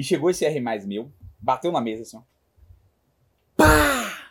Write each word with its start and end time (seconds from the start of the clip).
E 0.00 0.02
chegou 0.02 0.30
esse 0.30 0.46
R 0.46 0.60
mais 0.62 0.86
meu, 0.86 1.12
bateu 1.38 1.70
na 1.70 1.78
mesa 1.78 2.00
assim, 2.02 2.16
ó. 2.16 2.22
Pá! 3.54 4.30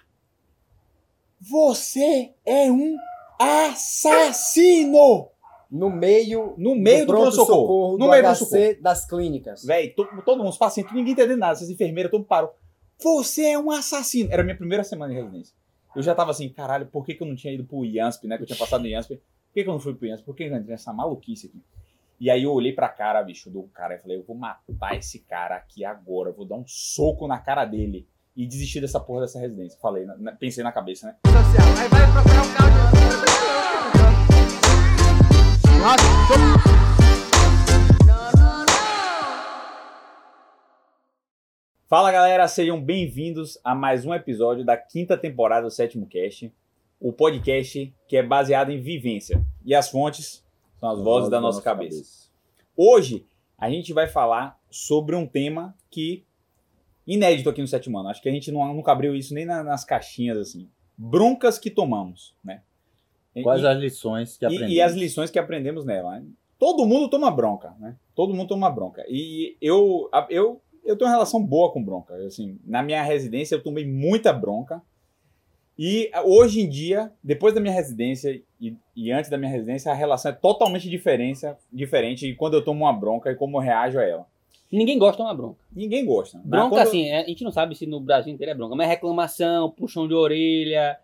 Você 1.39 2.33
é 2.43 2.71
um 2.71 2.97
assassino! 3.39 5.29
No 5.69 5.91
meio, 5.91 6.55
No 6.57 6.73
meio 6.73 7.05
do, 7.05 7.13
pronto-socorro. 7.13 7.91
no 7.91 8.05
No 8.05 8.09
meio 8.09 8.23
do 8.27 8.35
socorro. 8.35 8.81
das 8.81 9.05
clínicas. 9.07 9.63
Véi, 9.63 9.89
to- 9.89 10.07
todo 10.25 10.39
mundo, 10.39 10.49
os 10.49 10.57
pacientes, 10.57 10.91
ninguém 10.91 11.13
entendendo 11.13 11.37
nada. 11.37 11.53
Essas 11.53 11.69
enfermeiras, 11.69 12.09
todo 12.09 12.21
mundo 12.21 12.27
parou. 12.27 12.55
Você 13.03 13.45
é 13.45 13.59
um 13.59 13.69
assassino. 13.69 14.31
Era 14.31 14.41
a 14.41 14.43
minha 14.45 14.57
primeira 14.57 14.83
semana 14.83 15.13
de 15.13 15.19
residência. 15.21 15.53
Eu 15.95 16.01
já 16.01 16.15
tava 16.15 16.31
assim, 16.31 16.49
caralho, 16.49 16.87
por 16.87 17.05
que, 17.05 17.13
que 17.13 17.21
eu 17.21 17.27
não 17.27 17.35
tinha 17.35 17.53
ido 17.53 17.63
pro 17.65 17.85
IANSP, 17.85 18.25
né? 18.27 18.37
Que 18.37 18.41
eu 18.43 18.47
tinha 18.47 18.57
passado 18.57 18.81
no 18.81 18.87
IANSP. 18.87 19.17
Por 19.17 19.53
que, 19.53 19.63
que 19.63 19.69
eu 19.69 19.73
não 19.73 19.79
fui 19.79 19.93
pro 19.93 20.07
IANSP? 20.07 20.25
Por 20.25 20.35
que, 20.35 20.45
que 20.47 20.51
eu 20.51 20.57
entrei 20.57 20.71
nessa 20.71 20.91
maluquice 20.91 21.45
aqui? 21.45 21.61
E 22.19 22.29
aí 22.29 22.43
eu 22.43 22.51
olhei 22.51 22.73
pra 22.73 22.89
cara, 22.89 23.23
bicho, 23.23 23.49
do 23.49 23.63
cara 23.73 23.95
e 23.95 23.99
falei, 23.99 24.17
eu 24.17 24.23
vou 24.23 24.35
matar 24.35 24.95
esse 24.97 25.19
cara 25.19 25.55
aqui 25.55 25.85
agora. 25.85 26.29
Eu 26.29 26.33
vou 26.33 26.45
dar 26.45 26.55
um 26.55 26.65
soco 26.67 27.27
na 27.27 27.39
cara 27.39 27.63
dele. 27.63 28.07
E 28.35 28.45
desistir 28.45 28.81
dessa 28.81 28.99
porra 28.99 29.21
dessa 29.21 29.39
residência. 29.39 29.79
Falei, 29.81 30.05
na- 30.05 30.31
pensei 30.33 30.63
na 30.63 30.71
cabeça, 30.71 31.07
né? 31.07 31.15
Fala 41.87 42.11
galera, 42.11 42.47
sejam 42.47 42.79
bem-vindos 42.79 43.57
a 43.63 43.73
mais 43.73 44.05
um 44.05 44.13
episódio 44.13 44.63
da 44.63 44.77
quinta 44.77 45.17
temporada 45.17 45.63
do 45.65 45.71
Sétimo 45.71 46.05
Cast, 46.05 46.53
o 46.99 47.11
podcast 47.11 47.93
que 48.07 48.15
é 48.15 48.21
baseado 48.23 48.71
em 48.71 48.79
vivência. 48.79 49.43
E 49.65 49.73
as 49.73 49.89
fontes 49.89 50.45
são 50.79 50.89
as 50.89 50.99
vozes 51.01 51.29
da 51.29 51.41
nossa 51.41 51.61
cabeça. 51.61 52.29
Hoje 52.75 53.25
a 53.57 53.69
gente 53.69 53.91
vai 53.93 54.07
falar 54.07 54.57
sobre 54.69 55.15
um 55.15 55.25
tema 55.27 55.75
que 55.89 56.23
inédito 57.05 57.49
aqui 57.49 57.61
no 57.61 57.67
Sétimo 57.67 57.97
Ano. 57.97 58.09
Acho 58.09 58.21
que 58.21 58.29
a 58.29 58.31
gente 58.31 58.51
não, 58.51 58.73
nunca 58.73 58.91
abriu 58.91 59.15
isso 59.15 59.33
nem 59.33 59.45
na- 59.45 59.63
nas 59.63 59.83
caixinhas 59.83 60.37
assim. 60.37 60.69
Broncas 60.97 61.57
que 61.57 61.69
tomamos, 61.69 62.35
né? 62.43 62.61
E- 63.35 63.41
Quais 63.43 63.61
e- 63.61 63.67
as 63.67 63.77
lições 63.77 64.37
que 64.37 64.45
e- 64.45 64.47
aprendemos? 64.47 64.73
E, 64.73 64.81
as 64.81 64.93
lições 64.93 65.29
que 65.31 65.39
aprendemos 65.39 65.85
nela. 65.85 66.19
né? 66.19 66.25
Todo 66.57 66.85
mundo 66.85 67.09
toma 67.09 67.31
bronca, 67.31 67.73
né? 67.79 67.95
Todo 68.13 68.33
mundo 68.33 68.47
toma 68.49 68.69
bronca. 68.69 69.03
E 69.07 69.55
eu, 69.61 70.09
eu, 70.29 70.61
eu 70.83 70.97
tenho 70.97 71.09
uma 71.09 71.15
relação 71.15 71.41
boa 71.43 71.71
com 71.71 71.83
bronca. 71.83 72.13
Assim, 72.25 72.59
na 72.65 72.83
minha 72.83 73.01
residência 73.01 73.55
eu 73.55 73.63
tomei 73.63 73.85
muita 73.87 74.31
bronca. 74.33 74.81
E 75.81 76.09
a- 76.13 76.23
hoje 76.23 76.59
em 76.59 76.67
dia, 76.67 77.09
depois 77.23 77.53
da 77.53 77.61
minha 77.61 77.73
residência 77.73 78.41
e, 78.59 78.75
e 78.93 79.11
antes 79.13 79.29
da 79.29 79.37
minha 79.37 79.49
residência, 79.49 79.89
a 79.89 79.95
relação 79.95 80.29
é 80.29 80.35
totalmente 80.35 80.89
diferente, 80.89 81.39
diferente 81.71 82.27
de 82.27 82.35
quando 82.35 82.55
eu 82.55 82.61
tomo 82.61 82.83
uma 82.83 82.91
bronca 82.91 83.31
e 83.31 83.35
como 83.35 83.55
eu 83.55 83.61
reajo 83.61 83.97
a 83.97 84.03
ela. 84.03 84.27
Ninguém 84.69 84.99
gosta 84.99 85.23
de 85.23 85.27
uma 85.29 85.33
bronca. 85.33 85.57
Ninguém 85.73 86.05
gosta. 86.05 86.37
né? 86.37 86.43
Bronca, 86.45 86.69
Quando- 86.71 86.87
assim, 86.87 87.07
é- 87.07 87.21
a 87.21 87.25
gente 87.25 87.45
não 87.45 87.51
sabe 87.51 87.75
se 87.75 87.85
no 87.85 88.01
Brasil 88.01 88.33
inteiro 88.33 88.51
é 88.51 88.55
bronca, 88.55 88.75
mas 88.75 88.87
é 88.87 88.89
reclamação, 88.89 89.71
puxão 89.71 90.05
de 90.07 90.13
orelha. 90.13 90.99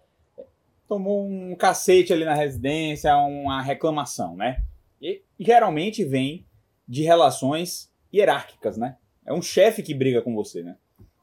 tomou 0.88 1.26
um 1.26 1.56
cacete 1.56 2.14
ali 2.14 2.24
na 2.26 2.36
residência, 2.36 3.16
uma 3.18 3.60
reclamação, 3.60 4.36
né? 4.36 4.62
E 5.02 5.22
geralmente 5.40 6.04
vem 6.04 6.46
de 6.88 7.02
relações 7.02 7.90
hierárquicas, 8.14 8.78
né? 8.78 8.96
É 9.26 9.34
um 9.34 9.42
chefe 9.42 9.82
que 9.82 9.96
briga 9.96 10.22
com 10.22 10.36
você, 10.36 10.62
né? 10.62 10.76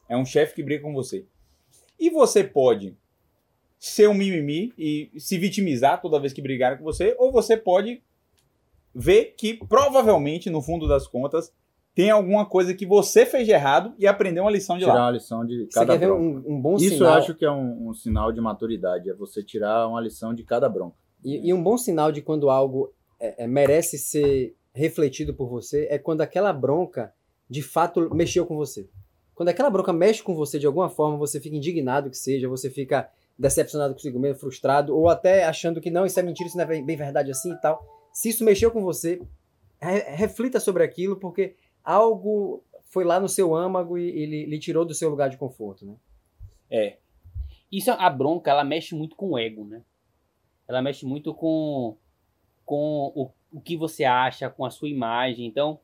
É 0.09 0.17
um 0.17 0.25
chefe 0.25 0.53
que 0.55 0.61
briga 0.63 0.83
com 0.83 0.93
você. 0.93 1.25
E 1.97 2.09
você 2.09 2.43
pode 2.43 2.93
ser 3.85 4.07
um 4.07 4.13
mimimi 4.13 4.71
e 4.77 5.11
se 5.17 5.37
vitimizar 5.37 6.01
toda 6.01 6.17
vez 6.17 6.31
que 6.31 6.41
brigarem 6.41 6.77
com 6.77 6.85
você, 6.85 7.13
ou 7.19 7.33
você 7.33 7.57
pode 7.57 8.01
ver 8.95 9.33
que 9.37 9.55
provavelmente, 9.55 10.49
no 10.49 10.61
fundo 10.61 10.87
das 10.87 11.05
contas, 11.05 11.51
tem 11.93 12.09
alguma 12.09 12.45
coisa 12.45 12.73
que 12.73 12.85
você 12.85 13.25
fez 13.25 13.45
de 13.45 13.51
errado 13.51 13.93
e 13.99 14.07
aprendeu 14.07 14.45
uma 14.45 14.51
lição 14.51 14.77
de 14.77 14.85
Tirar 14.85 14.93
lá. 14.93 15.01
uma 15.07 15.11
lição 15.11 15.45
de 15.45 15.65
Você 15.65 15.73
cada 15.79 15.93
quer 15.93 15.99
ver 15.99 16.05
bronca. 16.13 16.47
um, 16.47 16.55
um 16.55 16.61
bom 16.61 16.75
Isso 16.77 16.95
sinal? 16.95 17.11
eu 17.11 17.17
acho 17.17 17.35
que 17.35 17.43
é 17.43 17.51
um, 17.51 17.89
um 17.89 17.93
sinal 17.93 18.31
de 18.31 18.39
maturidade, 18.39 19.09
é 19.09 19.13
você 19.13 19.43
tirar 19.43 19.85
uma 19.89 19.99
lição 19.99 20.33
de 20.33 20.43
cada 20.43 20.69
bronca. 20.69 20.95
E, 21.21 21.49
e 21.49 21.53
um 21.53 21.61
bom 21.61 21.77
sinal 21.77 22.09
de 22.09 22.21
quando 22.21 22.49
algo 22.49 22.93
é, 23.19 23.43
é, 23.43 23.47
merece 23.47 23.97
ser 23.97 24.55
refletido 24.73 25.33
por 25.33 25.49
você 25.49 25.87
é 25.89 25.97
quando 25.97 26.21
aquela 26.21 26.53
bronca 26.53 27.13
de 27.49 27.61
fato 27.61 28.15
mexeu 28.15 28.45
com 28.45 28.55
você. 28.55 28.87
Quando 29.35 29.49
aquela 29.49 29.69
bronca 29.69 29.91
mexe 29.91 30.23
com 30.23 30.33
você 30.33 30.57
de 30.57 30.65
alguma 30.65 30.87
forma, 30.87 31.17
você 31.17 31.37
fica 31.41 31.57
indignado 31.57 32.09
que 32.09 32.17
seja, 32.17 32.47
você 32.47 32.69
fica 32.69 33.09
decepcionado 33.37 33.93
consigo 33.93 34.19
mesmo, 34.19 34.39
frustrado, 34.39 34.95
ou 34.95 35.09
até 35.09 35.45
achando 35.45 35.81
que 35.81 35.89
não, 35.91 36.05
isso 36.05 36.19
é 36.19 36.23
mentira, 36.23 36.47
isso 36.47 36.57
não 36.57 36.63
é 36.63 36.81
bem 36.81 36.95
verdade 36.95 37.31
assim 37.31 37.51
e 37.51 37.59
tal. 37.61 37.83
Se 38.13 38.29
isso 38.29 38.43
mexeu 38.43 38.69
com 38.71 38.81
você, 38.81 39.21
re- 39.81 40.05
reflita 40.15 40.59
sobre 40.59 40.83
aquilo, 40.83 41.15
porque 41.17 41.55
algo 41.83 42.63
foi 42.85 43.03
lá 43.03 43.19
no 43.19 43.27
seu 43.27 43.55
âmago 43.55 43.97
e 43.97 44.07
ele 44.07 44.45
lhe 44.45 44.59
tirou 44.59 44.85
do 44.85 44.93
seu 44.93 45.09
lugar 45.09 45.29
de 45.29 45.37
conforto, 45.37 45.85
né? 45.85 45.95
É, 46.69 46.97
Isso, 47.71 47.89
a 47.91 48.09
bronca, 48.09 48.51
ela 48.51 48.63
mexe 48.63 48.93
muito 48.95 49.15
com 49.15 49.31
o 49.31 49.37
ego, 49.37 49.65
né? 49.65 49.81
Ela 50.67 50.81
mexe 50.81 51.05
muito 51.05 51.33
com, 51.33 51.97
com 52.65 53.11
o, 53.15 53.31
o 53.51 53.59
que 53.59 53.75
você 53.75 54.03
acha, 54.03 54.49
com 54.49 54.63
a 54.63 54.69
sua 54.69 54.87
imagem. 54.89 55.45
Então, 55.47 55.79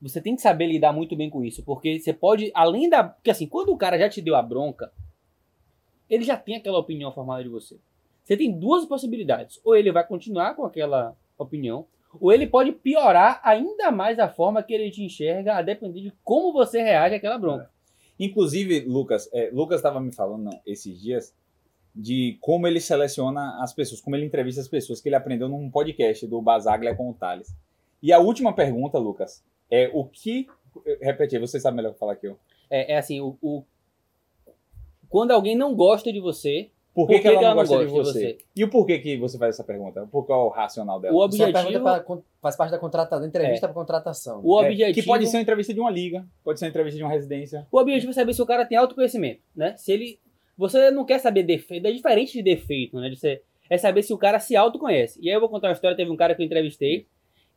você 0.00 0.20
tem 0.20 0.36
que 0.36 0.40
saber 0.42 0.66
lidar 0.68 0.92
muito 0.92 1.16
bem 1.16 1.28
com 1.28 1.44
isso, 1.44 1.64
porque 1.64 1.98
você 1.98 2.12
pode, 2.12 2.50
além 2.54 2.88
da. 2.88 3.02
Porque 3.04 3.30
assim, 3.30 3.48
quando 3.48 3.70
o 3.70 3.76
cara 3.76 3.98
já 3.98 4.08
te 4.08 4.22
deu 4.22 4.36
a 4.36 4.42
bronca, 4.42 4.92
ele 6.08 6.24
já 6.24 6.36
tem 6.36 6.56
aquela 6.56 6.78
opinião 6.78 7.12
formada 7.12 7.42
de 7.42 7.48
você. 7.48 7.76
Você 8.24 8.36
tem 8.36 8.52
duas 8.52 8.84
possibilidades. 8.84 9.60
Ou 9.64 9.74
ele 9.76 9.90
vai 9.92 10.06
continuar 10.06 10.54
com 10.54 10.64
aquela 10.64 11.16
opinião, 11.38 11.86
ou 12.20 12.32
ele 12.32 12.46
pode 12.46 12.72
piorar 12.72 13.40
ainda 13.44 13.90
mais 13.90 14.18
a 14.18 14.28
forma 14.28 14.62
que 14.62 14.72
ele 14.74 14.90
te 14.90 15.02
enxerga, 15.02 15.54
a 15.56 15.62
depender 15.62 16.00
de 16.00 16.12
como 16.24 16.52
você 16.52 16.82
reage 16.82 17.14
àquela 17.14 17.38
bronca. 17.38 17.70
Inclusive, 18.18 18.80
Lucas, 18.80 19.28
é, 19.32 19.50
Lucas 19.52 19.76
estava 19.78 20.00
me 20.00 20.12
falando 20.12 20.50
esses 20.66 21.00
dias 21.00 21.34
de 21.94 22.36
como 22.40 22.66
ele 22.66 22.80
seleciona 22.80 23.62
as 23.62 23.72
pessoas, 23.72 24.00
como 24.00 24.16
ele 24.16 24.24
entrevista 24.26 24.60
as 24.60 24.68
pessoas, 24.68 25.00
que 25.00 25.08
ele 25.08 25.16
aprendeu 25.16 25.48
num 25.48 25.70
podcast 25.70 26.26
do 26.26 26.40
Basaglia 26.42 26.94
com 26.94 27.10
o 27.10 27.14
Thales. 27.14 27.54
E 28.02 28.12
a 28.12 28.18
última 28.18 28.52
pergunta, 28.52 28.98
Lucas, 28.98 29.44
é 29.70 29.90
o 29.92 30.04
que. 30.04 30.46
Repetir, 31.00 31.40
você 31.40 31.58
sabe 31.58 31.76
melhor 31.76 31.94
falar 31.94 32.16
que 32.16 32.26
eu. 32.28 32.38
É, 32.70 32.92
é 32.92 32.98
assim, 32.98 33.20
o, 33.20 33.36
o- 33.42 33.64
quando 35.08 35.30
alguém 35.30 35.56
não 35.56 35.74
gosta 35.74 36.12
de 36.12 36.20
você, 36.20 36.70
Por 36.94 37.06
que, 37.06 37.14
Por 37.14 37.22
que 37.22 37.28
ela 37.28 37.40
não 37.50 37.54
gosta 37.54 37.78
de 37.78 37.84
gosta 37.86 38.12
você? 38.12 38.38
E 38.56 38.64
o 38.64 38.68
porquê 38.70 38.98
que 38.98 39.16
você 39.16 39.38
faz 39.38 39.54
essa 39.54 39.62
pergunta? 39.62 40.06
Por 40.10 40.26
qual 40.26 40.42
é 40.42 40.44
o 40.46 40.48
racional 40.48 40.98
dela? 40.98 41.14
o 41.16 41.22
é 41.22 41.24
objetivo, 41.24 41.80
pra- 41.80 42.04
faz 42.42 42.56
parte 42.56 42.70
da 42.72 42.78
contratação, 42.78 43.20
da 43.20 43.26
entrevista 43.28 43.68
para 43.68 43.74
contratação. 43.74 44.40
o 44.42 44.60
É, 44.60 44.66
objetivo, 44.66 44.94
que 44.94 45.02
pode 45.06 45.26
ser 45.28 45.36
uma 45.36 45.42
entrevista 45.42 45.72
de 45.72 45.78
uma 45.80 45.90
liga, 45.90 46.26
pode 46.42 46.58
ser 46.58 46.64
uma 46.64 46.70
entrevista 46.70 46.96
de 46.98 47.04
uma 47.04 47.12
residência. 47.12 47.66
o 47.70 47.78
objetivo 47.78 48.10
é 48.10 48.14
saber 48.14 48.32
se 48.32 48.42
o 48.42 48.46
cara 48.46 48.64
tem 48.64 48.76
autoconhecimento, 48.76 49.40
né? 49.54 49.76
Se 49.76 49.92
ele, 49.92 50.18
você 50.56 50.90
não 50.90 51.04
quer 51.04 51.20
saber 51.20 51.44
defeito, 51.44 51.86
é 51.86 51.92
diferente 51.92 52.32
de 52.32 52.42
defeito, 52.42 52.98
né? 52.98 53.08
De 53.08 53.16
você, 53.16 53.42
é 53.70 53.78
saber 53.78 54.02
se 54.02 54.12
o 54.12 54.18
cara 54.18 54.40
se 54.40 54.56
autoconhece. 54.56 55.20
E 55.22 55.28
aí 55.28 55.36
eu 55.36 55.40
vou 55.40 55.48
contar 55.48 55.68
uma 55.68 55.74
história, 55.74 55.96
teve 55.96 56.10
um 56.10 56.16
cara 56.16 56.34
que 56.34 56.42
eu 56.42 56.46
entrevistei 56.46 57.06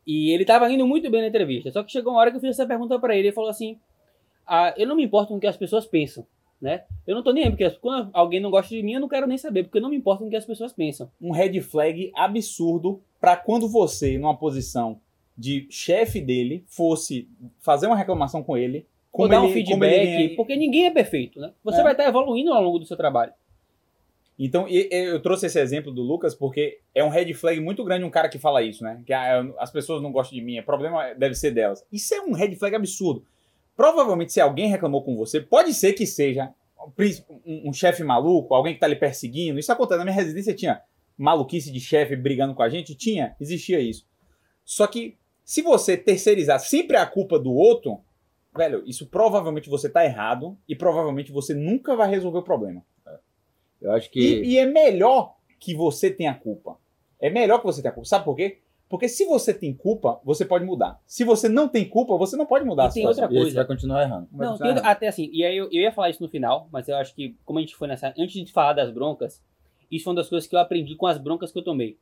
e 0.06 0.30
ele 0.32 0.46
tava 0.46 0.70
indo 0.72 0.86
muito 0.86 1.10
bem 1.10 1.22
na 1.22 1.28
entrevista, 1.28 1.72
só 1.72 1.82
que 1.84 1.92
chegou 1.92 2.14
uma 2.14 2.20
hora 2.20 2.30
que 2.30 2.38
eu 2.38 2.42
fiz 2.42 2.52
essa 2.52 2.66
pergunta 2.68 3.00
pra 3.00 3.16
ele, 3.16 3.30
ele 3.30 3.34
falou 3.36 3.50
assim: 3.50 3.80
ah, 4.46 4.72
eu 4.78 4.86
não 4.88 4.96
me 4.96 5.04
importo 5.04 5.30
com 5.30 5.38
o 5.38 5.40
que 5.40 5.48
as 5.48 5.58
pessoas 5.58 5.86
pensam, 5.88 6.26
né? 6.62 6.84
Eu 7.08 7.16
não 7.16 7.24
tô 7.24 7.32
nem 7.34 7.44
aí, 7.46 7.50
porque 7.50 7.70
quando 7.82 8.10
alguém 8.14 8.40
não 8.40 8.52
gosta 8.52 8.74
de 8.74 8.84
mim, 8.84 8.94
eu 8.94 9.00
não 9.02 9.08
quero 9.10 9.26
nem 9.28 9.38
saber, 9.38 9.64
porque 9.64 9.80
não 9.80 9.90
me 9.90 9.98
importo 9.98 10.22
com 10.22 10.28
o 10.28 10.30
que 10.30 10.36
as 10.36 10.46
pessoas 10.46 10.72
pensam. 10.72 11.10
Um 11.20 11.32
red 11.32 11.60
flag 11.62 12.12
absurdo 12.16 13.02
para 13.20 13.36
quando 13.36 13.68
você, 13.68 14.18
numa 14.18 14.38
posição 14.38 15.00
de 15.38 15.66
chefe 15.70 16.22
dele, 16.22 16.64
fosse 16.68 17.28
fazer 17.60 17.88
uma 17.88 17.96
reclamação 17.96 18.44
com 18.44 18.56
ele. 18.56 18.86
Ou 19.12 19.18
Como 19.24 19.30
dar 19.30 19.42
um 19.42 19.46
ele, 19.50 19.64
como 19.66 19.84
ele 19.84 19.94
feedback, 19.96 20.18
ganha- 20.28 20.36
porque 20.36 20.56
ninguém 20.56 20.86
é 20.86 20.92
perfeito, 20.92 21.40
né? 21.40 21.52
Você 21.64 21.80
É. 21.80 21.84
vai 21.84 21.92
estar 21.94 22.08
evoluindo 22.08 22.54
ao 22.54 22.62
longo 22.64 22.80
do 22.80 22.86
seu 22.86 22.96
trabalho. 22.96 23.34
Então, 24.40 24.68
eu 24.68 25.22
trouxe 25.22 25.46
esse 25.46 25.60
exemplo 25.60 25.92
do 25.92 26.02
Lucas 26.02 26.34
porque 26.34 26.80
é 26.96 27.04
um 27.04 27.10
red 27.10 27.32
flag 27.34 27.60
muito 27.60 27.84
grande 27.84 28.06
um 28.06 28.10
cara 28.10 28.28
que 28.30 28.40
fala 28.40 28.64
isso, 28.64 28.84
né? 28.84 29.02
Que 29.06 29.14
ah, 29.14 29.46
as 29.60 29.70
pessoas 29.72 30.02
não 30.02 30.12
gostam 30.12 30.36
de 30.38 30.44
mim, 30.44 30.58
o 30.60 30.64
problema 30.64 31.14
deve 31.14 31.36
ser 31.36 31.52
delas. 31.52 31.86
Isso 31.92 32.14
é 32.16 32.22
um 32.22 32.32
red 32.32 32.56
flag 32.56 32.76
absurdo. 32.76 33.24
Provavelmente, 33.82 34.32
se 34.32 34.40
alguém 34.40 34.70
reclamou 34.70 35.04
com 35.04 35.16
você, 35.16 35.42
pode 35.42 35.74
ser 35.74 35.94
que 35.94 36.06
seja 36.06 36.54
um 37.44 37.70
um, 37.70 37.74
chefe 37.74 38.04
maluco, 38.04 38.54
alguém 38.54 38.76
que 38.76 38.80
tá 38.80 38.86
lhe 38.86 38.96
perseguindo. 38.96 39.58
Isso 39.58 39.72
acontece. 39.72 39.98
Na 39.98 40.04
minha 40.04 40.16
residência 40.16 40.54
tinha 40.54 40.80
maluquice 41.18 41.72
de 41.72 41.80
chefe 41.80 42.16
brigando 42.16 42.54
com 42.54 42.62
a 42.62 42.70
gente? 42.70 42.94
Tinha, 42.94 43.36
existia 43.42 43.80
isso. 43.80 44.06
Só 44.64 44.86
que 44.86 45.18
se 45.44 45.64
você 45.64 45.98
terceirizar 45.98 46.60
sempre 46.60 46.96
a 46.96 47.08
culpa 47.08 47.40
do 47.40 47.52
outro, 47.52 48.00
velho, 48.56 48.84
isso 48.86 49.08
provavelmente 49.08 49.68
você 49.68 49.90
tá 49.90 50.06
errado 50.06 50.56
e 50.70 50.76
provavelmente 50.76 51.32
você 51.32 51.56
nunca 51.56 51.96
vai 51.96 52.08
resolver 52.08 52.38
o 52.38 52.44
problema. 52.44 52.86
Eu 53.82 53.94
acho 53.94 54.12
que 54.12 54.20
E, 54.20 54.44
e 54.52 54.58
é 54.60 54.66
melhor 54.68 55.38
que 55.60 55.74
você 55.74 56.12
tenha 56.12 56.36
culpa. 56.36 56.78
É 57.20 57.32
melhor 57.32 57.58
que 57.58 57.66
você 57.66 57.82
tenha 57.82 57.92
culpa. 57.92 58.08
Sabe 58.08 58.26
por 58.26 58.36
quê? 58.36 58.60
Porque 58.92 59.08
se 59.10 59.26
você 59.26 59.52
tem 59.54 59.74
culpa, 59.74 60.20
você 60.24 60.46
pode 60.46 60.64
mudar. 60.66 61.00
Se 61.08 61.24
você 61.24 61.50
não 61.50 61.68
tem 61.68 61.88
culpa, 61.90 62.16
você 62.18 62.36
não 62.38 62.46
pode 62.46 62.64
mudar 62.66 62.84
E 62.84 62.88
a 62.88 62.92
tem 62.92 63.08
outra 63.08 63.26
e 63.26 63.30
coisa. 63.30 63.50
você 63.50 63.56
vai 63.56 63.66
continuar 63.66 64.04
errando. 64.04 64.28
Vai 64.32 64.46
Não, 64.46 64.52
continuar 64.54 64.74
tem- 64.74 64.78
errando. 64.84 64.88
até 64.92 65.08
assim, 65.08 65.30
e 65.34 65.44
aí 65.44 65.58
eu, 65.58 65.66
eu 65.72 65.82
ia 65.82 65.92
falar 65.92 66.10
isso 66.12 66.22
no 66.22 66.30
final, 66.30 66.68
mas 66.72 66.88
eu 66.88 66.96
acho 66.98 67.16
que, 67.16 67.36
como 67.46 67.58
a 67.58 67.62
gente 67.62 67.76
foi 67.76 67.88
nessa. 67.88 68.14
Antes 68.18 68.34
de 68.46 68.52
falar 68.52 68.74
das 68.74 68.92
broncas, 68.92 69.42
isso 69.90 70.04
foi 70.04 70.12
uma 70.14 70.18
das 70.22 70.30
coisas 70.30 70.48
que 70.48 70.56
eu 70.56 70.60
aprendi 70.60 70.96
com 70.96 71.08
as 71.08 71.18
broncas 71.18 71.52
que 71.52 71.58
eu 71.58 71.64
tomei. 71.64 71.98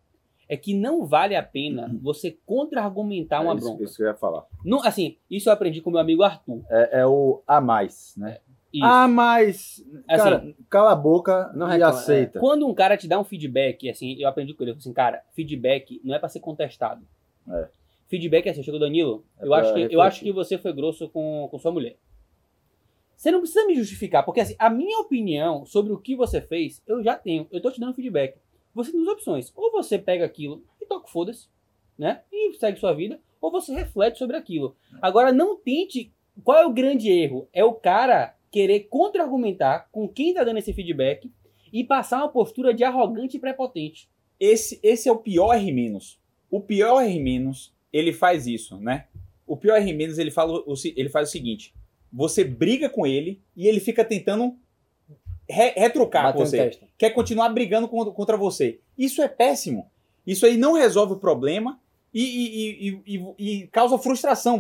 é 0.52 0.58
que 0.58 0.74
não 0.74 1.06
vale 1.06 1.36
a 1.36 1.44
pena 1.44 1.96
você 2.02 2.36
contra-argumentar 2.44 3.42
uma 3.42 3.54
É 3.54 3.56
isso, 3.58 3.66
bronca. 3.68 3.84
isso 3.84 3.96
que 3.98 4.02
eu 4.04 4.08
ia 4.08 4.16
falar. 4.16 4.46
Não, 4.66 4.84
assim, 4.84 5.16
isso 5.30 5.48
eu 5.48 5.54
aprendi 5.54 5.80
com 5.82 5.92
meu 5.92 6.00
amigo 6.00 6.24
Arthur. 6.24 6.64
É, 6.70 7.02
é 7.02 7.06
o 7.06 7.42
a 7.48 7.62
mais, 7.62 8.16
né? 8.18 8.40
Isso. 8.72 8.86
A 8.86 9.08
mais. 9.08 9.84
Assim, 10.08 10.24
Cara, 10.24 10.56
cala 10.70 10.92
a 10.92 10.96
boca 10.96 11.52
não 11.56 11.68
e 11.68 11.72
reclama, 11.72 11.98
aceita. 11.98 12.40
Quando 12.40 12.68
um 12.68 12.74
cara 12.74 12.96
te 12.96 13.08
dá 13.08 13.20
um 13.20 13.24
feedback, 13.24 13.90
assim, 13.90 14.16
eu 14.20 14.28
aprendi 14.28 14.54
com 14.54 14.64
ele, 14.64 14.72
assim, 14.74 14.94
cara, 14.94 15.24
feedback 15.34 16.00
não 16.04 16.14
é 16.16 16.20
pra 16.20 16.30
ser 16.30 16.40
contestado. 16.40 17.02
É. 17.50 17.68
Feedback 18.08 18.48
é 18.48 18.52
assim, 18.52 18.64
chegou 18.64 18.80
Danilo, 18.80 19.24
É 19.40 19.46
eu, 19.46 19.54
acho 19.54 19.74
que, 19.74 19.96
eu 19.96 20.02
acho 20.02 20.22
que 20.22 20.32
você 20.32 20.58
foi 20.58 20.74
grosso 20.74 21.10
com, 21.10 21.48
com 21.50 21.60
sua 21.60 21.72
mulher. 21.72 21.96
Você 23.16 23.32
não 23.32 23.40
precisa 23.40 23.66
me 23.66 23.76
justificar, 23.76 24.24
porque 24.24 24.40
assim, 24.40 24.56
a 24.58 24.70
minha 24.70 25.00
opinião 25.00 25.66
sobre 25.66 25.92
o 25.92 25.98
que 25.98 26.16
você 26.16 26.40
fez, 26.40 26.82
eu 26.88 27.04
já 27.04 27.16
tenho. 27.16 27.48
Eu 27.52 27.62
tô 27.62 27.70
te 27.72 27.80
dando 27.80 27.94
feedback. 27.94 28.38
Você 28.74 28.92
tem 28.92 29.00
duas 29.00 29.14
opções. 29.14 29.52
Ou 29.56 29.72
você 29.72 29.98
pega 30.00 30.24
aquilo 30.26 30.64
e 30.82 30.86
toca 30.86 31.08
foda-se, 31.08 31.48
né? 31.98 32.22
E 32.32 32.54
segue 32.54 32.80
sua 32.80 32.94
vida, 32.94 33.20
ou 33.42 33.52
você 33.52 33.74
reflete 33.74 34.18
sobre 34.18 34.38
aquilo. 34.38 34.76
Agora, 35.02 35.32
não 35.32 35.58
tente. 35.58 36.12
Qual 36.44 36.58
é 36.58 36.66
o 36.66 36.72
grande 36.72 37.10
erro? 37.12 37.50
É 37.52 37.64
o 37.64 37.74
cara 37.74 38.36
querer 38.52 38.82
contra-argumentar 38.90 39.88
com 39.92 40.08
quem 40.08 40.34
tá 40.34 40.44
dando 40.44 40.58
esse 40.58 40.74
feedback 40.74 41.32
e 41.72 41.84
passar 41.84 42.18
uma 42.20 42.30
postura 42.30 42.74
de 42.74 42.84
arrogante 42.84 43.38
e 43.38 43.40
prepotente. 43.40 44.10
Esse, 44.40 44.80
esse 44.82 45.08
é 45.08 45.12
o 45.12 45.18
pior 45.18 45.54
R-. 45.54 45.98
O 46.50 46.60
pior 46.62 47.02
R-, 47.02 47.52
ele 47.94 48.14
faz 48.14 48.48
isso, 48.48 48.78
né? 48.80 49.06
O 49.46 49.56
pior 49.58 49.76
R-, 49.78 49.90
ele, 49.92 50.32
fala 50.32 50.64
ele 50.96 51.10
faz 51.10 51.30
o 51.30 51.32
seguinte: 51.32 51.74
você 52.12 52.44
briga 52.44 52.90
com 52.90 53.06
ele 53.06 53.42
e 53.56 53.68
ele 53.68 53.80
fica 53.80 54.04
tentando 54.04 54.56
re- 55.48 55.74
retrucar 55.76 56.34
com 56.34 56.40
você. 56.46 56.58
Quer 56.98 57.10
continuar 57.12 57.50
brigando 57.50 57.88
contra, 57.88 58.38
você. 58.38 58.80
Isso 58.98 59.22
é 59.22 59.28
péssimo. 59.28 59.90
Isso 60.26 60.46
aí 60.46 60.58
não 60.58 60.74
resolve 60.74 61.14
o 61.14 61.18
problema 61.20 61.80
e, 62.14 62.24
e- 62.24 63.02
e- 63.06 63.36
e- 63.38 63.68
causa 63.68 63.98
frustração. 63.98 64.60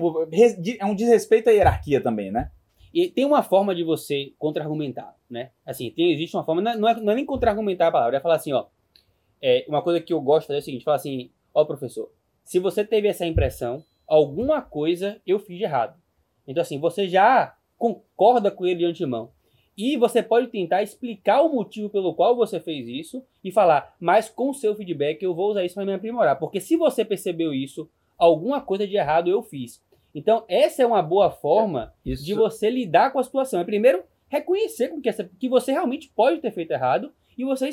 É 0.80 0.86
um 0.86 0.96
desrespeito 0.96 1.50
à 1.50 1.54
hierarquia 1.54 2.02
também, 2.02 2.32
né? 2.32 2.52
E 2.94 3.08
tem 3.10 3.26
uma 3.26 3.44
forma 3.44 3.76
de 3.76 3.84
você 3.84 4.34
contra-argumentar, 4.38 5.16
né? 5.30 5.52
Assim, 5.66 5.92
tem, 5.92 6.12
existe 6.12 6.36
uma 6.36 6.44
forma, 6.44 6.62
não 6.62 6.72
é, 6.72 6.76
não 6.78 6.90
é- 6.90 7.02
não 7.02 7.12
é 7.12 7.16
nem 7.16 7.26
contra-argumentar 7.26 7.88
a 7.88 7.92
palavra, 7.92 8.18
é 8.18 8.20
falar 8.20 8.36
assim, 8.36 8.52
ó. 8.52 8.66
É, 9.42 9.64
uma 9.68 9.82
coisa 9.82 10.02
que 10.02 10.12
eu 10.12 10.20
gosto 10.20 10.52
é 10.52 10.58
o 10.58 10.62
seguinte, 10.62 10.84
falar 10.84 10.98
assim, 10.98 11.30
ó 11.54 11.64
professor, 11.64 12.12
se 12.44 12.60
você 12.60 12.84
teve 12.84 13.08
essa 13.08 13.26
impressão, 13.26 13.84
alguma 14.08 14.62
coisa 14.62 15.22
eu 15.26 15.40
fiz 15.40 15.58
de 15.58 15.64
errado. 15.64 15.98
Então 16.48 16.62
assim, 16.62 16.80
você 16.80 17.08
já 17.08 17.56
concorda 17.78 18.52
com 18.52 18.66
ele 18.66 18.80
de 18.80 18.86
antemão. 18.86 19.32
E 19.78 19.96
você 19.96 20.22
pode 20.22 20.48
tentar 20.48 20.84
explicar 20.84 21.42
o 21.42 21.54
motivo 21.54 21.90
pelo 21.90 22.14
qual 22.14 22.36
você 22.36 22.60
fez 22.60 22.86
isso 22.86 23.24
e 23.42 23.50
falar, 23.50 23.96
mas 23.98 24.28
com 24.28 24.50
o 24.50 24.54
seu 24.54 24.76
feedback 24.76 25.24
eu 25.24 25.34
vou 25.34 25.52
usar 25.52 25.64
isso 25.64 25.76
para 25.76 25.86
me 25.86 25.94
aprimorar. 25.94 26.38
Porque 26.38 26.60
se 26.60 26.76
você 26.76 27.06
percebeu 27.06 27.54
isso, 27.54 27.90
alguma 28.18 28.60
coisa 28.60 28.86
de 28.86 28.98
errado 28.98 29.30
eu 29.30 29.42
fiz. 29.42 29.82
Então, 30.14 30.44
essa 30.48 30.82
é 30.82 30.86
uma 30.86 31.02
boa 31.02 31.30
forma 31.30 31.94
Isso, 32.06 32.26
de 32.26 32.34
você 32.34 32.70
lidar 32.70 33.12
com 33.12 33.20
a 33.20 33.24
situação. 33.24 33.60
É 33.60 33.64
primeiro 33.64 34.04
reconhecer 34.28 34.90
que, 35.02 35.10
essa- 35.10 35.30
que 35.40 35.48
você 35.50 35.72
realmente 35.72 36.12
pode 36.16 36.40
ter 36.40 36.52
feito 36.52 36.72
errado 36.72 37.12
e 37.38 37.44
você 37.46 37.70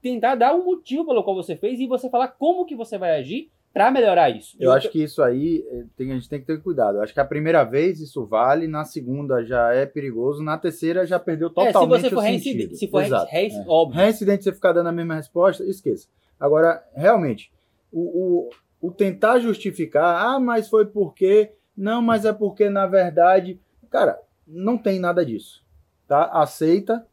tentar 0.00 0.34
dar 0.36 0.54
um 0.54 0.64
motivo 0.64 1.04
pelo 1.06 1.22
qual 1.24 1.34
você 1.36 1.56
fez 1.56 1.80
e 1.80 1.86
você 1.86 2.08
falar 2.08 2.28
como 2.28 2.64
que 2.64 2.74
você 2.76 2.96
vai 2.98 3.16
agir 3.18 3.50
para 3.72 3.90
melhorar 3.90 4.30
isso. 4.30 4.56
Eu 4.58 4.72
acho 4.72 4.90
que 4.90 5.02
isso 5.02 5.22
aí 5.22 5.64
eh, 5.70 5.84
tem- 5.96 6.10
a 6.10 6.14
gente 6.14 6.28
tem 6.28 6.40
que 6.40 6.46
ter 6.46 6.60
cuidado. 6.62 6.96
Eu 6.98 7.02
acho 7.02 7.12
que 7.12 7.20
a 7.20 7.24
primeira 7.24 7.62
vez 7.64 8.00
isso 8.00 8.24
vale, 8.24 8.66
na 8.66 8.84
segunda 8.84 9.44
já 9.44 9.72
é 9.74 9.84
perigoso, 9.86 10.42
na 10.42 10.56
terceira 10.56 11.06
já 11.06 11.18
perdeu 11.18 11.48
É, 11.48 11.50
se 11.50 11.54
totalmente 11.72 12.00
você 12.02 12.10
for 12.10 12.16
o 12.16 12.20
reincidente, 12.20 12.62
sentido. 12.62 12.76
se 12.78 12.88
for 12.88 13.04
Exato. 13.04 13.30
reinc- 13.30 13.52
É. 13.54 13.64
óbvio. 13.68 14.00
Reincidente, 14.00 14.44
você 14.44 14.52
ficar 14.52 14.72
dando 14.72 14.88
a 14.88 14.92
mesma 14.92 15.16
resposta, 15.16 15.62
esqueça. 15.64 16.08
Agora, 16.40 16.82
realmente, 16.94 17.52
o, 17.92 18.48
o, 18.80 18.88
o 18.88 18.90
tentar 18.90 19.38
justificar, 19.40 20.24
ah, 20.26 20.40
mas 20.40 20.68
foi 20.68 20.86
porque, 20.86 21.52
não, 21.78 22.02
mas 22.02 22.24
é 22.24 22.32
porque 22.32 22.68
na 22.68 22.86
verdade, 22.86 23.60
cara, 23.88 24.20
não 24.46 24.76
tem 24.76 24.98
nada 24.98 25.24
disso, 25.24 25.64
tá? 26.08 26.24
Aceita, 26.24 27.06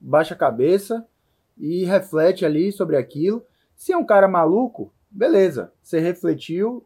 baixa 0.00 0.34
a 0.34 0.38
cabeça 0.38 1.04
e 1.58 1.84
reflete 1.84 2.44
ali 2.44 2.70
sobre 2.70 2.96
aquilo. 2.96 3.44
Se 3.74 3.92
é 3.92 3.96
um 3.96 4.04
cara 4.04 4.28
maluco, 4.28 4.92
beleza, 5.10 5.72
você 5.82 5.98
refletiu, 5.98 6.84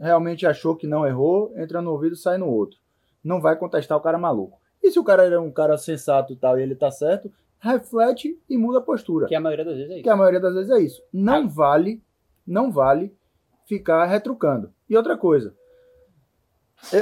realmente 0.00 0.46
achou 0.46 0.74
que 0.74 0.86
não 0.86 1.06
errou, 1.06 1.52
entra 1.56 1.82
no 1.82 1.90
ouvido, 1.92 2.16
sai 2.16 2.38
no 2.38 2.48
outro. 2.48 2.78
Não 3.22 3.40
vai 3.40 3.54
contestar 3.56 3.98
o 3.98 4.00
cara 4.00 4.16
maluco. 4.18 4.58
E 4.82 4.90
se 4.90 4.98
o 4.98 5.04
cara 5.04 5.24
é 5.24 5.38
um 5.38 5.50
cara 5.52 5.76
sensato 5.76 6.32
e 6.32 6.36
tal 6.36 6.58
e 6.58 6.62
ele 6.62 6.74
tá 6.74 6.90
certo, 6.90 7.30
reflete 7.60 8.40
e 8.48 8.56
muda 8.56 8.78
a 8.78 8.82
postura. 8.82 9.26
Que 9.28 9.34
a 9.34 9.40
maioria 9.40 9.64
das 9.64 9.76
vezes 9.76 9.90
é 9.90 9.94
Que 9.94 10.00
isso. 10.00 10.10
a 10.10 10.16
maioria 10.16 10.40
das 10.40 10.54
vezes 10.54 10.70
é 10.70 10.80
isso. 10.80 11.02
Não 11.12 11.48
vale, 11.48 12.02
não 12.46 12.72
vale 12.72 13.14
ficar 13.66 14.04
retrucando. 14.06 14.72
E 14.88 14.96
outra 14.96 15.16
coisa, 15.16 15.54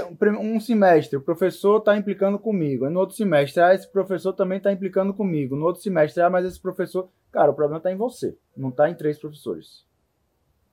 um 0.08 0.14
prim- 0.14 0.36
um 0.36 0.60
semestre 0.60 1.16
o 1.16 1.22
professor 1.22 1.78
está 1.78 1.96
implicando 1.96 2.38
comigo, 2.38 2.88
no 2.90 3.00
outro 3.00 3.16
semestre, 3.16 3.62
ah, 3.62 3.74
esse 3.74 3.90
professor 3.90 4.32
também 4.32 4.58
está 4.58 4.70
implicando 4.72 5.14
comigo, 5.14 5.56
no 5.56 5.64
outro 5.66 5.82
semestre, 5.82 6.22
ah, 6.22 6.30
mas 6.30 6.44
esse 6.44 6.60
professor, 6.60 7.08
cara, 7.32 7.50
o 7.50 7.54
problema 7.54 7.78
está 7.78 7.90
em 7.90 7.96
você, 7.96 8.36
não 8.56 8.68
está 8.68 8.88
em 8.90 8.94
três 8.94 9.18
professores. 9.18 9.84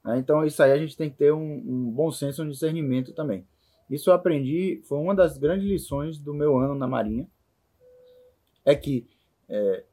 Né? 0.04 0.18
Então 0.20 0.46
isso 0.46 0.62
aí 0.62 0.72
a 0.72 0.78
gente 0.78 0.96
tem 0.98 1.10
que 1.10 1.18
ter 1.18 1.32
um, 1.34 1.40
um 1.66 1.92
bom 1.92 2.12
senso, 2.12 2.44
um 2.44 2.50
discernimento 2.50 3.14
também. 3.14 3.46
Isso 3.90 4.10
eu 4.10 4.14
aprendi, 4.14 4.82
foi 4.86 4.98
uma 4.98 5.16
das 5.16 5.38
grandes 5.38 5.66
lições 5.68 6.18
do 6.18 6.34
meu 6.34 6.58
ano 6.58 6.76
na 6.76 6.88
Marinha, 6.88 7.28
é 8.66 8.76
que 8.76 9.08
é, 9.50 9.84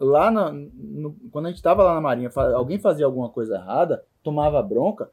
lá 0.00 0.30
na- 0.30 0.50
no- 0.50 1.14
quando 1.30 1.46
a 1.46 1.48
gente 1.50 1.58
estava 1.58 1.82
lá 1.82 1.94
na 1.94 2.00
Marinha, 2.00 2.30
alguém 2.54 2.78
fazia 2.78 3.04
alguma 3.04 3.28
coisa 3.28 3.56
errada, 3.56 4.02
tomava 4.22 4.62
bronca, 4.62 5.10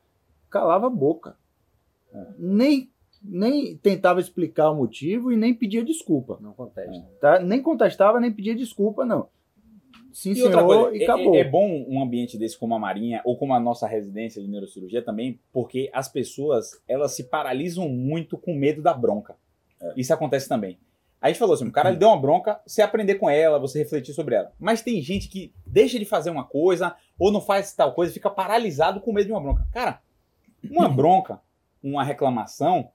calava 0.49 0.87
a 0.87 0.89
boca. 0.89 1.35
Nem, 2.37 2.89
nem 3.27 3.75
tentava 3.77 4.19
explicar 4.19 4.69
o 4.71 4.75
motivo 4.75 5.31
e 5.31 5.37
nem 5.37 5.53
pedia 5.53 5.83
desculpa. 5.83 6.37
Não 6.41 6.53
contesta. 6.53 7.05
Tá? 7.19 7.39
Nem 7.39 7.61
contestava, 7.61 8.19
nem 8.19 8.31
pedia 8.31 8.55
desculpa, 8.55 9.05
não. 9.05 9.27
Sim, 10.11 10.31
E 10.31 10.35
senhor, 10.35 10.65
coisa, 10.65 10.95
e 10.95 11.01
é- 11.01 11.03
acabou. 11.03 11.35
é, 11.35 11.39
é 11.39 11.43
bom 11.43 11.85
um 11.89 12.01
ambiente 12.01 12.37
desse 12.37 12.57
como 12.57 12.73
a 12.73 12.79
Marinha 12.79 13.21
ou 13.25 13.37
como 13.37 13.53
a 13.53 13.59
nossa 13.59 13.85
residência 13.85 14.41
de 14.41 14.47
neurocirurgia 14.47 15.01
também, 15.01 15.39
porque 15.51 15.89
as 15.93 16.07
pessoas 16.07 16.81
elas 16.87 17.11
se 17.13 17.25
paralisam 17.25 17.89
muito 17.89 18.37
com 18.37 18.53
medo 18.55 18.81
da 18.81 18.93
bronca. 18.93 19.35
Isso 19.97 20.13
acontece 20.13 20.47
também. 20.47 20.79
A 21.21 21.27
gente 21.27 21.37
falou 21.39 21.53
assim, 21.55 21.67
o 21.67 21.71
cara 21.71 21.89
lhe 21.89 21.97
deu 21.97 22.07
uma 22.09 22.19
bronca, 22.19 22.61
você 22.65 22.81
aprender 22.81 23.15
com 23.15 23.29
ela, 23.29 23.59
você 23.59 23.79
refletir 23.79 24.13
sobre 24.13 24.35
ela. 24.35 24.51
Mas 24.59 24.81
tem 24.81 25.01
gente 25.01 25.27
que 25.27 25.51
deixa 25.65 25.99
de 25.99 26.05
fazer 26.05 26.29
uma 26.29 26.43
coisa 26.45 26.95
ou 27.19 27.31
não 27.31 27.41
faz 27.41 27.73
tal 27.73 27.93
coisa, 27.93 28.13
fica 28.13 28.29
paralisado 28.29 29.01
com 29.01 29.11
medo 29.11 29.25
de 29.27 29.31
uma 29.33 29.41
bronca. 29.41 29.67
Cara, 29.73 30.01
uma 30.69 30.87
bronca, 30.89 31.41
uma 31.83 32.03
reclamação, 32.03 32.89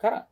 cara, 0.00 0.26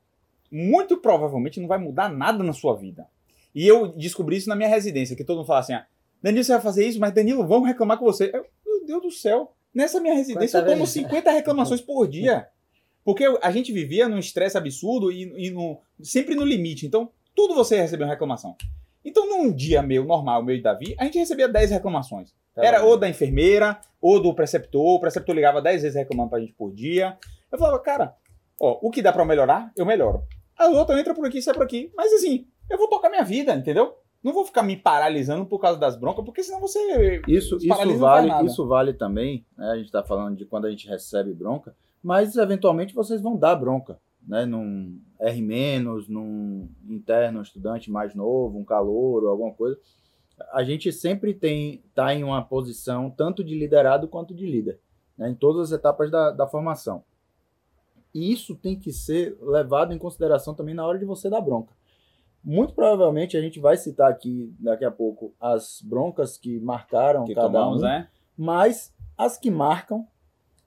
muito 0.50 0.96
provavelmente 0.98 1.60
não 1.60 1.68
vai 1.68 1.78
mudar 1.78 2.08
nada 2.08 2.42
na 2.42 2.52
sua 2.52 2.74
vida. 2.76 3.06
E 3.54 3.66
eu 3.66 3.88
descobri 3.88 4.36
isso 4.36 4.48
na 4.48 4.56
minha 4.56 4.68
residência, 4.68 5.16
que 5.16 5.24
todo 5.24 5.38
mundo 5.38 5.46
fala 5.46 5.60
assim, 5.60 5.74
ah, 5.74 5.86
Danilo, 6.22 6.44
você 6.44 6.52
vai 6.52 6.60
fazer 6.60 6.86
isso, 6.86 6.98
mas 7.00 7.12
Danilo, 7.12 7.46
vamos 7.46 7.68
reclamar 7.68 7.98
com 7.98 8.04
você. 8.04 8.30
Eu, 8.32 8.44
meu 8.66 8.84
Deus 8.86 9.02
do 9.02 9.10
céu, 9.10 9.52
nessa 9.74 10.00
minha 10.00 10.14
residência 10.14 10.58
eu 10.58 10.64
tomo 10.64 10.76
vez? 10.78 10.90
50 10.90 11.30
reclamações 11.30 11.80
por 11.80 12.06
dia. 12.08 12.48
Porque 13.04 13.24
a 13.42 13.50
gente 13.50 13.72
vivia 13.72 14.08
num 14.08 14.18
estresse 14.18 14.58
absurdo 14.58 15.10
e, 15.10 15.46
e 15.46 15.50
no- 15.50 15.78
sempre 16.02 16.34
no 16.34 16.44
limite. 16.44 16.86
Então, 16.86 17.10
tudo 17.34 17.54
você 17.54 17.80
recebia 17.80 18.04
uma 18.04 18.12
reclamação. 18.12 18.54
Então, 19.04 19.26
num 19.28 19.50
dia 19.52 19.80
meu 19.82 20.04
normal, 20.04 20.42
meu 20.42 20.54
e 20.54 20.60
Davi, 20.60 20.94
a 20.98 21.04
gente 21.04 21.18
recebia 21.18 21.48
10 21.48 21.70
reclamações. 21.70 22.34
Tá 22.54 22.64
Era 22.64 22.80
bom. 22.80 22.88
ou 22.88 22.96
da 22.98 23.08
enfermeira, 23.08 23.80
ou 24.00 24.20
do 24.20 24.34
preceptor. 24.34 24.96
O 24.96 25.00
preceptor 25.00 25.34
ligava 25.34 25.62
10 25.62 25.82
vezes 25.82 25.96
reclamando 25.96 26.30
pra 26.30 26.40
gente 26.40 26.52
por 26.52 26.70
dia. 26.72 27.16
Eu 27.50 27.58
falava, 27.58 27.78
cara, 27.78 28.14
ó, 28.60 28.78
o 28.82 28.90
que 28.90 29.02
dá 29.02 29.12
pra 29.12 29.24
melhorar, 29.24 29.72
eu 29.76 29.86
melhoro. 29.86 30.22
A 30.56 30.66
outra 30.68 30.98
entra 30.98 31.14
por 31.14 31.26
aqui, 31.26 31.40
sai 31.40 31.54
por 31.54 31.62
aqui. 31.62 31.92
Mas 31.96 32.12
assim, 32.12 32.46
eu 32.68 32.76
vou 32.76 32.88
tocar 32.88 33.08
minha 33.08 33.24
vida, 33.24 33.54
entendeu? 33.54 33.94
Não 34.22 34.32
vou 34.32 34.44
ficar 34.44 34.62
me 34.62 34.76
paralisando 34.76 35.46
por 35.46 35.60
causa 35.60 35.78
das 35.78 35.96
broncas, 35.96 36.24
porque 36.24 36.42
senão 36.42 36.60
você. 36.60 37.22
Isso, 37.28 37.56
isso 37.56 37.98
vale, 37.98 38.44
isso 38.44 38.66
vale 38.66 38.92
também, 38.92 39.46
né? 39.56 39.70
A 39.70 39.76
gente 39.76 39.86
está 39.86 40.02
falando 40.02 40.36
de 40.36 40.44
quando 40.44 40.66
a 40.66 40.70
gente 40.70 40.88
recebe 40.88 41.32
bronca, 41.32 41.74
mas 42.02 42.36
eventualmente 42.36 42.94
vocês 42.94 43.20
vão 43.20 43.36
dar 43.36 43.54
bronca, 43.54 44.00
né? 44.26 44.44
Num 44.44 45.00
R-, 45.20 45.80
num 46.08 46.68
interno, 46.88 47.38
um 47.38 47.42
estudante 47.42 47.90
mais 47.92 48.14
novo, 48.14 48.58
um 48.58 48.64
calouro, 48.64 49.28
alguma 49.28 49.54
coisa. 49.54 49.78
A 50.52 50.64
gente 50.64 50.92
sempre 50.92 51.32
tem 51.32 51.84
tá 51.94 52.12
em 52.12 52.24
uma 52.24 52.42
posição 52.42 53.10
tanto 53.10 53.44
de 53.44 53.56
liderado 53.56 54.08
quanto 54.08 54.34
de 54.34 54.46
líder, 54.46 54.80
né? 55.16 55.30
Em 55.30 55.34
todas 55.34 55.72
as 55.72 55.78
etapas 55.78 56.10
da, 56.10 56.32
da 56.32 56.46
formação. 56.48 57.04
E 58.14 58.32
isso 58.32 58.54
tem 58.54 58.78
que 58.78 58.92
ser 58.92 59.36
levado 59.40 59.92
em 59.92 59.98
consideração 59.98 60.54
também 60.54 60.74
na 60.74 60.86
hora 60.86 60.98
de 60.98 61.04
você 61.04 61.28
dar 61.28 61.40
bronca. 61.40 61.72
Muito 62.42 62.72
provavelmente 62.74 63.36
a 63.36 63.40
gente 63.40 63.58
vai 63.60 63.76
citar 63.76 64.10
aqui 64.10 64.54
daqui 64.58 64.84
a 64.84 64.90
pouco 64.90 65.34
as 65.40 65.82
broncas 65.82 66.38
que 66.38 66.58
marcaram 66.60 67.24
Que 67.24 67.34
cada 67.34 67.48
tomamos, 67.48 67.82
um, 67.82 67.84
né? 67.84 68.08
mas 68.36 68.94
as 69.16 69.36
que 69.36 69.50
marcam 69.50 70.06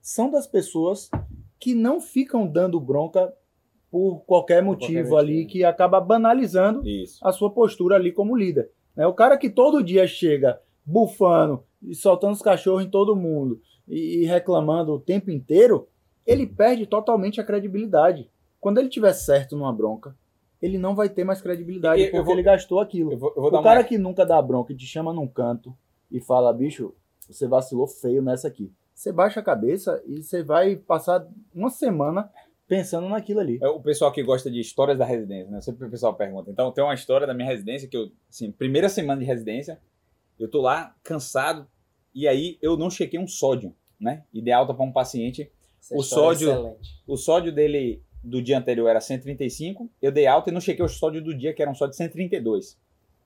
são 0.02 0.30
das 0.30 0.46
pessoas 0.46 1.10
que 1.60 1.74
não 1.74 2.02
ficam 2.02 2.46
dando 2.46 2.80
bronca 2.80 3.34
por 3.90 4.22
qualquer 4.26 4.64
motivo 4.64 5.10
qualquer 5.10 5.32
ali 5.32 5.46
que 5.46 5.64
acaba 5.64 6.00
banalizando 6.00 6.88
Isso. 6.88 7.20
a 7.26 7.32
sua 7.32 7.50
postura 7.50 7.96
ali 7.96 8.12
como 8.12 8.36
líder. 8.36 8.70
né? 8.96 9.06
O 9.08 9.14
cara 9.14 9.38
que 9.38 9.50
todo 9.50 9.84
dia 9.84 10.08
chega 10.08 10.60
bufando 10.86 11.64
e 11.82 11.96
soltando 11.96 12.34
os 12.34 12.42
cachorros 12.42 12.84
em 12.84 12.90
todo 12.90 13.16
mundo 13.16 13.62
e 13.88 14.26
reclamando 14.26 14.94
o 14.94 15.00
tempo 15.00 15.30
inteiro, 15.32 15.88
ele 16.26 16.46
perde 16.48 16.86
totalmente 16.86 17.40
a 17.40 17.44
credibilidade. 17.44 18.30
Quando 18.60 18.78
ele 18.80 18.90
tiver 18.90 19.14
certo 19.14 19.56
numa 19.58 19.74
bronca, 19.74 20.16
ele 20.62 20.78
não 20.78 20.94
vai 20.96 21.10
ter 21.10 21.24
mais 21.24 21.42
credibilidade 21.42 22.02
Eu- 22.04 22.12
porque 22.12 22.24
vou- 22.24 22.34
ele 22.34 22.44
gastou 22.44 22.80
aquilo. 22.80 23.12
Eu 23.14 23.18
vou, 23.18 23.30
eu 23.36 23.42
vou 23.42 23.52
O 23.52 23.56
uma 23.56 23.64
cara 23.64 23.84
que 23.84 23.98
nunca 23.98 24.26
dá 24.26 24.40
bronca 24.42 24.72
e 24.72 24.76
te 24.78 24.86
chama 24.86 25.12
num 25.14 25.28
canto 25.28 25.76
e 26.12 26.20
fala, 26.22 26.54
bicho, 26.54 26.94
você 27.28 27.48
vacilou 27.48 27.88
feio 27.88 28.22
nessa 28.22 28.48
aqui. 28.48 28.72
Você 28.94 29.12
baixa 29.12 29.40
a 29.40 29.44
cabeça 29.44 30.02
e 30.06 30.22
você 30.22 30.44
vai 30.44 30.76
passar 30.76 31.26
uma 31.56 31.70
semana 31.72 32.30
pensando 32.68 33.10
naquilo 33.10 33.40
ali. 33.40 33.58
É 33.62 33.68
o 33.68 33.80
pessoal 33.82 34.12
que 34.12 34.22
gosta 34.22 34.50
de 34.52 34.60
histórias 34.60 34.98
da 34.98 35.04
residência, 35.06 35.50
né? 35.52 35.60
Sempre 35.62 35.88
o 35.88 35.90
pessoal 35.90 36.14
pergunta. 36.14 36.52
Então, 36.52 36.72
tem 36.72 36.84
uma 36.84 36.94
história 36.94 37.26
da 37.26 37.34
minha 37.34 37.48
residência 37.48 37.88
que 37.88 37.98
eu, 37.98 38.12
assim, 38.30 38.52
primeira 38.52 38.88
semana 38.88 39.20
de 39.20 39.26
residência, 39.26 39.80
eu 40.40 40.48
tô 40.50 40.62
lá 40.62 40.96
cansado 41.04 41.68
e 42.14 42.28
aí 42.28 42.58
eu 42.62 42.78
não 42.78 42.90
chequei 42.90 43.20
um 43.20 43.28
sódio, 43.28 43.74
né? 44.00 44.24
Dei 44.32 44.54
alta 44.54 44.74
para 44.74 44.86
um 44.86 44.92
paciente. 44.92 45.52
O 45.92 46.02
é 46.02 46.04
sódio-. 46.04 46.78
O 47.08 47.18
sódio 47.18 47.52
dele 47.52 48.02
do 48.24 48.42
dia 48.42 48.58
anterior 48.58 48.88
era 48.88 49.02
135, 49.02 49.90
eu 50.02 50.12
dei 50.12 50.28
alta 50.28 50.50
e 50.50 50.54
não 50.54 50.62
chequei 50.62 50.86
o 50.86 50.88
sódio 50.88 51.24
do 51.24 51.36
dia, 51.36 51.54
que 51.54 51.62
era 51.62 51.72
um 51.72 51.76
sódio 51.76 51.92
de 51.92 51.98
132. 51.98 52.74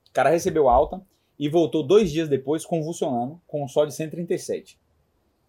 O 0.10 0.14
cara 0.14 0.30
recebeu 0.30 0.70
alta 0.70 1.02
e 1.38 1.50
voltou 1.50 1.84
dois 1.84 2.10
dias 2.12 2.30
depois 2.30 2.66
convulsionando 2.66 3.42
com 3.46 3.64
um 3.64 3.68
sódio 3.68 3.90
de 3.90 3.96
137. 3.96 4.80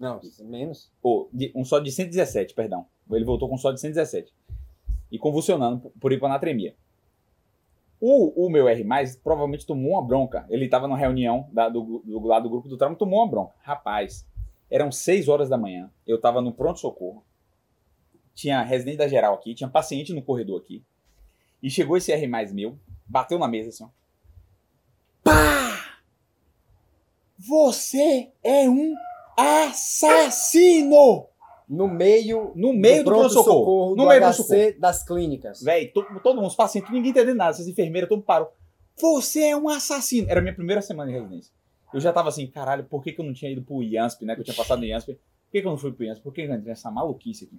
Não, 0.00 0.20
menos. 0.40 0.90
Ou, 1.02 1.28
de- 1.32 1.52
um 1.54 1.64
sódio 1.64 1.84
de 1.84 1.92
117, 1.92 2.54
perdão. 2.54 2.86
Ele 3.10 3.24
voltou 3.24 3.48
com 3.48 3.54
um 3.54 3.58
sódio 3.58 3.76
de 3.76 3.80
117. 3.82 4.34
E 5.12 5.18
convulsionando 5.18 5.92
por- 6.00 6.12
hipanatremia. 6.12 6.74
O, 8.00 8.46
o 8.46 8.50
meu 8.50 8.68
R+, 8.68 8.84
provavelmente 9.22 9.64
tomou 9.64 9.92
uma 9.92 10.02
bronca. 10.04 10.44
Ele 10.50 10.66
estava 10.66 10.86
numa 10.86 10.98
reunião 10.98 11.48
da- 11.52 11.68
do, 11.68 12.02
do 12.04 12.20
lado 12.26 12.42
do 12.42 12.50
grupo 12.50 12.68
do 12.68 12.76
trauma, 12.76 12.96
tomou 12.96 13.20
uma 13.20 13.30
bronca. 13.30 13.54
Rapaz, 13.62 14.26
eram 14.70 14.90
6 14.92 15.28
horas 15.28 15.48
da 15.48 15.56
manhã. 15.58 15.90
Eu 16.06 16.16
estava 16.16 16.40
no 16.40 16.52
pronto-socorro. 16.52 17.24
Tinha 18.34 18.62
residente 18.62 18.98
da 18.98 19.08
geral 19.08 19.34
aqui, 19.34 19.54
tinha 19.54 19.68
paciente 19.68 20.12
no 20.12 20.22
corredor 20.22 20.60
aqui. 20.60 20.84
E 21.62 21.70
chegou 21.70 21.96
esse 21.96 22.12
R+, 22.12 22.26
meu, 22.52 22.78
bateu 23.06 23.38
na 23.38 23.48
mesa 23.48 23.70
assim, 23.70 23.84
ó. 23.84 23.88
Pá! 25.24 25.96
Você 27.38 28.30
é 28.42 28.68
um 28.68 28.94
assassino! 29.36 31.26
No 31.68 31.88
meio, 31.88 32.52
No 32.54 32.72
meio 32.72 33.02
do 33.02 33.10
pronto-socorro. 33.10 33.90
No 33.90 33.96
do 33.96 34.06
meio 34.08 34.20
do 34.20 34.26
HC 34.32 34.72
das 34.78 35.02
clínicas. 35.04 35.60
Véi, 35.62 35.88
to- 35.88 36.06
todo 36.22 36.36
mundo, 36.36 36.46
os 36.46 36.54
pacientes, 36.54 36.92
ninguém 36.92 37.10
entendendo 37.10 37.36
nada, 37.36 37.50
essas 37.50 37.66
enfermeiras, 37.66 38.08
todo 38.08 38.18
mundo 38.18 38.26
parou. 38.26 38.52
Você 39.00 39.42
é 39.42 39.56
um 39.56 39.68
assassino. 39.68 40.28
Era 40.30 40.38
a 40.38 40.42
minha 40.42 40.54
primeira 40.54 40.80
semana 40.80 41.10
de 41.10 41.18
residência. 41.18 41.52
Eu 41.96 42.00
já 42.00 42.12
tava 42.12 42.28
assim, 42.28 42.46
caralho, 42.46 42.84
por 42.84 43.02
que, 43.02 43.10
que 43.10 43.20
eu 43.20 43.24
não 43.24 43.32
tinha 43.32 43.50
ido 43.50 43.62
pro 43.62 43.82
IANSP, 43.82 44.26
né? 44.26 44.34
Que 44.34 44.42
eu 44.42 44.44
tinha 44.44 44.54
passado 44.56 44.80
no 44.80 44.84
IANSP. 44.84 45.14
Por 45.14 45.50
que, 45.50 45.60
que 45.62 45.66
eu 45.66 45.70
não 45.70 45.78
fui 45.78 45.90
pro 45.92 46.04
IANSP? 46.04 46.22
Por 46.22 46.32
que 46.34 46.42
que 46.44 46.48
eu 46.50 46.54
entrei 46.54 46.68
nessa 46.68 46.90
maluquice 46.90 47.44
aqui? 47.46 47.58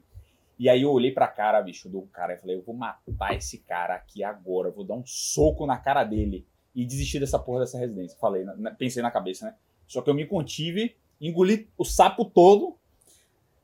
E 0.59 0.69
aí 0.69 0.83
eu 0.83 0.91
olhei 0.91 1.11
pra 1.11 1.27
cara, 1.27 1.59
bicho, 1.59 1.89
do 1.89 2.03
cara 2.13 2.33
e 2.35 2.37
falei, 2.37 2.55
eu 2.55 2.61
vou 2.61 2.75
matar 2.75 3.35
esse 3.35 3.57
cara 3.57 3.95
aqui 3.95 4.23
agora. 4.23 4.67
Eu 4.67 4.73
vou 4.73 4.83
dar 4.85 4.93
um 4.93 5.03
soco 5.05 5.65
na 5.65 5.77
cara 5.77 6.03
dele. 6.03 6.45
E 6.75 6.85
desistir 6.85 7.19
dessa 7.19 7.39
porra 7.39 7.61
dessa 7.61 7.79
residência. 7.79 8.15
Falei, 8.19 8.43
na- 8.43 8.69
pensei 8.69 9.01
na 9.01 9.09
cabeça, 9.09 9.47
né? 9.47 9.55
Só 9.87 10.03
que 10.03 10.09
eu 10.11 10.13
me 10.13 10.25
contive, 10.27 10.95
engoli 11.19 11.67
o 11.75 11.83
sapo 11.83 12.23
todo. 12.23 12.75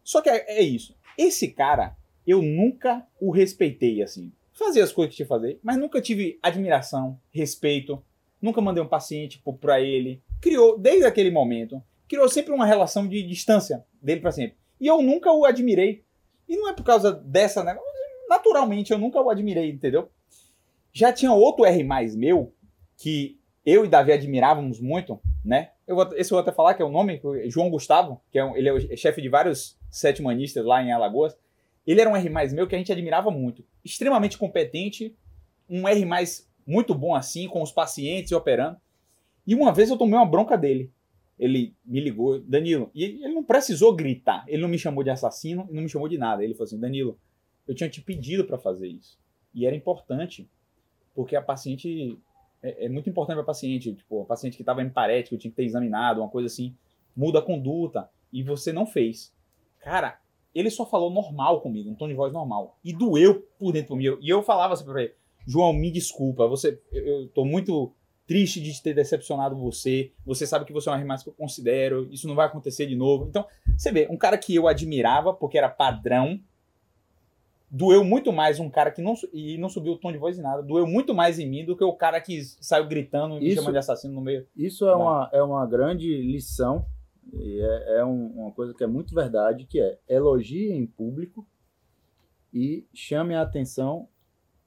Só 0.04 0.22
que 0.22 0.30
é, 0.30 0.58
é 0.58 0.62
isso. 0.64 0.96
Esse 1.16 1.50
cara, 1.50 1.96
eu 2.26 2.42
nunca 2.42 3.06
o 3.22 3.30
respeitei 3.30 4.02
assim. 4.02 4.32
Fazia 4.54 4.84
as 4.84 4.92
coisas 4.92 5.12
que 5.12 5.18
tinha 5.18 5.26
que 5.26 5.30
fazer, 5.30 5.60
mas 5.62 5.78
nunca 5.78 6.02
tive 6.02 6.40
admiração, 6.42 7.20
respeito. 7.32 8.04
Nunca 8.42 8.60
mandei 8.60 8.82
um 8.84 8.88
paciente 8.88 9.42
pra 9.62 9.80
ele. 9.80 10.20
Criou, 10.44 10.78
desde 10.78 11.06
aquele 11.06 11.32
momento, 11.32 11.82
criou 12.06 12.28
sempre 12.28 12.52
uma 12.54 12.66
relação 12.66 13.08
de 13.08 13.24
distância 13.24 13.86
dele 14.02 14.20
pra 14.20 14.30
sempre. 14.30 14.58
E 14.78 14.86
eu 14.86 15.02
nunca 15.02 15.32
o 15.32 15.46
admirei. 15.46 16.04
E 16.50 16.58
não 16.58 16.68
é 16.68 16.74
por 16.74 16.84
causa 16.84 17.14
dessa, 17.14 17.64
né? 17.64 17.78
Naturalmente, 18.30 18.92
eu 18.92 18.98
nunca 18.98 19.22
o 19.22 19.30
admirei, 19.30 19.70
entendeu? 19.72 20.10
Já 20.92 21.14
tinha 21.14 21.32
outro 21.32 21.64
R 21.64 21.82
mais 21.86 22.14
meu, 22.14 22.54
que 22.98 23.40
eu 23.66 23.86
e 23.86 23.88
Davi 23.88 24.12
admirávamos 24.12 24.82
muito, 24.82 25.18
né? 25.46 25.72
Eu 25.88 25.96
vou, 25.96 26.14
esse 26.18 26.30
eu 26.32 26.36
vou 26.36 26.40
até 26.42 26.52
falar, 26.52 26.74
que 26.74 26.82
é 26.82 26.86
o 26.86 26.92
nome, 26.92 27.22
João 27.46 27.70
Gustavo, 27.70 28.20
que 28.30 28.38
é 28.38 28.44
um- 28.44 28.56
ele 28.58 28.68
é 28.68 28.74
o 28.74 28.98
chefe 28.98 29.22
de 29.22 29.30
vários 29.30 29.80
setmanistas 29.90 30.66
lá 30.66 30.84
em 30.84 30.92
Alagoas. 30.92 31.38
Ele 31.88 32.02
era 32.02 32.10
um 32.10 32.18
R 32.18 32.30
mais 32.30 32.52
meu 32.52 32.68
que 32.68 32.76
a 32.76 32.78
gente 32.78 32.92
admirava 32.92 33.32
muito. 33.32 33.64
Extremamente 33.84 34.38
competente, 34.38 35.16
um 35.70 35.88
R 35.88 36.04
mais 36.04 36.50
muito 36.68 36.94
bom 36.94 37.16
assim, 37.16 37.48
com 37.48 37.62
os 37.62 37.72
pacientes 37.72 38.34
operando. 38.34 38.78
E 39.46 39.54
uma 39.56 39.74
vez 39.74 39.90
eu 39.90 39.98
tomei 39.98 40.16
uma 40.16 40.26
bronca 40.26 40.58
dele. 40.58 40.92
Ele 41.38 41.76
me 41.84 42.00
ligou, 42.00 42.40
Danilo, 42.40 42.90
e 42.94 43.04
ele 43.04 43.34
não 43.34 43.44
precisou 43.44 43.96
gritar. 43.96 44.46
Ele 44.48 44.62
não 44.62 44.70
me 44.70 44.78
chamou 44.78 45.04
de 45.04 45.10
assassino 45.10 45.68
e 45.70 45.74
não 45.74 45.84
me 45.84 45.90
chamou 45.90 46.08
de 46.08 46.18
nada. 46.18 46.44
Ele 46.44 46.54
falou 46.54 46.66
assim: 46.66 46.80
Danilo, 46.80 47.20
eu 47.68 47.76
tinha 47.76 47.90
te 47.90 48.02
pedido 48.02 48.46
para 48.46 48.58
fazer 48.58 48.88
isso. 48.88 49.20
E 49.54 49.66
era 49.66 49.76
importante, 49.76 50.50
porque 51.14 51.36
a 51.36 51.42
paciente. 51.42 52.18
É, 52.62 52.86
é 52.86 52.90
muito 52.90 53.10
importante 53.10 53.36
para 53.36 53.44
a 53.44 53.48
paciente. 53.48 53.94
Tipo, 53.94 54.22
a 54.22 54.26
paciente 54.26 54.56
que 54.56 54.62
estava 54.62 54.82
emparética, 54.82 55.36
eu 55.36 55.40
tinha 55.40 55.52
que 55.52 55.58
ter 55.58 55.66
examinado, 55.66 56.22
uma 56.22 56.30
coisa 56.30 56.48
assim. 56.48 56.76
Muda 57.16 57.40
a 57.40 57.42
conduta. 57.42 58.10
E 58.32 58.42
você 58.42 58.72
não 58.72 58.86
fez. 58.86 59.34
Cara, 59.80 60.20
ele 60.56 60.70
só 60.70 60.86
falou 60.86 61.10
normal 61.10 61.62
comigo, 61.62 61.90
um 61.90 61.96
tom 61.96 62.08
de 62.08 62.14
voz 62.14 62.32
normal. 62.32 62.78
E 62.84 62.94
doeu 62.94 63.42
por 63.58 63.72
dentro 63.72 63.96
mim. 63.96 64.18
E 64.22 64.30
eu 64.30 64.44
falava 64.44 64.74
assim 64.74 64.86
pra 64.86 65.04
ele: 65.04 65.14
João, 65.46 65.74
me 65.74 65.92
desculpa, 65.92 66.48
você, 66.48 66.80
eu, 66.92 67.06
eu 67.06 67.28
tô 67.30 67.44
muito 67.44 67.94
triste 68.26 68.62
de 68.62 68.82
ter 68.82 68.94
decepcionado 68.94 69.56
você. 69.56 70.12
Você 70.26 70.48
sabe 70.48 70.66
que 70.66 70.74
você 70.74 70.90
é 70.90 70.92
uma 70.94 71.06
mais 71.06 71.24
que 71.24 71.30
eu 71.30 71.34
considero, 71.34 72.08
isso 72.12 72.28
não 72.28 72.36
vai 72.36 72.46
acontecer 72.48 72.86
de 72.86 72.96
novo. 72.96 73.26
Então, 73.30 73.46
você 73.78 73.92
vê, 73.92 74.08
um 74.10 74.18
cara 74.18 74.38
que 74.38 74.56
eu 74.56 74.68
admirava 74.68 75.34
porque 75.34 75.58
era 75.58 75.70
padrão, 75.70 76.40
doeu 77.70 78.04
muito 78.04 78.32
mais 78.32 78.60
um 78.60 78.70
cara 78.70 78.92
que 78.92 79.02
não 79.02 79.16
e 79.34 79.58
não 79.58 79.68
subiu 79.68 79.94
o 79.94 79.98
tom 79.98 80.12
de 80.12 80.18
voz 80.18 80.38
em 80.38 80.42
nada, 80.42 80.62
doeu 80.62 80.86
muito 80.86 81.14
mais 81.14 81.40
em 81.40 81.48
mim 81.50 81.66
do 81.66 81.76
que 81.76 81.84
o 81.84 81.94
cara 81.94 82.22
que 82.22 82.42
saiu 82.44 82.88
gritando 82.88 83.38
e 83.38 83.40
me 83.42 83.56
chamando 83.56 83.72
de 83.74 83.80
assassino 83.80 84.14
no 84.14 84.22
meio. 84.22 84.48
Isso 84.56 84.86
é 84.88 84.96
uma, 84.96 85.30
é 85.34 85.42
uma 85.44 85.66
grande 85.66 86.16
lição 86.22 86.86
e 87.34 87.60
é, 87.60 87.98
é 88.00 88.06
um- 88.06 88.28
uma 88.28 88.52
coisa 88.52 88.74
que 88.74 88.84
é 88.84 88.88
muito 88.88 89.16
verdade, 89.16 89.66
que 89.66 89.80
é 89.82 89.98
elogie 90.08 90.72
em 90.72 90.86
público 90.86 91.46
e 92.54 92.86
chame 92.94 93.34
a 93.34 93.42
atenção 93.42 94.08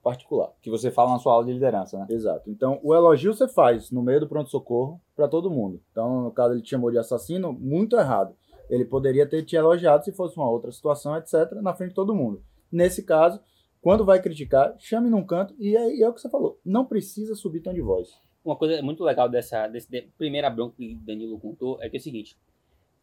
particular. 0.07 0.53
Que 0.63 0.71
você 0.71 0.89
fala 0.89 1.11
na 1.11 1.19
sua 1.19 1.33
aula 1.33 1.45
de 1.47 1.53
liderança, 1.53 1.99
né? 1.99 2.07
Exato. 2.09 2.49
Então, 2.49 2.79
o 2.81 2.95
elogio 2.95 3.35
você 3.35 3.49
faz 3.49 3.91
no 3.91 4.01
meio 4.03 4.21
do 4.21 4.29
pronto-socorro 4.29 5.01
para 5.17 5.27
todo 5.27 5.51
mundo. 5.51 5.83
Então, 5.91 6.23
no 6.23 6.31
caso, 6.31 6.55
ele 6.55 6.63
te 6.63 6.71
chamou 6.71 6.93
de 6.93 6.99
assassino, 6.99 7.53
muito 7.53 7.97
errado. 7.97 8.33
Ele 8.71 8.85
poderia 8.85 9.29
ter 9.29 9.43
te 9.45 9.57
elogiado 9.57 10.05
se 10.05 10.13
fosse 10.13 10.37
uma 10.37 10.49
outra 10.49 10.71
situação, 10.71 11.17
etc., 11.17 11.51
na 11.61 11.75
frente 11.75 11.89
de 11.89 11.97
todo 11.97 12.15
mundo. 12.15 12.41
Nesse 12.71 13.03
caso, 13.03 13.41
quando 13.81 14.05
vai 14.05 14.23
criticar, 14.23 14.77
chame 14.79 15.11
num 15.11 15.25
canto 15.27 15.55
e 15.59 15.77
é, 15.77 15.97
e 15.97 16.03
é 16.05 16.09
o 16.09 16.13
que 16.13 16.21
você 16.21 16.31
falou. 16.31 16.61
Não 16.65 16.85
precisa 16.85 17.35
subir 17.35 17.61
tom 17.61 17.75
de 17.75 17.81
voz. 17.83 18.09
Uma 18.45 18.55
coisa 18.55 18.81
muito 18.83 19.03
legal 19.03 19.29
dessa 19.29 19.67
desse, 19.67 19.91
de- 19.91 20.09
primeira 20.17 20.49
bronca 20.49 20.77
que 20.77 20.95
o 20.95 21.05
Danilo 21.05 21.37
contou 21.41 21.83
é 21.83 21.89
que 21.91 21.97
é 21.97 21.99
o 21.99 22.03
seguinte: 22.03 22.37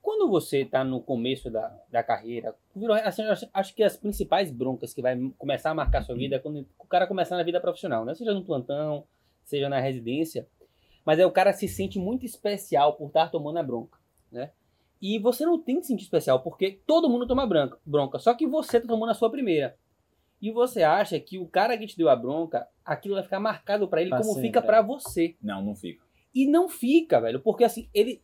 quando 0.03 0.29
você 0.29 0.63
está 0.63 0.83
no 0.83 1.01
começo 1.01 1.49
da, 1.49 1.73
da 1.89 2.03
carreira, 2.03 2.53
assim, 3.05 3.23
acho, 3.23 3.49
acho 3.53 3.73
que 3.73 3.81
as 3.81 3.95
principais 3.95 4.51
broncas 4.51 4.93
que 4.93 5.01
vai 5.01 5.17
começar 5.37 5.71
a 5.71 5.73
marcar 5.73 6.03
sua 6.03 6.13
vida 6.13 6.35
é 6.35 6.39
quando 6.39 6.67
o 6.77 6.85
cara 6.85 7.07
começar 7.07 7.37
na 7.37 7.43
vida 7.43 7.61
profissional, 7.61 8.03
né? 8.03 8.13
Seja 8.13 8.33
no 8.33 8.43
plantão, 8.43 9.05
seja 9.45 9.69
na 9.69 9.79
residência, 9.79 10.45
mas 11.05 11.19
é 11.19 11.25
o 11.25 11.31
cara 11.31 11.53
se 11.53 11.69
sente 11.69 11.97
muito 11.97 12.25
especial 12.25 12.97
por 12.97 13.07
estar 13.07 13.31
tomando 13.31 13.59
a 13.59 13.63
bronca, 13.63 13.97
né? 14.29 14.51
E 15.01 15.17
você 15.19 15.45
não 15.45 15.57
tem 15.57 15.77
que 15.77 15.83
se 15.83 15.87
sentir 15.87 16.03
especial 16.03 16.41
porque 16.41 16.81
todo 16.85 17.09
mundo 17.09 17.25
toma 17.25 17.47
branca, 17.47 17.77
bronca, 17.85 18.19
só 18.19 18.33
que 18.33 18.45
você 18.45 18.81
tá 18.81 18.87
tomando 18.87 19.11
a 19.11 19.15
sua 19.15 19.31
primeira. 19.31 19.77
E 20.41 20.51
você 20.51 20.83
acha 20.83 21.17
que 21.17 21.39
o 21.39 21.47
cara 21.47 21.77
que 21.77 21.87
te 21.87 21.95
deu 21.95 22.09
a 22.09 22.15
bronca, 22.17 22.67
aquilo 22.83 23.15
vai 23.15 23.23
ficar 23.23 23.39
marcado 23.39 23.87
pra 23.87 24.01
ele 24.01 24.09
Pra 24.09 24.19
como 24.19 24.33
sempre, 24.33 24.47
fica 24.49 24.59
é. 24.59 24.61
pra 24.61 24.81
você. 24.81 25.37
Não, 25.41 25.61
não 25.63 25.73
fica. 25.73 26.03
E 26.35 26.45
não 26.45 26.67
fica, 26.67 27.21
velho, 27.21 27.39
porque 27.39 27.63
assim, 27.63 27.87
ele 27.93 28.21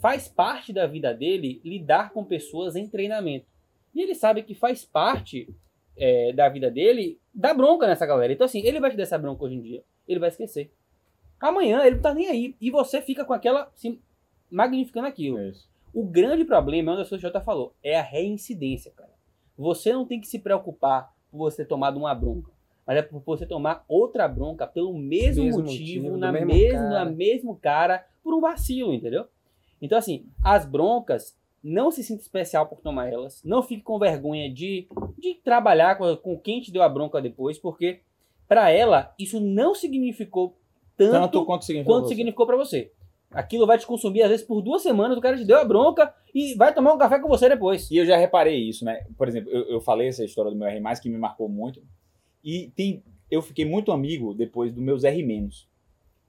faz 0.00 0.28
parte 0.28 0.72
da 0.72 0.86
vida 0.86 1.12
dele 1.14 1.60
lidar 1.64 2.12
com 2.12 2.24
pessoas 2.24 2.76
em 2.76 2.88
treinamento. 2.88 3.46
E 3.94 4.02
ele 4.02 4.14
sabe 4.14 4.42
que 4.42 4.54
faz 4.54 4.84
parte 4.84 5.48
é, 5.96 6.32
da 6.32 6.48
vida 6.48 6.70
dele 6.70 7.18
dar 7.32 7.54
bronca 7.54 7.86
nessa 7.86 8.06
galera. 8.06 8.32
Então, 8.32 8.44
assim, 8.44 8.60
ele 8.64 8.80
vai 8.80 8.90
te 8.90 8.96
dar 8.96 9.04
essa 9.04 9.18
bronca 9.18 9.44
hoje 9.44 9.54
em 9.54 9.60
dia, 9.62 9.82
ele 10.06 10.20
vai 10.20 10.28
esquecer. 10.28 10.70
Amanhã 11.40 11.84
ele 11.84 11.96
não 11.96 12.02
tá 12.02 12.14
nem 12.14 12.28
aí. 12.28 12.56
E 12.60 12.70
você 12.70 13.00
fica 13.02 13.24
com 13.24 13.32
aquela. 13.32 13.70
Assim, 13.74 14.00
magnificando 14.50 15.06
aquilo. 15.06 15.38
É. 15.38 15.52
O 15.92 16.04
grande 16.04 16.44
problema, 16.44 16.90
é 16.90 16.94
onde 16.94 17.02
a 17.02 17.04
sua 17.04 17.18
Jota 17.18 17.40
falou, 17.40 17.72
é 17.82 17.98
a 17.98 18.02
reincidência, 18.02 18.92
cara. 18.96 19.12
Você 19.56 19.92
não 19.92 20.04
tem 20.04 20.20
que 20.20 20.26
se 20.26 20.38
preocupar 20.38 21.12
por 21.30 21.38
você 21.38 21.58
ter 21.58 21.68
tomado 21.68 21.96
uma 21.98 22.14
bronca. 22.14 22.50
Mas 22.86 22.98
é 22.98 23.02
por 23.02 23.22
você 23.24 23.46
tomar 23.46 23.84
outra 23.88 24.26
bronca 24.28 24.66
pelo 24.66 24.96
mesmo, 24.96 25.44
Mesmo 25.44 25.62
motivo, 25.62 26.10
motivo, 26.10 26.16
na 26.16 26.32
mesmo 26.32 26.46
mesmo, 26.46 26.78
cara. 26.78 26.90
na 26.90 27.04
mesmo 27.04 27.56
cara, 27.56 28.06
por 28.22 28.34
um 28.34 28.40
vacilo, 28.40 28.92
entendeu? 28.92 29.26
Então, 29.80 29.98
assim, 29.98 30.26
as 30.42 30.64
broncas, 30.64 31.36
não 31.62 31.90
se 31.90 32.04
sinta 32.04 32.22
especial 32.22 32.66
por 32.66 32.80
tomar 32.80 33.10
elas. 33.10 33.42
Não 33.42 33.62
fique 33.62 33.82
com 33.82 33.98
vergonha 33.98 34.52
de, 34.52 34.86
de 35.18 35.34
trabalhar 35.36 35.96
com, 35.96 36.14
com 36.16 36.38
quem 36.38 36.60
te 36.60 36.70
deu 36.70 36.82
a 36.82 36.88
bronca 36.88 37.22
depois, 37.22 37.58
porque 37.58 38.00
para 38.46 38.70
ela, 38.70 39.14
isso 39.18 39.40
não 39.40 39.74
significou 39.74 40.54
tanto, 40.96 41.12
Tanto 41.12 41.44
quanto 41.44 41.64
significa. 41.64 41.90
quanto 41.90 42.08
significou 42.08 42.46
para 42.46 42.56
você. 42.56 42.92
Aquilo 43.30 43.66
vai 43.66 43.78
te 43.78 43.86
consumir, 43.86 44.22
às 44.22 44.30
vezes, 44.30 44.46
por 44.46 44.60
duas 44.62 44.82
semanas, 44.82 45.18
o 45.18 45.20
cara 45.20 45.36
te 45.36 45.44
deu 45.44 45.58
a 45.58 45.64
bronca 45.64 46.14
e 46.32 46.54
vai 46.54 46.72
tomar 46.72 46.92
um 46.92 46.98
café 46.98 47.18
com 47.18 47.28
você 47.28 47.48
depois. 47.48 47.90
E 47.90 47.96
eu 47.96 48.06
já 48.06 48.16
reparei 48.16 48.56
isso, 48.56 48.84
né? 48.84 49.04
Por 49.18 49.26
exemplo, 49.26 49.50
eu, 49.50 49.64
eu 49.64 49.80
falei 49.80 50.06
essa 50.06 50.24
história 50.24 50.52
do 50.52 50.56
meu 50.56 50.68
R+, 50.68 50.80
que 51.00 51.08
me 51.08 51.18
marcou 51.18 51.48
muito. 51.48 51.82
E 52.44 52.70
tem, 52.76 53.02
eu 53.28 53.42
fiquei 53.42 53.64
muito 53.64 53.90
amigo 53.90 54.34
depois 54.34 54.72
dos 54.72 54.82
meus 54.82 55.02
R-. 55.02 55.50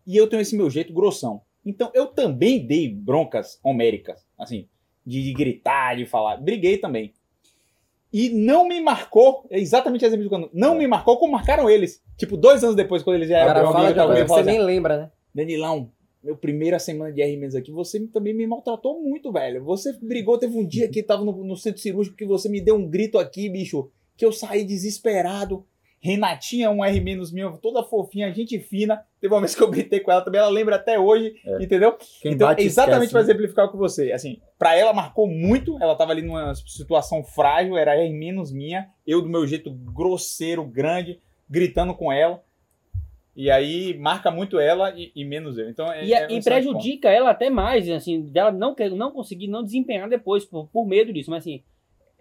E 0.08 0.18
eu 0.18 0.28
tenho 0.28 0.42
esse 0.42 0.56
meu 0.56 0.70
jeito 0.70 0.94
grossão. 0.94 1.42
Então, 1.66 1.90
eu 1.94 2.08
também 2.08 2.66
dei 2.66 2.88
broncas 2.90 3.60
homéricas, 3.64 4.26
assim, 4.38 4.68
de, 5.06 5.24
de 5.24 5.34
gritar, 5.34 5.96
de 5.96 6.06
falar. 6.06 6.38
Briguei 6.38 6.78
também. 6.78 7.14
E 8.14 8.30
não 8.30 8.68
me 8.68 8.80
marcou, 8.80 9.46
é 9.50 9.60
exatamente 9.60 10.06
exemplo 10.06 10.30
quando 10.30 10.50
não 10.54 10.78
me 10.78 10.88
marcou 10.88 11.18
como 11.18 11.34
marcaram 11.34 11.70
eles. 11.70 12.02
Tipo, 12.18 12.38
dois 12.38 12.64
anos 12.64 12.76
depois, 12.76 13.04
quando 13.04 13.18
eles 13.18 13.28
já 13.30 13.44
O 13.44 13.46
cara 13.48 13.60
eram 13.60 13.72
fala 13.74 13.88
fala 14.28 14.44
você 14.44 14.44
nem 14.52 14.60
lembra, 14.62 14.98
né? 14.98 15.12
Danilão, 15.34 15.92
meu 16.24 16.38
primeira 16.38 16.80
semana 16.80 17.12
de 17.12 17.22
R- 17.22 17.58
aqui, 17.58 17.72
você 17.72 18.00
também 18.08 18.34
me 18.34 18.48
maltratou 18.48 19.02
muito, 19.02 19.34
velho. 19.34 19.64
Você 19.66 19.92
brigou, 20.02 20.38
teve 20.38 20.58
um 20.58 20.66
dia 20.66 20.88
que 20.90 21.04
tava 21.04 21.26
no, 21.26 21.44
no 21.44 21.58
centro 21.58 21.82
cirúrgico 21.82 22.16
que 22.16 22.26
você 22.26 22.48
me 22.48 22.62
deu 22.62 22.76
um 22.76 22.88
grito 22.90 23.18
aqui, 23.18 23.50
bicho, 23.50 23.92
que 24.16 24.24
eu 24.26 24.32
saí 24.32 24.64
desesperado. 24.64 25.66
Renatinha, 26.06 26.70
um 26.70 26.86
R 26.86 27.02
menos 27.02 27.32
minha, 27.32 27.50
toda 27.54 27.82
fofinha, 27.84 28.32
gente 28.32 28.60
fina. 28.60 29.04
Teve 29.20 29.34
uma 29.34 29.40
vez 29.40 29.56
que 29.56 29.64
eu 29.64 29.68
gritei 29.68 30.00
com 30.00 30.12
ela 30.12 30.22
também, 30.22 30.40
ela 30.40 30.50
lembra 30.50 30.76
até 30.76 31.00
hoje, 31.00 31.34
É. 31.44 31.64
entendeu? 31.64 31.98
Quem 32.22 32.34
então, 32.34 32.48
bate 32.48 32.64
exatamente 32.64 33.10
para 33.10 33.22
né? 33.22 33.26
exemplificar 33.26 33.72
com 33.72 33.78
você. 33.80 34.12
Assim, 34.12 34.40
pra 34.60 34.76
ela 34.76 34.94
marcou 34.94 35.28
muito, 35.28 35.82
ela 35.82 35.96
tava 35.96 36.12
ali 36.12 36.22
numa 36.22 36.54
situação 36.54 37.24
frágil, 37.24 37.76
era 37.76 37.96
R 37.96 38.14
menos 38.14 38.52
minha, 38.52 38.88
eu 39.06 39.20
do 39.20 39.28
meu 39.28 39.48
jeito 39.48 39.72
grosseiro, 39.72 40.64
grande, 40.64 41.20
gritando 41.50 41.96
com 41.96 42.12
ela. 42.12 42.44
E 43.36 43.50
aí 43.50 43.98
marca 43.98 44.30
muito 44.30 44.60
ela 44.60 44.94
e, 44.96 45.12
e 45.16 45.26
menos 45.26 45.58
eu. 45.58 45.68
Então, 45.68 45.92
é, 45.92 46.06
E, 46.06 46.14
é 46.14 46.28
um 46.28 46.38
e 46.38 46.44
prejudica 46.44 47.10
ela 47.10 47.32
até 47.32 47.50
mais, 47.50 47.90
assim, 47.90 48.22
dela 48.22 48.52
não, 48.52 48.76
não 48.92 49.12
conseguir 49.12 49.48
não 49.48 49.64
desempenhar 49.64 50.08
depois, 50.08 50.46
por, 50.46 50.68
por 50.68 50.86
medo 50.86 51.12
disso. 51.12 51.32
Mas 51.32 51.40
assim, 51.40 51.64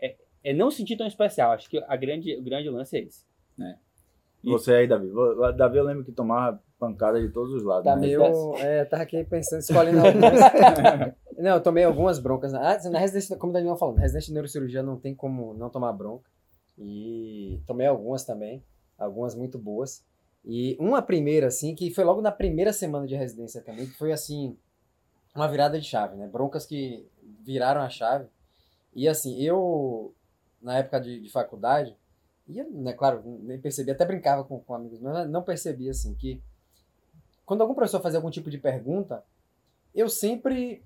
é, 0.00 0.14
é 0.42 0.54
não 0.54 0.70
se 0.70 0.78
sentir 0.78 0.96
tão 0.96 1.06
especial. 1.06 1.52
Acho 1.52 1.68
que 1.68 1.78
a 1.86 1.96
grande, 1.96 2.34
o 2.34 2.42
grande 2.42 2.70
lance 2.70 2.96
é 2.96 3.02
esse. 3.02 3.33
Você 4.44 4.74
aí, 4.74 4.86
Davi. 4.86 5.10
Davi, 5.56 5.78
eu 5.78 5.84
lembro 5.84 6.04
que 6.04 6.12
tomava 6.12 6.62
pancada 6.78 7.20
de 7.20 7.30
todos 7.30 7.54
os 7.54 7.62
lados. 7.62 7.84
Tá 7.84 7.96
né? 7.96 8.02
meio. 8.02 8.56
É, 8.58 8.84
tava 8.84 9.02
aqui 9.02 9.24
pensando, 9.24 9.60
escolhendo 9.60 9.98
algumas. 9.98 10.40
não, 11.38 11.50
eu 11.52 11.60
tomei 11.62 11.84
algumas 11.84 12.18
broncas. 12.18 12.52
Ah, 12.52 12.78
na 12.90 12.98
residência, 12.98 13.36
como 13.36 13.50
o 13.50 13.54
Danilo 13.54 13.76
falou, 13.76 13.94
na 13.94 14.02
residência 14.02 14.28
de 14.28 14.34
neurocirurgia 14.34 14.82
não 14.82 14.98
tem 14.98 15.14
como 15.14 15.54
não 15.54 15.70
tomar 15.70 15.92
bronca. 15.92 16.30
E 16.78 17.62
tomei 17.66 17.86
algumas 17.86 18.24
também, 18.24 18.62
algumas 18.98 19.34
muito 19.34 19.58
boas. 19.58 20.04
E 20.44 20.76
uma 20.78 21.00
primeira, 21.00 21.46
assim, 21.46 21.74
que 21.74 21.90
foi 21.90 22.04
logo 22.04 22.20
na 22.20 22.32
primeira 22.32 22.72
semana 22.72 23.06
de 23.06 23.14
residência 23.14 23.62
também, 23.62 23.86
que 23.86 23.96
foi 23.96 24.12
assim, 24.12 24.58
uma 25.34 25.48
virada 25.48 25.80
de 25.80 25.86
chave, 25.86 26.16
né? 26.16 26.28
Broncas 26.28 26.66
que 26.66 27.06
viraram 27.42 27.80
a 27.80 27.88
chave. 27.88 28.26
E 28.94 29.08
assim, 29.08 29.40
eu, 29.40 30.14
na 30.60 30.78
época 30.78 31.00
de, 31.00 31.20
de 31.20 31.30
faculdade, 31.30 31.96
e 32.48 32.58
eu, 32.58 32.70
né, 32.70 32.92
claro, 32.92 33.22
nem 33.24 33.58
percebi, 33.58 33.90
até 33.90 34.04
brincava 34.04 34.44
com, 34.44 34.60
com 34.60 34.74
amigos 34.74 35.00
mas 35.00 35.28
não 35.28 35.42
percebi, 35.42 35.88
assim, 35.88 36.14
que 36.14 36.42
quando 37.46 37.60
algum 37.60 37.74
professor 37.74 38.00
fazia 38.00 38.18
algum 38.18 38.30
tipo 38.30 38.50
de 38.50 38.58
pergunta, 38.58 39.22
eu 39.94 40.08
sempre 40.08 40.82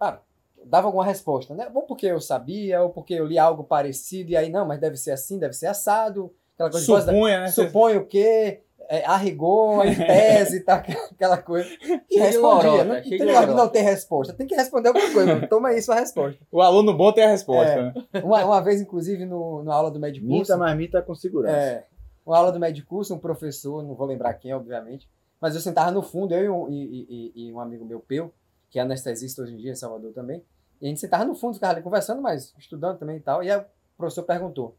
ah, 0.00 0.18
dava 0.64 0.88
alguma 0.88 1.04
resposta, 1.04 1.54
né? 1.54 1.70
Ou 1.74 1.82
porque 1.82 2.06
eu 2.06 2.20
sabia, 2.20 2.82
ou 2.82 2.90
porque 2.90 3.14
eu 3.14 3.26
li 3.26 3.38
algo 3.38 3.64
parecido, 3.64 4.30
e 4.30 4.36
aí, 4.36 4.50
não, 4.50 4.66
mas 4.66 4.80
deve 4.80 4.96
ser 4.96 5.12
assim, 5.12 5.38
deve 5.38 5.54
ser 5.54 5.66
assado, 5.66 6.32
aquela 6.54 6.70
coisa 6.70 6.86
de 6.86 7.02
Supunha, 7.02 7.40
né? 7.40 7.48
suponho 7.48 8.06
que, 8.06 8.60
é, 8.88 9.04
a 9.04 9.16
rigor, 9.16 9.86
em 9.86 9.94
tese, 9.94 10.60
tá, 10.64 10.76
aquela 11.12 11.36
coisa. 11.38 11.68
E 12.10 12.14
de 12.14 12.18
respondia. 12.18 12.70
lorota, 12.70 12.84
não, 12.84 12.94
tem 13.02 13.18
de 13.18 13.24
lorota. 13.24 13.54
não 13.54 13.68
ter 13.68 13.82
resposta. 13.82 14.32
Tem 14.32 14.46
que 14.46 14.54
responder 14.54 14.88
alguma 14.88 15.12
coisa. 15.12 15.46
Toma 15.46 15.68
aí 15.68 15.82
sua 15.82 15.96
resposta. 15.96 16.40
O 16.50 16.60
aluno 16.62 16.96
bom 16.96 17.12
tem 17.12 17.24
a 17.24 17.28
resposta, 17.28 17.70
É. 17.72 17.82
né? 17.82 17.94
Uma, 18.24 18.44
uma 18.44 18.60
vez, 18.62 18.80
inclusive, 18.80 19.24
no, 19.26 19.62
na 19.62 19.74
aula 19.74 19.90
do 19.90 20.00
médico 20.00 20.26
Minta, 20.26 20.56
mas 20.56 20.76
minta 20.76 21.02
com 21.02 21.14
segurança. 21.14 21.54
é, 21.56 21.86
uma 22.24 22.36
aula 22.38 22.50
do 22.50 22.58
médico 22.58 22.88
curso, 22.88 23.14
um 23.14 23.18
professor, 23.18 23.82
não 23.82 23.94
vou 23.94 24.06
lembrar 24.06 24.34
quem, 24.34 24.52
obviamente, 24.54 25.08
mas 25.40 25.54
eu 25.54 25.60
sentava 25.60 25.90
no 25.90 26.02
fundo, 26.02 26.34
eu 26.34 26.44
e 26.44 26.48
um, 26.48 26.68
e, 26.70 27.32
e- 27.34 27.48
e 27.48 27.52
um 27.52 27.60
amigo 27.60 27.84
meu, 27.84 28.00
Peu, 28.00 28.32
que 28.70 28.78
é 28.78 28.82
anestesista 28.82 29.42
hoje 29.42 29.54
em 29.54 29.56
dia 29.56 29.72
em 29.72 29.74
Salvador 29.76 30.12
também, 30.12 30.42
e 30.80 30.86
a 30.86 30.88
gente 30.88 31.00
sentava 31.00 31.24
no 31.24 31.34
fundo, 31.34 31.54
ficava 31.54 31.72
ali 31.74 31.82
conversando, 31.82 32.20
mas 32.20 32.52
estudando 32.58 32.98
também 32.98 33.16
e 33.16 33.20
tal, 33.20 33.42
e 33.42 33.50
aí 33.50 33.58
o 33.58 33.64
professor 33.96 34.24
perguntou, 34.24 34.76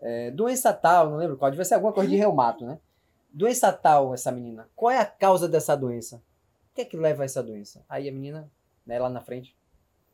é, 0.00 0.30
doença 0.30 0.72
tal, 0.72 1.10
não 1.10 1.16
lembro 1.16 1.36
qual, 1.36 1.50
devia 1.50 1.64
ser 1.64 1.74
alguma 1.74 1.92
coisa 1.92 2.08
de 2.08 2.16
reumato, 2.16 2.64
né? 2.64 2.78
Doença 3.38 3.72
tal, 3.72 4.12
essa 4.12 4.32
menina, 4.32 4.68
qual 4.74 4.90
é 4.90 4.98
a 4.98 5.06
causa 5.06 5.48
dessa 5.48 5.76
doença? 5.76 6.16
O 6.16 6.74
que 6.74 6.80
é 6.80 6.84
que 6.84 6.96
leva 6.96 7.22
a 7.22 7.24
essa 7.24 7.40
doença? 7.40 7.84
Aí 7.88 8.08
a 8.08 8.12
menina, 8.12 8.50
né, 8.84 8.98
lá 8.98 9.08
na 9.08 9.20
frente, 9.20 9.56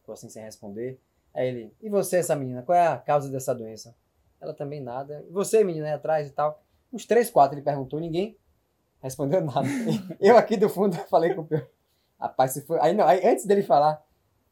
ficou 0.01 0.13
assim 0.13 0.29
sem 0.29 0.43
responder, 0.43 1.01
aí 1.33 1.49
ele, 1.49 1.75
e 1.81 1.89
você, 1.89 2.19
essa 2.19 2.37
menina, 2.37 2.63
qual 2.63 2.77
é 2.77 2.87
a 2.87 2.99
causa 2.99 3.31
dessa 3.31 3.55
doença? 3.55 3.97
Ela 4.39 4.53
também 4.53 4.79
nada. 4.83 5.25
E 5.27 5.33
você, 5.33 5.65
menina, 5.65 5.87
aí 5.87 5.93
atrás 5.95 6.29
e 6.29 6.33
tal. 6.33 6.63
Uns 6.93 7.07
três, 7.07 7.31
quatro 7.31 7.57
ele 7.57 7.65
perguntou, 7.65 7.99
ninguém 7.99 8.37
respondeu 9.01 9.41
nada. 9.41 9.67
Eu 10.21 10.37
aqui 10.37 10.55
do 10.59 10.69
fundo 10.69 10.95
falei 11.09 11.33
com 11.33 11.41
o 11.41 11.47
Pedro. 11.47 11.67
Rapaz, 12.21 12.51
se 12.53 12.61
foi. 12.61 12.79
Aí, 12.79 12.93
não, 12.93 13.07
aí 13.07 13.27
antes 13.27 13.47
dele 13.47 13.63
falar, 13.63 14.05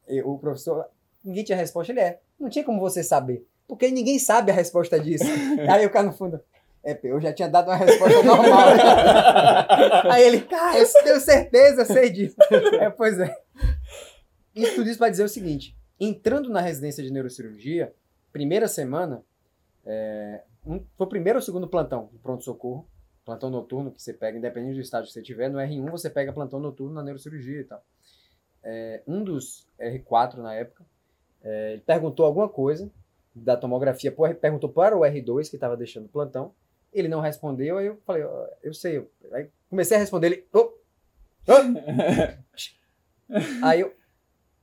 eu- 0.07 0.31
o 0.31 0.39
professor, 0.39 0.87
ninguém 1.23 1.43
tinha 1.43 1.55
resposta. 1.59 1.91
Ele 1.93 1.99
é, 2.01 2.19
não 2.39 2.49
tinha 2.49 2.65
como 2.65 2.79
você 2.79 3.03
saber. 3.03 3.47
Porque 3.67 3.91
ninguém 3.91 4.17
sabe 4.17 4.51
a 4.51 4.55
resposta 4.55 4.99
disso. 4.99 5.25
aí 5.71 5.83
eu 5.83 5.91
cá 5.91 6.01
no 6.01 6.11
fundo. 6.11 6.41
É, 6.83 6.99
eu 7.03 7.19
já 7.21 7.31
tinha 7.31 7.47
dado 7.47 7.67
uma 7.69 7.75
resposta 7.77 8.21
normal. 8.23 8.59
aí 10.11 10.23
ele, 10.23 10.41
cara, 10.41 10.77
eu 10.79 10.87
tenho 11.03 11.19
certeza, 11.19 11.85
sei 11.85 12.09
disso. 12.09 12.35
É, 12.79 12.89
pois 12.89 13.17
é. 13.19 13.35
Isso 14.53 14.75
tudo 14.75 14.89
isso 14.89 14.99
para 14.99 15.09
dizer 15.09 15.23
o 15.23 15.29
seguinte: 15.29 15.75
entrando 15.99 16.49
na 16.49 16.59
residência 16.61 17.01
de 17.03 17.11
neurocirurgia, 17.11 17.93
primeira 18.31 18.67
semana, 18.67 19.23
é, 19.85 20.43
um- 20.65 20.83
foi 20.97 21.05
o 21.07 21.09
primeiro 21.09 21.39
ou 21.39 21.41
segundo 21.43 21.67
plantão 21.67 22.09
de 22.11 22.19
pronto-socorro, 22.19 22.85
plantão 23.25 23.49
noturno 23.49 23.91
que 23.91 24.01
você 24.01 24.13
pega, 24.13 24.37
independente 24.37 24.75
do 24.75 24.81
estágio 24.81 25.07
que 25.07 25.13
você 25.13 25.21
tiver. 25.21 25.49
No 25.49 25.59
R1 25.59 25.89
você 25.89 26.09
pega 26.09 26.33
plantão 26.33 26.59
noturno 26.59 26.93
na 26.93 27.01
neurocirurgia 27.03 27.61
e 27.61 27.63
tal. 27.63 27.81
É, 28.61 29.01
um 29.07 29.23
dos 29.23 29.67
R4 29.79 30.35
na 30.37 30.53
época, 30.53 30.83
é, 31.41 31.73
ele 31.73 31.81
perguntou 31.81 32.25
alguma 32.25 32.49
coisa 32.49 32.91
da 33.35 33.55
tomografia, 33.57 34.13
perguntou 34.39 34.69
para 34.69 34.95
o 34.97 35.01
R2 35.01 35.49
que 35.49 35.55
estava 35.55 35.75
deixando 35.77 36.05
o 36.05 36.09
plantão. 36.09 36.53
Ele 36.93 37.07
não 37.07 37.19
respondeu, 37.19 37.77
aí 37.77 37.87
eu 37.87 37.97
falei, 38.05 38.23
"Ó, 38.23 38.47
eu 38.61 38.73
sei. 38.73 38.97
eu-" 38.97 39.09
Aí 39.31 39.49
comecei 39.69 39.97
a 39.97 39.99
responder 39.99 40.27
ele. 40.27 40.47
"Ô, 40.53 40.59
ô." 40.59 40.73
Aí 43.63 43.79
eu, 43.79 43.95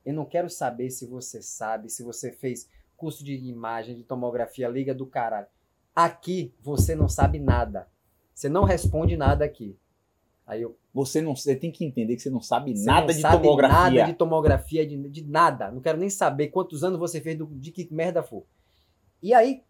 eu 0.05 0.13
não 0.13 0.23
quero 0.23 0.49
saber 0.49 0.89
se 0.91 1.05
você 1.05 1.41
sabe, 1.41 1.89
se 1.89 2.03
você 2.03 2.31
fez 2.31 2.69
curso 2.95 3.23
de 3.23 3.35
imagem, 3.35 3.97
de 3.97 4.03
tomografia, 4.03 4.69
liga 4.69 4.93
do 4.93 5.05
caralho. 5.05 5.47
Aqui 5.93 6.53
você 6.61 6.95
não 6.95 7.09
sabe 7.09 7.39
nada. 7.39 7.87
Você 8.33 8.47
não 8.47 8.63
responde 8.63 9.17
nada 9.17 9.43
aqui. 9.43 9.75
Aí 10.45 10.61
eu, 10.61 10.77
Você 10.93 11.21
não 11.21 11.35
você 11.35 11.55
tem 11.55 11.71
que 11.71 11.85
entender 11.85 12.15
que 12.15 12.21
você 12.21 12.29
não 12.29 12.41
sabe 12.41 12.75
você 12.75 12.85
nada 12.85 13.07
não 13.07 13.13
de 13.13 13.21
sabe 13.21 13.43
tomografia. 13.43 13.77
Nada 13.77 14.03
de 14.03 14.13
tomografia, 14.13 14.85
de, 14.85 15.09
de 15.09 15.23
nada. 15.23 15.71
Não 15.71 15.81
quero 15.81 15.97
nem 15.97 16.09
saber 16.09 16.47
quantos 16.47 16.83
anos 16.83 16.99
você 16.99 17.21
fez, 17.21 17.37
do, 17.37 17.47
de 17.47 17.71
que 17.71 17.87
merda 17.91 18.21
for. 18.21 18.45
E 19.21 19.33
aí, 19.33 19.63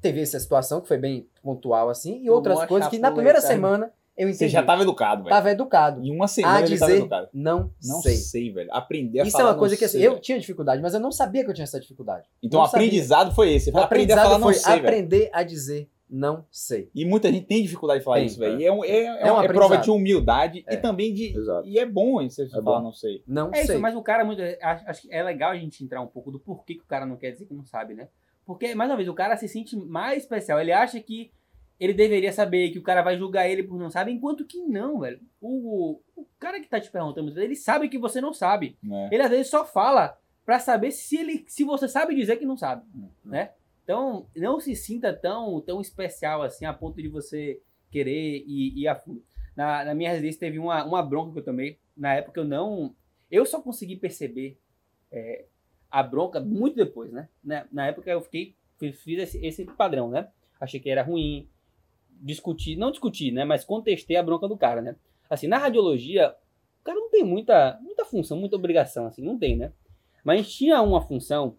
teve 0.00 0.20
essa 0.20 0.38
situação 0.38 0.80
que 0.80 0.88
foi 0.88 0.98
bem 0.98 1.28
pontual 1.42 1.88
assim, 1.88 2.16
e 2.16 2.24
Tomou 2.24 2.34
outras 2.36 2.60
a 2.60 2.66
coisas 2.66 2.88
que 2.88 2.98
na 2.98 3.10
primeira 3.10 3.40
semana 3.40 3.92
eu 4.16 4.24
entendi. 4.28 4.38
Você 4.38 4.48
já 4.48 4.62
tava 4.64 4.82
educado, 4.82 5.22
velho. 5.22 5.34
Tava 5.34 5.50
educado. 5.50 6.02
Em 6.04 6.10
uma 6.10 6.24
A 6.24 6.28
semana 6.28 6.60
ele 6.66 6.76
tava 6.78 6.90
dizer, 6.90 7.00
educado. 7.02 7.28
não, 7.32 7.72
Não 7.84 8.00
sei. 8.00 8.16
sei. 8.16 8.52
velho. 8.52 8.68
Aprender 8.72 9.20
a 9.20 9.22
Isso 9.24 9.36
é 9.36 9.40
falar 9.40 9.52
uma 9.52 9.58
coisa 9.58 9.76
que 9.76 9.84
assim, 9.84 9.98
sei, 9.98 10.06
eu 10.06 10.10
velho. 10.12 10.22
tinha 10.22 10.38
dificuldade, 10.40 10.82
mas 10.82 10.92
eu 10.94 10.98
não 11.00 11.12
sabia 11.12 11.44
que 11.44 11.50
eu 11.50 11.54
tinha 11.54 11.62
essa 11.64 11.78
dificuldade. 11.78 12.26
Então 12.42 12.58
não 12.58 12.64
o 12.64 12.68
aprendizado 12.68 13.32
foi 13.34 13.52
esse. 13.54 13.70
O 13.70 13.78
aprender 13.78 14.14
a 14.14 14.16
aprendizado 14.16 14.24
falar 14.24 14.38
não 14.38 14.46
foi 14.46 14.54
sei, 14.54 14.72
velho. 14.74 14.86
aprender 14.88 15.30
a 15.32 15.42
dizer 15.44 15.88
não 16.10 16.44
sei. 16.50 16.90
E 16.94 17.04
muita 17.04 17.30
gente 17.30 17.44
tem 17.46 17.62
dificuldade 17.62 17.98
de 18.00 18.04
falar 18.06 18.16
Tem, 18.16 18.26
isso, 18.26 18.38
velho. 18.40 18.58
E 18.58 18.64
é, 18.64 18.72
um- 18.72 18.82
é, 18.82 18.88
é, 18.90 19.04
É 19.28 19.30
um 19.30 19.34
uma- 19.36 19.44
é 19.44 19.48
prova 19.48 19.76
de 19.76 19.90
humildade 19.90 20.64
É. 20.66 20.72
e 20.74 20.76
também 20.78 21.12
de. 21.12 21.36
Exato. 21.36 21.68
E 21.68 21.78
é 21.78 21.84
bom 21.84 22.20
isso 22.22 22.36
você 22.36 22.44
É 22.46 22.48
falar 22.62 22.78
bom. 22.78 22.84
não 22.86 22.92
sei. 22.94 23.22
Não 23.26 23.50
É 23.52 23.56
sei. 23.56 23.74
isso, 23.74 23.78
mas 23.78 23.94
o 23.94 24.02
cara 24.02 24.24
muito. 24.24 24.40
Acho, 24.62 24.88
acho 24.88 25.02
que 25.02 25.12
é 25.12 25.22
legal 25.22 25.50
a 25.52 25.56
gente 25.56 25.84
entrar 25.84 26.00
um 26.00 26.06
pouco 26.06 26.30
do 26.32 26.40
porquê 26.40 26.74
que 26.76 26.80
o 26.82 26.86
cara 26.86 27.04
não 27.04 27.14
quer 27.16 27.32
dizer 27.32 27.44
que 27.44 27.52
não 27.54 27.64
sabe, 27.66 27.92
né? 27.92 28.08
Porque, 28.48 28.74
mais 28.74 28.90
uma 28.90 28.96
vez, 28.96 29.06
o 29.10 29.14
cara 29.14 29.36
se 29.36 29.46
sente 29.46 29.76
mais 29.76 30.22
especial. 30.22 30.58
Ele 30.58 30.72
acha 30.72 30.98
que 31.00 31.30
ele 31.78 31.92
deveria 31.92 32.32
saber, 32.32 32.70
que 32.70 32.78
o 32.78 32.82
cara 32.82 33.02
vai 33.02 33.18
julgar 33.18 33.46
ele 33.46 33.62
por 33.62 33.78
não 33.78 33.90
saber, 33.90 34.10
enquanto 34.10 34.46
que 34.46 34.62
não, 34.62 35.00
velho. 35.00 35.20
O, 35.38 36.00
o 36.16 36.26
cara 36.38 36.58
que 36.58 36.66
tá 36.66 36.80
te 36.80 36.90
perguntando, 36.90 37.38
ele 37.38 37.54
sabe 37.54 37.90
que 37.90 37.98
você 37.98 38.22
não 38.22 38.32
sabe. 38.32 38.78
Né? 38.82 39.10
Ele 39.12 39.22
às 39.22 39.28
vezes 39.28 39.50
só 39.50 39.66
fala 39.66 40.18
pra 40.46 40.58
saber 40.58 40.92
se 40.92 41.18
ele 41.18 41.44
se 41.46 41.62
você 41.62 41.86
sabe 41.86 42.14
dizer 42.14 42.38
que 42.38 42.46
não 42.46 42.56
sabe, 42.56 42.86
né? 43.22 43.50
Então, 43.84 44.26
não 44.34 44.58
se 44.58 44.74
sinta 44.74 45.12
tão 45.12 45.60
tão 45.60 45.78
especial 45.78 46.40
assim 46.42 46.64
a 46.64 46.72
ponto 46.72 47.02
de 47.02 47.08
você 47.08 47.60
querer 47.90 48.44
ir, 48.46 48.78
ir 48.78 48.88
a 48.88 48.94
fundo. 48.94 49.22
Na, 49.54 49.84
na 49.84 49.94
minha 49.94 50.08
residência 50.08 50.40
teve 50.40 50.58
uma, 50.58 50.86
uma 50.86 51.02
bronca 51.02 51.34
que 51.34 51.38
eu 51.40 51.44
tomei. 51.44 51.78
Na 51.94 52.14
época 52.14 52.40
eu 52.40 52.46
não. 52.46 52.96
Eu 53.30 53.44
só 53.44 53.60
consegui 53.60 53.96
perceber 53.96 54.58
é, 55.12 55.44
a 55.90 56.02
bronca 56.02 56.40
muito 56.40 56.76
depois, 56.76 57.12
né? 57.12 57.28
Na, 57.42 57.66
na 57.72 57.86
época 57.86 58.10
eu 58.10 58.20
fiquei. 58.20 58.54
Fiz, 58.78 59.18
esse, 59.18 59.44
esse 59.44 59.64
padrão, 59.64 60.08
né? 60.08 60.28
Achei 60.60 60.78
que 60.78 60.90
era 60.90 61.02
ruim. 61.02 61.48
Discuti, 62.20 62.76
não 62.76 62.90
discuti, 62.90 63.30
né? 63.30 63.44
Mas 63.44 63.64
contestei 63.64 64.16
a 64.16 64.22
bronca 64.22 64.46
do 64.46 64.56
cara, 64.56 64.80
né? 64.80 64.96
Assim, 65.28 65.46
na 65.46 65.58
radiologia, 65.58 66.34
cara 66.88 67.00
não 67.00 67.10
tem 67.10 67.22
muita, 67.22 67.78
muita 67.82 68.04
função, 68.04 68.38
muita 68.38 68.56
obrigação, 68.56 69.06
assim, 69.06 69.22
não 69.22 69.38
tem, 69.38 69.56
né? 69.56 69.72
Mas 70.24 70.50
tinha 70.50 70.80
uma 70.80 71.02
função 71.02 71.56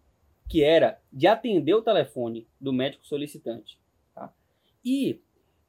que 0.48 0.64
era 0.64 1.00
de 1.14 1.28
atender 1.28 1.74
o 1.76 1.84
telefone 1.84 2.48
do 2.60 2.74
médico 2.74 3.06
solicitante, 3.06 3.80
tá? 4.16 4.34
E 4.84 5.22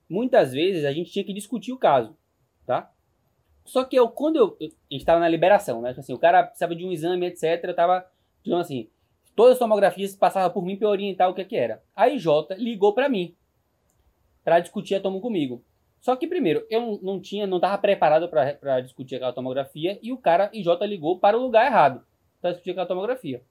muitas 0.08 0.52
vezes 0.52 0.84
a 0.84 0.92
gente 0.92 1.12
tinha 1.12 1.24
que 1.24 1.34
discutir 1.34 1.72
o 1.72 1.78
caso, 1.78 2.16
tá? 2.66 2.90
Só 3.66 3.84
que 3.84 3.96
eu, 3.96 4.08
quando 4.08 4.36
eu, 4.36 4.56
eu 4.58 4.68
a 4.68 4.94
gente 4.94 5.02
estava 5.02 5.20
na 5.20 5.28
liberação, 5.28 5.82
né? 5.82 5.90
Tipo 5.90 6.00
Assim, 6.00 6.14
o 6.14 6.18
cara 6.18 6.42
precisava 6.42 6.74
de 6.74 6.84
um 6.84 6.90
exame, 6.90 7.26
etc. 7.26 7.62
Eu 7.62 7.74
tava, 7.74 8.10
digamos 8.42 8.66
assim, 8.66 8.88
todas 9.34 9.52
as 9.52 9.58
tomografias 9.58 10.16
passavam 10.16 10.50
por 10.50 10.64
mim 10.64 10.76
para 10.76 10.88
orientar 10.88 11.28
o 11.28 11.34
que, 11.34 11.44
que 11.44 11.56
era. 11.56 11.82
A 11.94 12.08
IJ 12.08 12.26
ligou 12.58 12.92
para 12.92 13.08
mim 13.08 13.34
para 14.44 14.60
discutir 14.60 14.94
a 14.94 15.00
tomo 15.00 15.20
comigo. 15.20 15.62
Só 16.00 16.16
que 16.16 16.26
primeiro, 16.26 16.66
eu 16.70 16.98
não 17.02 17.20
tinha, 17.20 17.46
não 17.46 17.58
estava 17.58 17.76
preparado 17.76 18.28
para 18.28 18.80
discutir 18.80 19.16
aquela 19.16 19.32
tomografia 19.32 19.98
e 20.02 20.12
o 20.12 20.18
cara 20.18 20.50
IJ 20.52 20.68
ligou 20.86 21.18
para 21.18 21.36
o 21.36 21.42
lugar 21.42 21.66
errado 21.66 22.02
para 22.40 22.50
discutir 22.50 22.70
aquela 22.70 22.86
tomografia. 22.86 23.42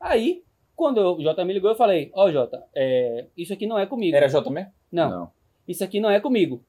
Aí, 0.00 0.44
quando 0.74 0.98
o 0.98 1.22
J 1.22 1.44
me 1.44 1.52
ligou, 1.52 1.70
eu 1.70 1.76
falei: 1.76 2.10
Ó, 2.14 2.26
oh, 2.26 2.32
J, 2.32 2.62
é, 2.74 3.26
isso 3.36 3.52
aqui 3.52 3.66
não 3.66 3.78
é 3.78 3.86
comigo. 3.86 4.16
Era 4.16 4.28
J 4.28 4.48
mesmo? 4.50 4.72
Não, 4.90 5.10
não, 5.10 5.30
Isso 5.66 5.84
aqui 5.84 6.00
não 6.00 6.10
é 6.10 6.20
comigo. 6.20 6.64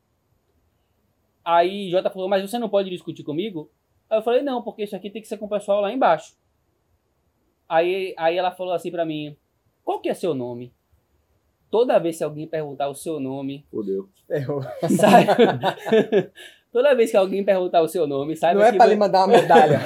Aí 1.43 1.89
J 1.89 2.09
falou: 2.09 2.29
Mas 2.29 2.49
você 2.49 2.59
não 2.59 2.69
pode 2.69 2.89
discutir 2.89 3.23
comigo? 3.23 3.71
Aí 4.09 4.17
eu 4.17 4.23
falei: 4.23 4.41
Não, 4.41 4.61
porque 4.61 4.83
isso 4.83 4.95
aqui 4.95 5.09
tem 5.09 5.21
que 5.21 5.27
ser 5.27 5.37
com 5.37 5.45
o 5.45 5.49
pessoal 5.49 5.81
lá 5.81 5.91
embaixo. 5.91 6.35
Aí, 7.67 8.13
aí 8.17 8.37
ela 8.37 8.51
falou 8.51 8.73
assim 8.73 8.91
pra 8.91 9.05
mim: 9.05 9.35
Qual 9.83 9.99
que 9.99 10.09
é 10.09 10.13
seu 10.13 10.33
nome? 10.33 10.73
Toda 11.69 11.99
vez 11.99 12.17
que 12.17 12.23
alguém 12.23 12.47
perguntar 12.47 12.87
o 12.87 12.95
seu 12.95 13.19
nome. 13.19 13.65
Fudeu. 13.71 14.07
Sai. 14.97 15.25
Toda 16.71 16.95
vez 16.95 17.11
que 17.11 17.17
alguém 17.17 17.43
perguntar 17.43 17.81
o 17.81 17.87
seu 17.87 18.07
nome, 18.07 18.35
sai 18.35 18.55
Não 18.55 18.63
é 18.63 18.71
pra 18.71 18.87
lhe 18.87 18.95
mandar 18.95 19.25
uma 19.25 19.27
medalha. 19.27 19.79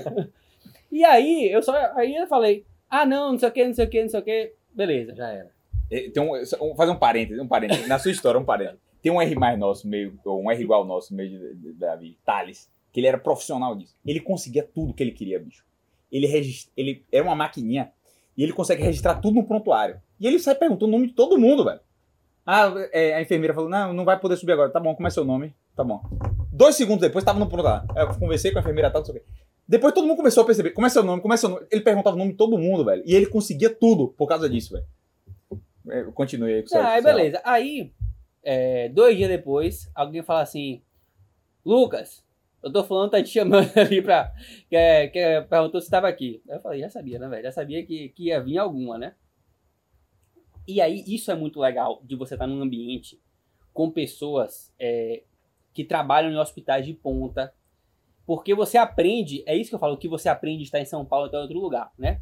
e 0.92 1.02
aí, 1.04 1.50
eu 1.50 1.62
só. 1.62 1.74
Aí 1.96 2.14
eu 2.14 2.26
falei: 2.26 2.66
Ah, 2.88 3.06
não, 3.06 3.32
não 3.32 3.38
sei 3.38 3.48
o 3.48 3.52
que, 3.52 3.64
não 3.64 3.72
sei 3.72 3.86
o 3.86 3.88
que, 3.88 4.02
não 4.02 4.08
sei 4.10 4.20
o 4.20 4.22
que. 4.22 4.52
Beleza, 4.74 5.14
já 5.14 5.30
era. 5.30 5.50
Tem 5.88 6.22
um, 6.22 6.74
fazer 6.76 6.90
um 6.90 6.98
parênteses, 6.98 7.42
um 7.42 7.48
parênteses. 7.48 7.88
Na 7.88 7.98
sua 7.98 8.10
história, 8.10 8.38
um 8.38 8.44
parênteses. 8.44 8.80
Tem 9.02 9.10
um 9.10 9.20
R 9.20 9.34
mais 9.34 9.58
nosso, 9.58 9.88
meio, 9.88 10.18
ou 10.24 10.42
um 10.42 10.50
R 10.50 10.62
igual 10.62 10.84
nosso, 10.84 11.14
meio 11.14 11.30
de, 11.30 11.38
de, 11.38 11.54
de 11.54 11.72
Davi, 11.72 12.16
Thales, 12.24 12.70
que 12.92 13.00
ele 13.00 13.06
era 13.06 13.18
profissional 13.18 13.74
disso. 13.74 13.96
Ele 14.06 14.20
conseguia 14.20 14.62
tudo 14.62 14.94
que 14.94 15.02
ele 15.02 15.12
queria, 15.12 15.40
bicho. 15.40 15.64
Ele, 16.12 16.26
registra, 16.26 16.72
ele 16.76 17.04
era 17.10 17.24
uma 17.24 17.34
maquininha 17.34 17.90
e 18.36 18.42
ele 18.42 18.52
consegue 18.52 18.82
registrar 18.82 19.16
tudo 19.16 19.36
no 19.36 19.44
prontuário. 19.44 20.00
E 20.20 20.26
ele 20.26 20.38
sai 20.38 20.54
perguntando 20.54 20.86
o 20.88 20.92
nome 20.92 21.08
de 21.08 21.14
todo 21.14 21.38
mundo, 21.38 21.64
velho. 21.64 21.80
Ah, 22.46 22.72
é, 22.92 23.14
a 23.14 23.22
enfermeira 23.22 23.54
falou: 23.54 23.70
não, 23.70 23.92
não 23.92 24.04
vai 24.04 24.18
poder 24.18 24.36
subir 24.36 24.52
agora. 24.52 24.70
Tá 24.70 24.78
bom, 24.78 24.94
como 24.94 25.06
é 25.06 25.10
seu 25.10 25.24
nome? 25.24 25.54
Tá 25.74 25.82
bom. 25.82 26.02
Dois 26.52 26.76
segundos 26.76 27.00
depois, 27.00 27.24
tava 27.24 27.38
no 27.38 27.48
prontuário. 27.48 27.88
Eu 27.96 28.08
conversei 28.18 28.50
com 28.52 28.58
a 28.58 28.60
enfermeira 28.60 28.90
tal, 28.90 29.00
não 29.00 29.06
sei 29.06 29.16
o 29.16 29.18
quê. 29.18 29.24
Depois 29.66 29.94
todo 29.94 30.06
mundo 30.06 30.16
começou 30.16 30.42
a 30.42 30.46
perceber: 30.46 30.70
como 30.70 30.86
é 30.86 30.90
seu 30.90 31.02
nome? 31.02 31.22
Como 31.22 31.32
é 31.32 31.36
seu 31.36 31.48
nome? 31.48 31.66
Ele 31.70 31.80
perguntava 31.80 32.16
o 32.16 32.18
nome 32.18 32.32
de 32.32 32.36
todo 32.36 32.58
mundo, 32.58 32.84
velho. 32.84 33.02
E 33.06 33.14
ele 33.14 33.26
conseguia 33.26 33.70
tudo 33.70 34.08
por 34.08 34.28
causa 34.28 34.48
disso, 34.48 34.74
velho. 34.74 34.86
É, 35.88 36.04
continue 36.12 36.52
aí 36.54 36.62
com 36.62 36.76
o 36.76 36.80
Ah, 36.80 36.88
aí 36.90 37.02
beleza. 37.02 37.40
Aí, 37.44 37.92
é, 38.42 38.88
dois 38.88 39.16
dias 39.16 39.28
depois, 39.30 39.90
alguém 39.94 40.22
fala 40.22 40.42
assim: 40.42 40.82
Lucas, 41.64 42.24
eu 42.62 42.72
tô 42.72 42.84
falando, 42.84 43.10
tá 43.10 43.22
te 43.22 43.30
chamando 43.30 43.70
ali 43.76 44.00
pra. 44.00 44.32
Que, 44.68 44.76
é, 44.76 45.08
que 45.08 45.18
é, 45.18 45.40
perguntou 45.40 45.80
se 45.80 45.86
estava 45.86 46.08
aqui. 46.08 46.42
Eu 46.46 46.60
falei, 46.60 46.80
já 46.80 46.88
sabia, 46.88 47.18
né, 47.18 47.28
velho? 47.28 47.42
Já 47.42 47.52
sabia 47.52 47.84
que, 47.84 48.10
que 48.10 48.24
ia 48.24 48.40
vir 48.40 48.58
alguma, 48.58 48.96
né? 48.96 49.14
E 50.66 50.80
aí, 50.80 51.02
isso 51.06 51.30
é 51.30 51.34
muito 51.34 51.58
legal 51.58 52.00
de 52.04 52.14
você 52.14 52.34
estar 52.34 52.46
num 52.46 52.62
ambiente 52.62 53.20
com 53.72 53.90
pessoas 53.90 54.72
é, 54.78 55.24
que 55.74 55.84
trabalham 55.84 56.30
em 56.30 56.38
hospitais 56.38 56.86
de 56.86 56.94
ponta. 56.94 57.52
Porque 58.24 58.54
você 58.54 58.78
aprende, 58.78 59.42
é 59.46 59.56
isso 59.56 59.70
que 59.70 59.74
eu 59.74 59.80
falo, 59.80 59.96
que 59.96 60.08
você 60.08 60.28
aprende 60.28 60.58
de 60.58 60.64
estar 60.64 60.80
em 60.80 60.84
São 60.84 61.04
Paulo 61.04 61.26
até 61.26 61.36
outro 61.36 61.58
lugar, 61.58 61.92
né? 61.98 62.20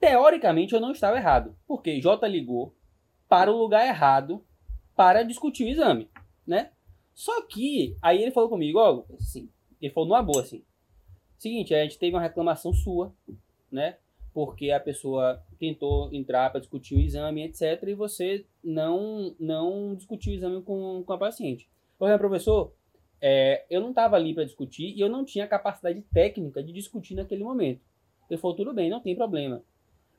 Teoricamente 0.00 0.74
eu 0.74 0.80
não 0.80 0.90
estava 0.90 1.16
errado, 1.16 1.56
porque 1.66 2.00
J 2.00 2.26
ligou 2.26 2.74
para 3.28 3.52
o 3.52 3.56
lugar 3.56 3.86
errado 3.86 4.44
para 4.96 5.22
discutir 5.22 5.64
o 5.64 5.68
exame, 5.68 6.10
né? 6.44 6.72
Só 7.18 7.42
que 7.42 7.96
aí 8.00 8.22
ele 8.22 8.30
falou 8.30 8.48
comigo, 8.48 8.78
ó, 8.78 9.02
assim, 9.18 9.50
ele 9.82 9.92
falou 9.92 10.08
numa 10.08 10.22
boa 10.22 10.40
assim. 10.40 10.62
Seguinte, 11.36 11.74
a 11.74 11.82
gente 11.82 11.98
teve 11.98 12.14
uma 12.14 12.22
reclamação 12.22 12.72
sua, 12.72 13.12
né? 13.72 13.96
Porque 14.32 14.70
a 14.70 14.78
pessoa 14.78 15.42
tentou 15.58 16.14
entrar 16.14 16.48
para 16.50 16.60
discutir 16.60 16.94
o 16.94 17.00
exame, 17.00 17.42
etc, 17.42 17.82
e 17.88 17.94
você 17.94 18.46
não 18.62 19.34
não 19.36 19.96
discutiu 19.96 20.32
o 20.32 20.36
exame 20.36 20.62
com, 20.62 21.02
com 21.04 21.12
a 21.12 21.18
paciente. 21.18 21.68
Falei, 21.98 22.16
professor, 22.18 22.72
é, 23.20 23.66
eu 23.68 23.80
não 23.80 23.88
estava 23.88 24.14
ali 24.14 24.32
para 24.32 24.44
discutir 24.44 24.96
e 24.96 25.00
eu 25.00 25.08
não 25.08 25.24
tinha 25.24 25.48
capacidade 25.48 26.00
técnica 26.14 26.62
de 26.62 26.72
discutir 26.72 27.16
naquele 27.16 27.42
momento. 27.42 27.80
Ele 28.30 28.40
falou, 28.40 28.56
tudo 28.56 28.72
bem, 28.72 28.88
não 28.88 29.00
tem 29.00 29.16
problema. 29.16 29.60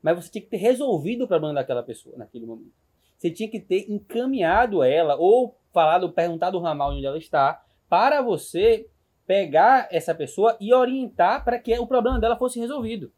Mas 0.02 0.16
você 0.22 0.32
tinha 0.32 0.42
que 0.42 0.50
ter 0.50 0.58
resolvido 0.58 1.24
o 1.24 1.28
problema 1.28 1.54
daquela 1.54 1.82
pessoa 1.82 2.18
naquele 2.18 2.44
momento. 2.44 2.74
Você 3.16 3.30
tinha 3.30 3.48
que 3.48 3.58
ter 3.58 3.90
encaminhado 3.90 4.82
ela 4.82 5.16
ou 5.16 5.58
falado, 5.72 6.12
perguntado 6.12 6.58
o 6.58 6.60
ramal 6.60 6.92
onde 6.92 7.06
ela 7.06 7.18
está, 7.18 7.62
para 7.88 8.22
você 8.22 8.86
pegar 9.26 9.88
essa 9.90 10.14
pessoa 10.14 10.56
e 10.60 10.74
orientar 10.74 11.44
para 11.44 11.58
que 11.58 11.76
o 11.78 11.86
problema 11.86 12.18
dela 12.18 12.36
fosse 12.36 12.58
resolvido. 12.58 13.12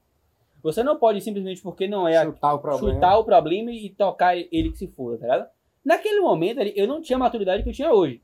Você 0.62 0.83
não 0.83 0.99
pode 0.99 1.21
simplesmente 1.21 1.62
porque 1.62 1.88
não 1.88 2.07
é 2.07 2.23
chutar 2.23 2.55
o 2.55 2.59
problema, 2.59 2.95
chutar 2.95 3.19
o 3.19 3.25
problema 3.25 3.73
e 3.73 3.91
tocar 3.91 4.37
ele 4.37 4.71
que 4.71 4.79
se 4.79 4.87
foda, 4.88 5.19
tá 5.19 5.25
ligado? 5.25 5.49
Naquele 5.85 6.21
momento 6.21 6.61
eu 6.61 6.87
não 6.87 7.01
tinha 7.01 7.17
a 7.17 7.19
maturidade 7.19 7.62
que 7.62 7.71
eu 7.71 7.73
tinha 7.73 7.93
hoje, 7.93 8.23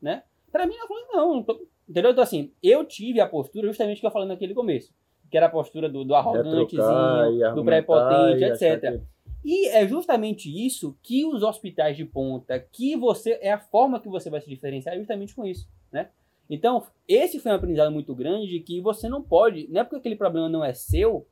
né? 0.00 0.22
Para 0.52 0.66
mim 0.66 0.74
falei 0.86 1.04
não, 1.12 1.44
entendeu? 1.88 2.12
Então 2.12 2.22
assim, 2.22 2.52
eu 2.62 2.84
tive 2.84 3.20
a 3.20 3.26
postura 3.26 3.66
justamente 3.66 4.00
que 4.00 4.06
eu 4.06 4.10
falei 4.10 4.28
naquele 4.28 4.54
começo, 4.54 4.92
que 5.30 5.36
era 5.36 5.46
a 5.46 5.50
postura 5.50 5.88
do, 5.88 6.04
do 6.04 6.14
arrogantezinho, 6.14 7.54
do 7.54 7.64
prepotente, 7.64 8.44
etc. 8.44 9.00
E 9.44 9.68
é 9.68 9.86
justamente 9.88 10.48
isso 10.48 10.96
que 11.02 11.24
os 11.24 11.42
hospitais 11.42 11.96
de 11.96 12.04
ponta, 12.04 12.58
que 12.58 12.96
você 12.96 13.38
é 13.40 13.52
a 13.52 13.58
forma 13.58 14.00
que 14.00 14.08
você 14.08 14.28
vai 14.28 14.40
se 14.40 14.48
diferenciar, 14.48 14.96
justamente 14.96 15.34
com 15.34 15.46
isso, 15.46 15.68
né? 15.90 16.10
Então, 16.48 16.84
esse 17.06 17.38
foi 17.38 17.52
um 17.52 17.54
aprendizado 17.54 17.92
muito 17.92 18.14
grande 18.14 18.48
de 18.48 18.60
que 18.60 18.80
você 18.80 19.08
não 19.08 19.22
pode, 19.22 19.68
não 19.68 19.80
é 19.80 19.84
porque 19.84 19.96
aquele 19.96 20.16
problema 20.16 20.48
não 20.48 20.64
é 20.64 20.72
seu, 20.72 21.26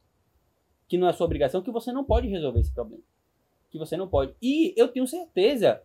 que 0.86 0.96
não 0.96 1.08
é 1.08 1.12
sua 1.12 1.26
obrigação, 1.26 1.60
que 1.60 1.70
você 1.70 1.92
não 1.92 2.04
pode 2.04 2.28
resolver 2.28 2.60
esse 2.60 2.72
problema. 2.72 3.02
Que 3.70 3.78
você 3.78 3.96
não 3.96 4.08
pode. 4.08 4.34
E 4.40 4.72
eu 4.76 4.88
tenho 4.88 5.06
certeza 5.06 5.82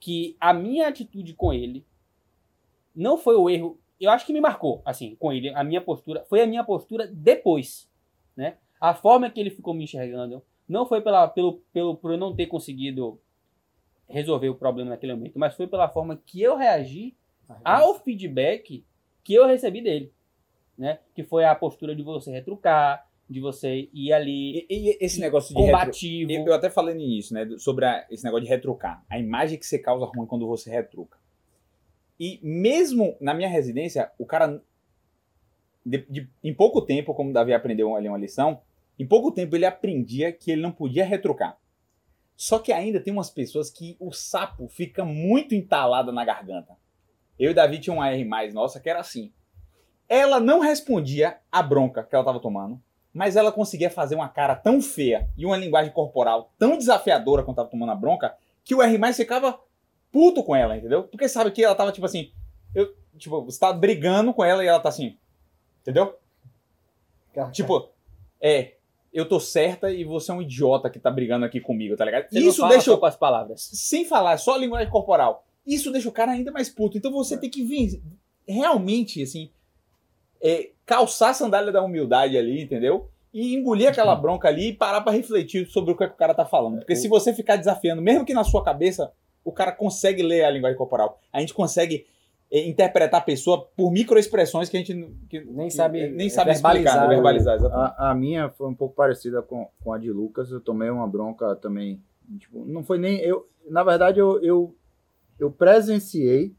que 0.00 0.36
a 0.40 0.52
minha 0.52 0.88
atitude 0.88 1.34
com 1.34 1.52
ele 1.52 1.86
não 2.94 3.16
foi 3.16 3.36
o 3.36 3.48
erro. 3.48 3.78
Eu 4.00 4.10
acho 4.10 4.26
que 4.26 4.32
me 4.32 4.40
marcou, 4.40 4.82
assim, 4.84 5.14
com 5.16 5.32
ele. 5.32 5.50
A 5.50 5.62
minha 5.62 5.80
postura 5.80 6.24
foi 6.24 6.40
a 6.40 6.46
minha 6.46 6.64
postura 6.64 7.06
depois, 7.06 7.88
né? 8.36 8.56
A 8.80 8.92
forma 8.92 9.30
que 9.30 9.38
ele 9.38 9.50
ficou 9.50 9.72
me 9.72 9.84
enxergando, 9.84 10.42
não 10.68 10.86
foi 10.86 11.00
pela, 11.00 11.28
pelo, 11.28 11.62
pelo, 11.72 11.96
por 11.96 12.12
eu 12.12 12.18
não 12.18 12.34
ter 12.34 12.46
conseguido 12.46 13.20
resolver 14.08 14.48
o 14.48 14.54
problema 14.54 14.90
naquele 14.90 15.14
momento, 15.14 15.38
mas 15.38 15.54
foi 15.54 15.66
pela 15.66 15.88
forma 15.88 16.20
que 16.24 16.42
eu 16.42 16.56
reagi 16.56 17.14
ao 17.64 17.98
feedback 18.00 18.84
que 19.22 19.34
eu 19.34 19.46
recebi 19.46 19.82
dele. 19.82 20.12
Né? 20.76 20.98
Que 21.14 21.22
foi 21.22 21.44
a 21.44 21.54
postura 21.54 21.94
de 21.94 22.02
você 22.02 22.30
retrucar, 22.30 23.06
de 23.28 23.40
você 23.40 23.88
ir 23.92 24.12
ali. 24.12 24.66
E, 24.68 24.90
e 24.90 24.98
esse 25.00 25.20
negócio 25.20 25.54
de 25.54 25.54
combativo. 25.54 26.30
Retru... 26.30 26.48
Eu 26.48 26.54
até 26.54 26.68
falei 26.68 26.94
nisso, 26.94 27.32
né? 27.32 27.48
Sobre 27.58 27.84
a, 27.84 28.06
esse 28.10 28.24
negócio 28.24 28.44
de 28.44 28.50
retrucar. 28.50 29.04
A 29.08 29.18
imagem 29.18 29.58
que 29.58 29.66
você 29.66 29.78
causa 29.78 30.04
ruim 30.04 30.26
quando 30.26 30.46
você 30.46 30.70
retruca. 30.70 31.18
E 32.18 32.38
mesmo 32.42 33.16
na 33.20 33.34
minha 33.34 33.48
residência, 33.48 34.10
o 34.18 34.26
cara. 34.26 34.60
De, 35.86 35.98
de, 36.08 36.28
em 36.42 36.54
pouco 36.54 36.80
tempo, 36.80 37.14
como 37.14 37.30
o 37.30 37.32
Davi 37.32 37.52
aprendeu 37.52 37.94
ali 37.94 38.08
uma 38.08 38.16
lição, 38.16 38.60
em 38.98 39.06
pouco 39.06 39.32
tempo 39.32 39.56
ele 39.56 39.66
aprendia 39.66 40.32
que 40.32 40.50
ele 40.50 40.62
não 40.62 40.72
podia 40.72 41.04
retrucar. 41.04 41.58
Só 42.36 42.58
que 42.58 42.72
ainda 42.72 43.00
tem 43.00 43.12
umas 43.12 43.30
pessoas 43.30 43.70
que 43.70 43.96
o 44.00 44.12
sapo 44.12 44.68
fica 44.68 45.04
muito 45.04 45.54
entalado 45.54 46.12
na 46.12 46.24
garganta. 46.24 46.76
Eu 47.38 47.50
e 47.50 47.54
Davi 47.54 47.78
tinha 47.78 47.94
uma 47.94 48.10
R 48.10 48.24
mais 48.24 48.52
nossa 48.52 48.80
que 48.80 48.88
era 48.88 49.00
assim. 49.00 49.32
Ela 50.08 50.38
não 50.38 50.60
respondia 50.60 51.38
a 51.50 51.62
bronca 51.62 52.02
que 52.02 52.14
ela 52.14 52.22
estava 52.22 52.40
tomando, 52.40 52.80
mas 53.12 53.36
ela 53.36 53.52
conseguia 53.52 53.90
fazer 53.90 54.14
uma 54.14 54.28
cara 54.28 54.54
tão 54.54 54.82
feia 54.82 55.28
e 55.36 55.46
uma 55.46 55.56
linguagem 55.56 55.92
corporal 55.92 56.52
tão 56.58 56.76
desafiadora 56.76 57.42
quando 57.42 57.54
estava 57.54 57.70
tomando 57.70 57.92
a 57.92 57.96
bronca 57.96 58.36
que 58.64 58.74
o 58.74 58.82
R 58.82 58.98
mais 58.98 59.16
ficava 59.16 59.58
puto 60.10 60.42
com 60.42 60.54
ela, 60.54 60.76
entendeu? 60.76 61.04
Porque 61.04 61.28
sabe 61.28 61.50
que 61.50 61.64
ela 61.64 61.74
tava 61.74 61.92
tipo 61.92 62.06
assim, 62.06 62.32
eu, 62.74 62.94
tipo, 63.16 63.42
você 63.44 63.58
tá 63.58 63.72
brigando 63.72 64.34
com 64.34 64.44
ela 64.44 64.64
e 64.64 64.66
ela 64.66 64.80
tá 64.80 64.88
assim, 64.88 65.16
entendeu? 65.82 66.18
Tipo, 67.50 67.90
é, 68.40 68.74
eu 69.14 69.28
tô 69.28 69.38
certa 69.38 69.92
e 69.92 70.02
você 70.02 70.32
é 70.32 70.34
um 70.34 70.42
idiota 70.42 70.90
que 70.90 70.98
tá 70.98 71.08
brigando 71.08 71.46
aqui 71.46 71.60
comigo, 71.60 71.96
tá 71.96 72.04
ligado? 72.04 72.28
Você 72.28 72.40
Isso 72.40 72.66
deixa 72.66 72.96
com 72.96 73.06
as 73.06 73.16
palavras. 73.16 73.70
Sem 73.72 74.04
falar, 74.04 74.36
só 74.38 74.56
a 74.56 74.58
linguagem 74.58 74.90
corporal. 74.90 75.46
Isso 75.64 75.92
deixa 75.92 76.08
o 76.08 76.12
cara 76.12 76.32
ainda 76.32 76.50
mais 76.50 76.68
puto. 76.68 76.98
Então 76.98 77.12
você 77.12 77.36
é. 77.36 77.38
tem 77.38 77.48
que 77.48 77.62
vir 77.62 78.02
realmente 78.46 79.22
assim, 79.22 79.50
é, 80.42 80.70
calçar 80.84 81.30
a 81.30 81.34
sandália 81.34 81.70
da 81.70 81.80
humildade 81.80 82.36
ali, 82.36 82.60
entendeu? 82.60 83.08
E 83.32 83.54
engolir 83.54 83.88
aquela 83.88 84.16
bronca 84.16 84.48
ali 84.48 84.70
e 84.70 84.72
parar 84.72 85.00
para 85.00 85.12
refletir 85.12 85.66
sobre 85.68 85.92
o 85.92 85.96
que, 85.96 86.04
é 86.04 86.08
que 86.08 86.14
o 86.14 86.18
cara 86.18 86.34
tá 86.34 86.44
falando. 86.44 86.78
Porque 86.78 86.96
se 86.96 87.06
você 87.06 87.32
ficar 87.32 87.56
desafiando, 87.56 88.02
mesmo 88.02 88.24
que 88.24 88.34
na 88.34 88.42
sua 88.42 88.64
cabeça, 88.64 89.12
o 89.44 89.52
cara 89.52 89.70
consegue 89.70 90.22
ler 90.22 90.44
a 90.44 90.50
linguagem 90.50 90.76
corporal. 90.76 91.20
A 91.32 91.38
gente 91.38 91.54
consegue 91.54 91.94
é, 91.94 92.04
interpretar 92.52 93.20
a 93.20 93.24
pessoa 93.24 93.66
por 93.76 93.90
microexpressões 93.90 94.68
que 94.68 94.76
a 94.76 94.80
gente 94.80 94.94
que, 95.28 95.40
Nem 95.44 95.68
que- 95.68 95.74
sabe 95.74 96.08
nem 96.10 96.28
sabe 96.30 96.52
verbalizar, 96.52 96.74
explicar, 96.94 97.00
né? 97.02 97.08
né? 97.08 97.14
verbalizar, 97.14 97.56
exatamente. 97.56 97.94
A, 97.98 98.10
a 98.10 98.14
minha 98.14 98.48
foi 98.50 98.68
um 98.68 98.74
pouco 98.74 98.94
parecida 98.94 99.42
com, 99.42 99.68
com 99.82 99.92
a 99.92 99.98
de 99.98 100.10
Lucas. 100.12 100.50
Eu 100.50 100.60
tomei 100.60 100.88
uma 100.90 101.06
bronca 101.08 101.56
também. 101.56 102.00
Tipo, 102.38 102.64
não 102.64 102.84
foi 102.84 102.98
nem. 102.98 103.18
Eu, 103.20 103.48
na 103.68 103.82
verdade, 103.82 104.20
eu, 104.20 104.40
eu, 104.42 104.74
eu 105.38 105.50
presenciei 105.50 106.54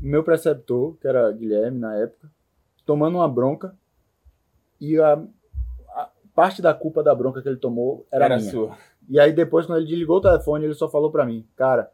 meu 0.00 0.22
preceptor, 0.24 0.96
que 1.00 1.06
era 1.08 1.30
Guilherme 1.32 1.78
na 1.78 1.94
época, 1.96 2.30
tomando 2.84 3.16
uma 3.18 3.28
bronca. 3.28 3.74
E 4.80 4.98
a, 5.00 5.22
a 5.94 6.08
parte 6.34 6.60
da 6.62 6.72
culpa 6.74 7.02
da 7.02 7.14
bronca 7.14 7.40
que 7.42 7.48
ele 7.48 7.56
tomou 7.56 8.06
era, 8.10 8.26
Era 8.26 8.36
minha. 8.38 8.50
sua. 8.50 8.76
E 9.08 9.18
aí 9.20 9.32
depois, 9.32 9.66
quando 9.66 9.78
ele 9.78 9.86
desligou 9.88 10.16
o 10.18 10.20
telefone, 10.20 10.64
ele 10.64 10.74
só 10.74 10.88
falou 10.88 11.10
pra 11.10 11.24
mim, 11.24 11.46
cara, 11.56 11.90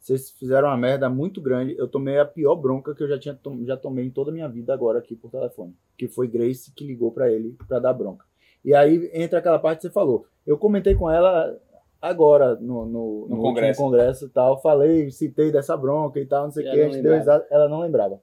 vocês 0.00 0.30
fizeram 0.30 0.68
uma 0.68 0.76
merda 0.76 1.08
muito 1.10 1.40
grande. 1.40 1.76
Eu 1.78 1.86
tomei 1.86 2.18
a 2.18 2.24
pior 2.24 2.56
bronca 2.56 2.94
que 2.94 3.02
eu 3.02 3.08
já 3.08 3.18
tinha 3.18 3.34
tom- 3.34 3.64
já 3.64 3.76
tomei 3.76 4.06
em 4.06 4.10
toda 4.10 4.30
a 4.30 4.34
minha 4.34 4.48
vida 4.48 4.72
agora 4.72 4.98
aqui 4.98 5.14
por 5.14 5.30
telefone, 5.30 5.76
que 5.96 6.08
foi 6.08 6.26
Grace 6.26 6.72
que 6.74 6.84
ligou 6.86 7.12
pra 7.12 7.30
ele 7.30 7.56
pra 7.68 7.78
dar 7.78 7.92
bronca. 7.92 8.24
E 8.64 8.74
aí 8.74 9.10
entra 9.12 9.38
aquela 9.38 9.58
parte 9.58 9.78
que 9.78 9.82
você 9.88 9.90
falou. 9.92 10.26
Eu 10.46 10.56
comentei 10.58 10.94
com 10.94 11.10
ela 11.10 11.56
agora 12.00 12.54
no, 12.56 12.86
no, 12.86 12.86
no 12.86 13.00
último 13.20 13.42
congresso. 13.42 13.80
congresso 13.82 14.26
e 14.26 14.28
tal, 14.30 14.60
falei, 14.60 15.10
citei 15.10 15.52
dessa 15.52 15.76
bronca 15.76 16.18
e 16.18 16.24
tal, 16.26 16.44
não 16.44 16.50
sei 16.50 16.64
o 16.64 16.68
E 16.68 16.70
que, 16.70 16.76
não 16.76 16.92
gente 16.92 17.02
deu 17.02 17.12
lembrava. 17.12 17.18
risada, 17.18 17.46
ela 17.50 17.68
não 17.68 17.80
lembrava. 17.80 18.20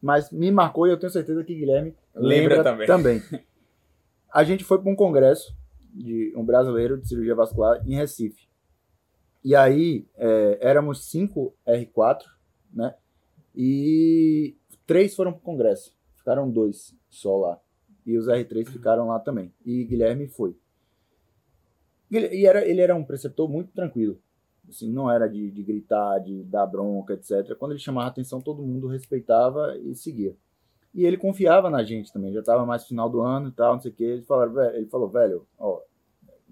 Mas 0.00 0.30
me 0.30 0.50
marcou 0.52 0.86
e 0.86 0.90
eu 0.90 0.96
tenho 0.98 1.10
certeza 1.10 1.42
que 1.42 1.54
Guilherme 1.54 1.94
Lembra 2.14 2.56
lembra, 2.62 2.86
também. 2.86 3.20
A 4.32 4.44
gente 4.44 4.62
foi 4.64 4.78
para 4.78 4.90
um 4.90 4.94
congresso 4.96 5.54
de 5.92 6.32
um 6.36 6.44
brasileiro 6.44 6.98
de 6.98 7.08
cirurgia 7.08 7.34
vascular 7.34 7.82
em 7.86 7.94
Recife. 7.96 8.46
E 9.46 9.54
aí 9.54 10.04
é, 10.16 10.58
éramos 10.60 11.04
cinco 11.08 11.54
R4, 11.64 12.24
né? 12.74 12.96
E 13.54 14.56
três 14.84 15.14
foram 15.14 15.30
para 15.30 15.38
o 15.38 15.44
congresso. 15.44 15.96
Ficaram 16.16 16.50
dois 16.50 16.96
só 17.08 17.36
lá. 17.36 17.60
E 18.04 18.18
os 18.18 18.26
R3 18.26 18.66
ficaram 18.66 19.06
lá 19.06 19.20
também. 19.20 19.54
E 19.64 19.84
Guilherme 19.84 20.26
foi. 20.26 20.58
E 22.10 22.44
era, 22.44 22.66
ele 22.68 22.80
era 22.80 22.96
um 22.96 23.04
preceptor 23.04 23.48
muito 23.48 23.70
tranquilo. 23.70 24.18
Assim, 24.68 24.90
não 24.90 25.08
era 25.08 25.28
de, 25.28 25.48
de 25.52 25.62
gritar, 25.62 26.18
de 26.18 26.42
dar 26.42 26.66
bronca, 26.66 27.14
etc. 27.14 27.54
Quando 27.56 27.70
ele 27.70 27.78
chamava 27.78 28.08
atenção, 28.08 28.40
todo 28.40 28.64
mundo 28.64 28.88
respeitava 28.88 29.78
e 29.78 29.94
seguia. 29.94 30.36
E 30.92 31.06
ele 31.06 31.16
confiava 31.16 31.70
na 31.70 31.84
gente 31.84 32.12
também. 32.12 32.32
Já 32.32 32.40
estava 32.40 32.66
mais 32.66 32.84
final 32.84 33.08
do 33.08 33.20
ano 33.20 33.50
e 33.50 33.52
tal, 33.52 33.74
não 33.74 33.80
sei 33.80 33.92
o 33.92 33.94
quê. 33.94 34.04
Ele, 34.04 34.26
ele 34.74 34.86
falou, 34.86 35.08
velho, 35.08 35.46
ó, 35.56 35.80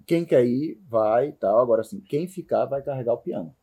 quem 0.05 0.25
quer 0.25 0.45
ir, 0.45 0.79
vai 0.87 1.29
e 1.29 1.31
tal. 1.33 1.59
Agora, 1.59 1.81
assim, 1.81 1.99
quem 1.99 2.27
ficar 2.27 2.65
vai 2.65 2.81
carregar 2.81 3.13
o 3.13 3.17
piano. 3.17 3.55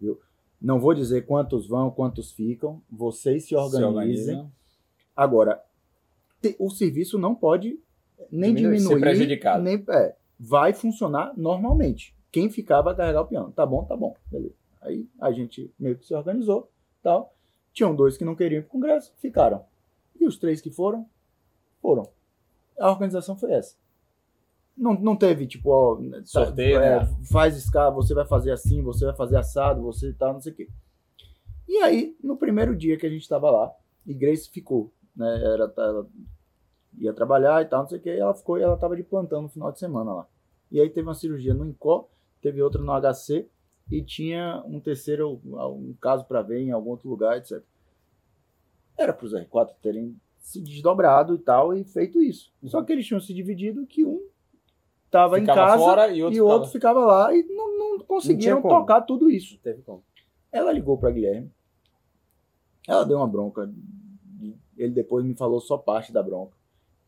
Viu? 0.00 0.20
Não 0.60 0.78
vou 0.80 0.94
dizer 0.94 1.26
quantos 1.26 1.66
vão, 1.66 1.90
quantos 1.90 2.32
ficam. 2.32 2.82
Vocês 2.90 3.42
se 3.44 3.48
Se 3.50 3.56
organizem. 3.56 3.86
organiza. 4.36 4.50
Agora, 5.14 5.62
o 6.58 6.70
serviço 6.70 7.18
não 7.18 7.34
pode 7.34 7.78
nem 8.30 8.54
Diminuir, 8.54 8.78
ser 8.78 8.84
diminuir, 8.84 9.00
prejudicado. 9.00 9.62
nem 9.62 9.84
é, 9.90 10.14
vai 10.38 10.72
funcionar 10.72 11.32
normalmente. 11.36 12.14
Quem 12.30 12.50
ficar 12.50 12.82
vai 12.82 12.94
carregar 12.94 13.22
o 13.22 13.26
piano. 13.26 13.52
Tá 13.52 13.64
bom, 13.64 13.84
tá 13.84 13.96
bom, 13.96 14.14
beleza. 14.30 14.54
Aí 14.82 15.08
a 15.20 15.32
gente 15.32 15.72
meio 15.78 15.96
que 15.96 16.06
se 16.06 16.14
organizou, 16.14 16.70
tal. 17.02 17.34
Tinham 17.72 17.94
dois 17.94 18.16
que 18.16 18.24
não 18.24 18.34
queriam 18.34 18.60
ir 18.60 18.62
pro 18.62 18.72
congresso, 18.72 19.12
ficaram. 19.16 19.64
E 20.18 20.26
os 20.26 20.38
três 20.38 20.60
que 20.60 20.70
foram, 20.70 21.08
foram. 21.80 22.08
A 22.78 22.90
organização 22.90 23.36
foi 23.36 23.52
essa. 23.52 23.76
Não, 24.76 24.92
não 24.94 25.16
teve, 25.16 25.46
tipo, 25.46 25.70
ó, 25.70 25.96
tá- 25.96 26.24
Sorteio, 26.24 26.78
é, 26.78 27.00
né? 27.00 27.16
faz 27.30 27.56
escala, 27.56 27.94
você 27.94 28.12
vai 28.12 28.26
fazer 28.26 28.52
assim, 28.52 28.82
você 28.82 29.06
vai 29.06 29.16
fazer 29.16 29.36
assado, 29.36 29.82
você 29.82 30.12
tal, 30.12 30.34
não 30.34 30.40
sei 30.40 30.52
o 30.52 30.54
quê. 30.54 30.68
E 31.66 31.78
aí, 31.78 32.16
no 32.22 32.36
primeiro 32.36 32.76
dia 32.76 32.96
que 32.96 33.06
a 33.06 33.10
gente 33.10 33.22
estava 33.22 33.50
lá, 33.50 33.72
e 34.06 34.14
Grace 34.14 34.50
ficou, 34.50 34.92
né? 35.16 35.42
Era, 35.42 35.72
ela 35.76 36.06
ia 36.98 37.12
trabalhar 37.12 37.62
e 37.62 37.66
tal, 37.66 37.82
não 37.82 37.88
sei 37.88 37.98
o 37.98 38.02
que, 38.02 38.10
e 38.10 38.18
ela 38.20 38.34
ficou 38.34 38.58
e 38.58 38.62
ela 38.62 38.74
estava 38.74 38.96
de 38.96 39.02
plantão 39.02 39.42
no 39.42 39.48
final 39.48 39.72
de 39.72 39.78
semana 39.78 40.12
lá. 40.12 40.26
E 40.70 40.80
aí 40.80 40.88
teve 40.88 41.06
uma 41.08 41.14
cirurgia 41.14 41.54
no 41.54 41.66
INCO, 41.66 42.08
teve 42.40 42.62
outra 42.62 42.82
no 42.82 42.92
HC 42.92 43.48
e 43.90 44.02
tinha 44.02 44.62
um 44.66 44.80
terceiro, 44.80 45.40
um 45.44 45.94
caso 46.00 46.24
para 46.24 46.42
ver 46.42 46.60
em 46.60 46.70
algum 46.70 46.90
outro 46.90 47.08
lugar, 47.08 47.38
etc. 47.38 47.62
Era 48.96 49.12
para 49.12 49.26
os 49.26 49.32
R4 49.32 49.74
terem 49.82 50.16
se 50.38 50.60
desdobrado 50.60 51.34
e 51.34 51.38
tal 51.38 51.74
e 51.74 51.84
feito 51.84 52.22
isso. 52.22 52.52
Só 52.64 52.82
que 52.82 52.92
eles 52.92 53.06
tinham 53.06 53.20
se 53.20 53.34
dividido 53.34 53.86
que 53.86 54.04
um 54.04 54.20
estava 55.06 55.38
em 55.40 55.44
casa 55.46 55.78
fora 55.78 56.08
e 56.08 56.18
e 56.18 56.22
outro 56.22 56.28
o 56.28 56.32
ficava- 56.44 56.54
outro 56.54 56.70
ficava 56.70 57.04
lá 57.04 57.34
e 57.34 57.42
não, 57.44 57.78
não 57.78 57.98
conseguiram 58.00 58.60
como. 58.60 58.78
tocar 58.80 59.00
tudo 59.02 59.30
isso. 59.30 59.54
Não 59.54 59.60
teve 59.62 59.82
como. 59.82 60.02
Ela 60.52 60.72
ligou 60.72 60.98
para 60.98 61.10
Guilherme. 61.10 61.50
Ela 62.86 63.04
deu 63.04 63.16
uma 63.18 63.26
bronca. 63.26 63.70
Ele 64.76 64.92
depois 64.92 65.24
me 65.24 65.34
falou 65.34 65.60
só 65.60 65.76
parte 65.78 66.12
da 66.12 66.22
bronca. 66.22 66.56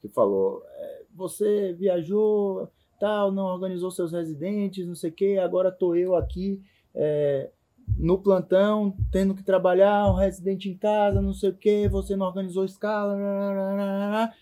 Que 0.00 0.08
falou: 0.08 0.62
é, 0.66 1.02
você 1.14 1.72
viajou, 1.74 2.68
tal, 2.98 3.30
não 3.30 3.44
organizou 3.44 3.90
seus 3.90 4.12
residentes, 4.12 4.86
não 4.86 4.94
sei 4.94 5.10
o 5.10 5.14
quê. 5.14 5.38
Agora 5.42 5.70
tô 5.70 5.94
eu 5.94 6.14
aqui 6.16 6.60
é, 6.94 7.50
no 7.98 8.18
plantão, 8.18 8.94
tendo 9.12 9.34
que 9.34 9.42
trabalhar, 9.42 10.10
um 10.10 10.14
residente 10.14 10.68
em 10.68 10.76
casa, 10.76 11.20
não 11.20 11.32
sei 11.32 11.50
o 11.50 11.54
quê. 11.54 11.88
Você 11.90 12.16
não 12.16 12.26
organizou 12.26 12.64
escala. 12.64 13.16
nananana." 13.16 14.32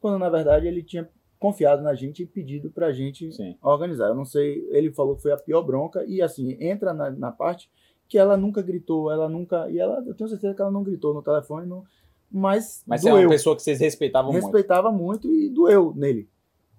Quando 0.00 0.18
na 0.18 0.28
verdade 0.28 0.66
ele 0.66 0.82
tinha 0.82 1.08
confiado 1.44 1.82
na 1.82 1.94
gente 1.94 2.22
e 2.22 2.26
pedido 2.26 2.70
pra 2.70 2.90
gente 2.90 3.30
Sim. 3.30 3.54
organizar. 3.60 4.08
Eu 4.08 4.14
não 4.14 4.24
sei, 4.24 4.66
ele 4.70 4.90
falou 4.90 5.14
que 5.14 5.20
foi 5.22 5.32
a 5.32 5.36
pior 5.36 5.62
bronca 5.62 6.02
e 6.06 6.22
assim, 6.22 6.56
entra 6.58 6.94
na, 6.94 7.10
na 7.10 7.30
parte 7.30 7.70
que 8.08 8.16
ela 8.16 8.34
nunca 8.34 8.62
gritou, 8.62 9.10
ela 9.12 9.28
nunca, 9.28 9.68
e 9.70 9.78
ela, 9.78 10.02
eu 10.06 10.14
tenho 10.14 10.28
certeza 10.30 10.54
que 10.54 10.62
ela 10.62 10.70
não 10.70 10.82
gritou 10.82 11.12
no 11.12 11.22
telefone, 11.22 11.66
não, 11.66 11.84
mas, 12.30 12.82
Mas 12.86 13.04
é 13.04 13.10
doeu, 13.10 13.24
uma 13.24 13.28
pessoa 13.28 13.54
que 13.54 13.62
vocês 13.62 13.78
respeitavam 13.78 14.32
muito. 14.32 14.44
respeitava 14.44 14.90
muito. 14.90 15.30
e 15.34 15.50
doeu 15.50 15.92
nele, 15.94 16.28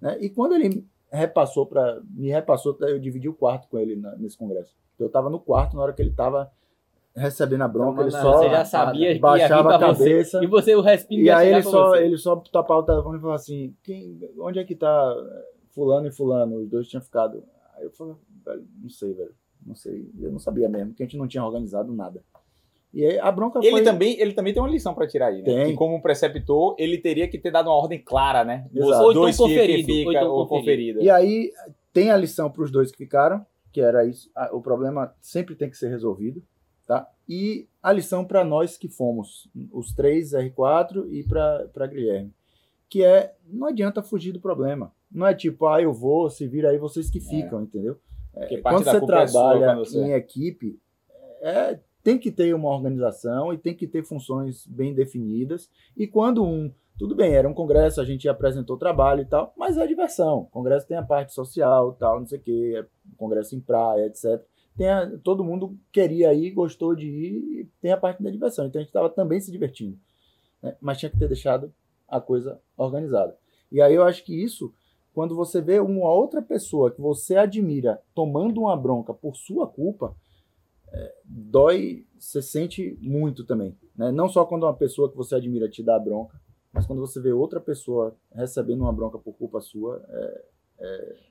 né? 0.00 0.18
E 0.20 0.28
quando 0.28 0.54
ele 0.54 0.84
repassou 1.10 1.64
para, 1.66 2.00
me 2.10 2.28
repassou, 2.28 2.76
eu 2.80 2.98
dividi 2.98 3.28
o 3.28 3.34
quarto 3.34 3.68
com 3.68 3.78
ele 3.78 3.94
na- 3.94 4.16
nesse 4.16 4.36
congresso. 4.36 4.74
Eu 4.98 5.08
tava 5.08 5.30
no 5.30 5.38
quarto 5.38 5.76
na 5.76 5.82
hora 5.82 5.92
que 5.92 6.02
ele 6.02 6.12
tava 6.12 6.50
recebendo 7.16 7.62
a 7.62 7.68
bronca, 7.68 8.02
ele 8.02 8.10
Tomando 8.10 8.22
só 8.32 8.38
Você 8.38 8.50
já 8.50 8.64
sabia 8.64 9.08
que 9.08 9.14
ia 9.14 9.20
baixava 9.20 9.74
a 9.74 9.78
pra 9.78 9.88
você. 9.94 10.04
cabeça. 10.04 10.44
E 10.44 10.46
você, 10.46 10.74
o 10.76 10.80
respingo 10.80 11.22
E 11.22 11.30
aí 11.30 11.52
ele 11.52 11.62
só, 11.62 11.88
você. 11.90 12.02
ele 12.04 12.18
só 12.18 12.36
tapava 12.36 12.80
o 12.80 12.84
telefone 12.84 13.16
e 13.18 13.20
falava 13.20 13.36
assim, 13.36 13.74
Quem, 13.82 14.18
onde 14.38 14.58
é 14.58 14.64
que 14.64 14.74
tá 14.74 15.14
fulano 15.74 16.06
e 16.06 16.12
fulano? 16.12 16.56
Os 16.56 16.68
dois 16.68 16.86
tinham 16.88 17.00
ficado. 17.02 17.42
Aí 17.76 17.84
eu 17.84 17.90
falei, 17.90 18.14
velho, 18.44 18.64
não 18.82 18.88
sei, 18.90 19.14
velho. 19.14 19.34
Não 19.66 19.74
sei. 19.74 20.10
Eu 20.20 20.30
não 20.30 20.38
sabia 20.38 20.68
mesmo, 20.68 20.88
porque 20.88 21.02
a 21.02 21.06
gente 21.06 21.18
não 21.18 21.26
tinha 21.26 21.44
organizado 21.44 21.92
nada. 21.92 22.22
E 22.94 23.04
aí 23.04 23.18
a 23.18 23.30
bronca 23.30 23.58
Ele 23.58 23.70
foi... 23.72 23.82
também, 23.82 24.18
ele 24.18 24.32
também 24.32 24.54
tem 24.54 24.62
uma 24.62 24.68
lição 24.70 24.94
pra 24.94 25.06
tirar 25.06 25.26
aí, 25.26 25.38
né? 25.38 25.44
Tem. 25.44 25.66
Que 25.66 25.74
como 25.74 26.00
preceptor, 26.00 26.74
ele 26.78 26.96
teria 26.98 27.28
que 27.28 27.36
ter 27.38 27.50
dado 27.50 27.68
uma 27.68 27.76
ordem 27.76 28.00
clara, 28.02 28.44
né? 28.44 28.66
Exato. 28.74 29.02
Ou 29.02 29.10
então 29.10 29.22
dois 29.22 29.36
fica, 29.36 29.48
conferido, 29.48 29.86
fica, 29.86 30.08
ou 30.08 30.12
então 30.14 30.30
ou 30.32 30.46
conferido. 30.46 31.02
E 31.02 31.10
aí 31.10 31.50
tem 31.92 32.10
a 32.10 32.16
lição 32.16 32.50
para 32.50 32.62
os 32.62 32.70
dois 32.70 32.90
que 32.90 32.96
ficaram, 32.96 33.44
que 33.72 33.80
era 33.82 34.06
isso. 34.06 34.30
O 34.52 34.62
problema 34.62 35.12
sempre 35.20 35.54
tem 35.54 35.68
que 35.68 35.76
ser 35.76 35.88
resolvido, 35.88 36.42
tá? 36.86 37.08
E 37.28 37.66
a 37.82 37.92
lição 37.92 38.24
para 38.24 38.44
nós 38.44 38.76
que 38.76 38.88
fomos, 38.88 39.48
os 39.72 39.92
três 39.92 40.32
R4 40.32 41.06
e 41.10 41.22
para 41.24 41.86
Guilherme, 41.86 42.32
que 42.88 43.02
é 43.04 43.34
não 43.48 43.66
adianta 43.66 44.02
fugir 44.02 44.32
do 44.32 44.40
problema. 44.40 44.92
Não 45.10 45.26
é 45.26 45.34
tipo, 45.34 45.66
ah, 45.66 45.80
eu 45.80 45.92
vou, 45.92 46.28
se 46.30 46.46
vira 46.46 46.70
aí 46.70 46.78
vocês 46.78 47.08
que 47.10 47.20
ficam, 47.20 47.62
entendeu? 47.62 47.98
Porque 48.32 48.58
parte 48.58 48.76
quando 48.76 48.84
você 48.84 48.98
culpa 49.00 49.22
é 49.22 49.26
sua 49.26 49.40
trabalha 49.40 49.66
quando 49.74 49.84
você- 49.86 49.98
em 49.98 50.12
equipe, 50.12 50.78
é, 51.40 51.78
tem 52.02 52.18
que 52.18 52.30
ter 52.30 52.54
uma 52.54 52.68
organização 52.68 53.52
e 53.52 53.58
tem 53.58 53.74
que 53.74 53.86
ter 53.86 54.02
funções 54.04 54.66
bem 54.66 54.94
definidas. 54.94 55.68
E 55.96 56.06
quando 56.06 56.44
um. 56.44 56.72
Tudo 56.98 57.14
bem, 57.14 57.34
era 57.34 57.46
um 57.46 57.52
congresso, 57.52 58.00
a 58.00 58.04
gente 58.06 58.26
apresentou 58.26 58.78
trabalho 58.78 59.20
e 59.20 59.26
tal, 59.26 59.52
mas 59.54 59.76
é 59.76 59.86
diversão. 59.86 60.40
O 60.40 60.46
congresso 60.46 60.86
tem 60.88 60.96
a 60.96 61.02
parte 61.02 61.34
social, 61.34 61.92
tal, 61.92 62.20
não 62.20 62.26
sei 62.26 62.38
o 62.38 62.42
quê, 62.42 62.74
é 62.78 62.86
congresso 63.18 63.54
em 63.54 63.60
praia, 63.60 64.06
etc. 64.06 64.42
Tem 64.76 64.88
a- 64.88 65.10
todo 65.22 65.44
mundo 65.44 65.76
queria 65.92 66.32
ir, 66.34 66.50
gostou 66.50 66.94
de 66.94 67.06
ir, 67.08 67.70
tem 67.80 67.92
a 67.92 67.96
parte 67.96 68.22
da 68.22 68.30
diversão. 68.30 68.66
Então 68.66 68.78
a 68.78 68.82
gente 68.82 68.90
estava 68.90 69.08
também 69.10 69.40
se 69.40 69.50
divertindo. 69.50 69.98
né? 70.62 70.74
Mas 70.80 70.98
tinha 70.98 71.10
que 71.10 71.18
ter 71.18 71.28
deixado 71.28 71.72
a 72.08 72.20
coisa 72.20 72.60
organizada. 72.76 73.36
E 73.70 73.80
aí 73.82 73.94
eu 73.94 74.02
acho 74.04 74.24
que 74.24 74.34
isso 74.34 74.72
quando 75.12 75.34
você 75.34 75.60
vê 75.62 75.80
uma 75.80 76.10
outra 76.12 76.42
pessoa 76.42 76.90
que 76.90 77.00
você 77.00 77.36
admira 77.36 78.02
tomando 78.14 78.60
uma 78.60 78.76
bronca 78.76 79.14
por 79.14 79.34
sua 79.34 79.66
culpa, 79.66 80.14
é, 80.92 81.14
dói, 81.24 82.04
você 82.18 82.42
sente 82.42 82.98
muito 83.00 83.44
também. 83.44 83.74
Né? 83.96 84.12
Não 84.12 84.28
só 84.28 84.44
quando 84.44 84.64
uma 84.64 84.74
pessoa 84.74 85.10
que 85.10 85.16
você 85.16 85.34
admira 85.34 85.68
te 85.70 85.82
dá 85.82 85.98
bronca, 85.98 86.38
mas 86.72 86.86
quando 86.86 87.00
você 87.00 87.18
vê 87.20 87.32
outra 87.32 87.58
pessoa 87.60 88.14
recebendo 88.34 88.82
uma 88.82 88.92
bronca 88.92 89.18
por 89.18 89.32
culpa 89.34 89.60
sua, 89.60 90.04
é, 90.08 90.44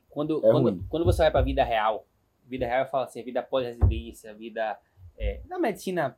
Quando, 0.09 0.37
É 0.45 0.51
quando, 0.51 0.83
quando 0.89 1.05
você 1.05 1.17
vai 1.23 1.31
pra 1.31 1.41
vida 1.41 1.63
real, 1.63 2.07
vida 2.45 2.65
real 2.65 2.85
eu 2.85 2.89
falo 2.89 3.05
assim, 3.05 3.23
vida 3.23 3.41
pós-residência, 3.41 4.33
vida 4.33 4.79
é, 5.17 5.41
na 5.45 5.59
medicina. 5.59 6.17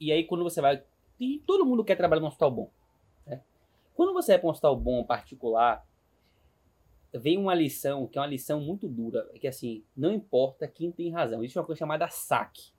E 0.00 0.12
aí 0.12 0.24
quando 0.24 0.44
você 0.44 0.60
vai. 0.60 0.82
Todo 1.46 1.64
mundo 1.64 1.84
quer 1.84 1.96
trabalhar 1.96 2.20
num 2.20 2.28
hospital 2.28 2.50
bom. 2.50 2.70
né? 3.26 3.40
Quando 3.94 4.12
você 4.12 4.32
vai 4.32 4.38
pra 4.38 4.48
um 4.48 4.50
hospital 4.50 4.76
bom, 4.76 5.02
particular, 5.04 5.86
vem 7.12 7.38
uma 7.38 7.54
lição, 7.54 8.06
que 8.06 8.18
é 8.18 8.20
uma 8.20 8.26
lição 8.26 8.60
muito 8.60 8.86
dura, 8.86 9.28
é 9.34 9.38
que 9.38 9.48
assim, 9.48 9.82
não 9.96 10.12
importa 10.12 10.68
quem 10.68 10.92
tem 10.92 11.10
razão. 11.10 11.40
Existe 11.40 11.58
uma 11.58 11.64
coisa 11.64 11.78
chamada 11.78 12.08
saque. 12.08 12.74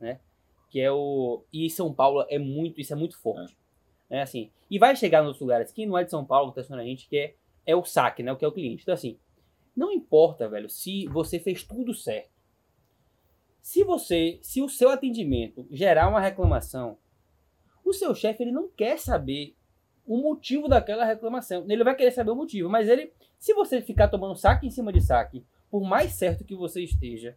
Né? 0.00 0.20
que 0.68 0.80
é 0.80 0.90
o. 0.90 1.42
E 1.52 1.66
em 1.66 1.68
São 1.68 1.92
Paulo 1.92 2.24
é 2.28 2.38
muito, 2.38 2.80
isso 2.80 2.92
é 2.92 2.96
muito 2.96 3.18
forte. 3.18 3.56
É. 4.10 4.22
assim. 4.22 4.50
E 4.70 4.78
vai 4.78 4.94
chegar 4.96 5.22
nos 5.22 5.40
lugares, 5.40 5.72
quem 5.72 5.86
não 5.86 5.96
é 5.96 6.04
de 6.04 6.10
São 6.10 6.24
Paulo, 6.24 6.52
tá 6.52 6.60
a 6.60 6.84
gente, 6.84 7.08
que 7.08 7.16
é, 7.16 7.34
é 7.66 7.74
o 7.74 7.84
saque, 7.84 8.22
né? 8.22 8.32
O 8.32 8.36
que 8.36 8.44
é 8.44 8.48
o 8.48 8.52
cliente. 8.52 8.82
Então, 8.82 8.94
assim, 8.94 9.18
não 9.78 9.92
importa, 9.92 10.48
velho, 10.48 10.68
se 10.68 11.06
você 11.06 11.38
fez 11.38 11.62
tudo 11.62 11.94
certo. 11.94 12.30
Se 13.62 13.84
você, 13.84 14.38
se 14.42 14.60
o 14.62 14.68
seu 14.68 14.90
atendimento 14.90 15.66
gerar 15.70 16.08
uma 16.08 16.20
reclamação, 16.20 16.96
o 17.84 17.92
seu 17.92 18.14
chefe 18.14 18.42
ele 18.42 18.52
não 18.52 18.68
quer 18.68 18.98
saber 18.98 19.54
o 20.06 20.16
motivo 20.18 20.68
daquela 20.68 21.04
reclamação. 21.04 21.64
Ele 21.68 21.84
vai 21.84 21.94
querer 21.94 22.10
saber 22.10 22.30
o 22.30 22.34
motivo, 22.36 22.68
mas 22.68 22.88
ele, 22.88 23.12
se 23.38 23.52
você 23.54 23.80
ficar 23.82 24.08
tomando 24.08 24.34
saque 24.36 24.66
em 24.66 24.70
cima 24.70 24.92
de 24.92 25.00
saque, 25.00 25.44
por 25.70 25.82
mais 25.84 26.12
certo 26.12 26.44
que 26.44 26.56
você 26.56 26.82
esteja, 26.82 27.36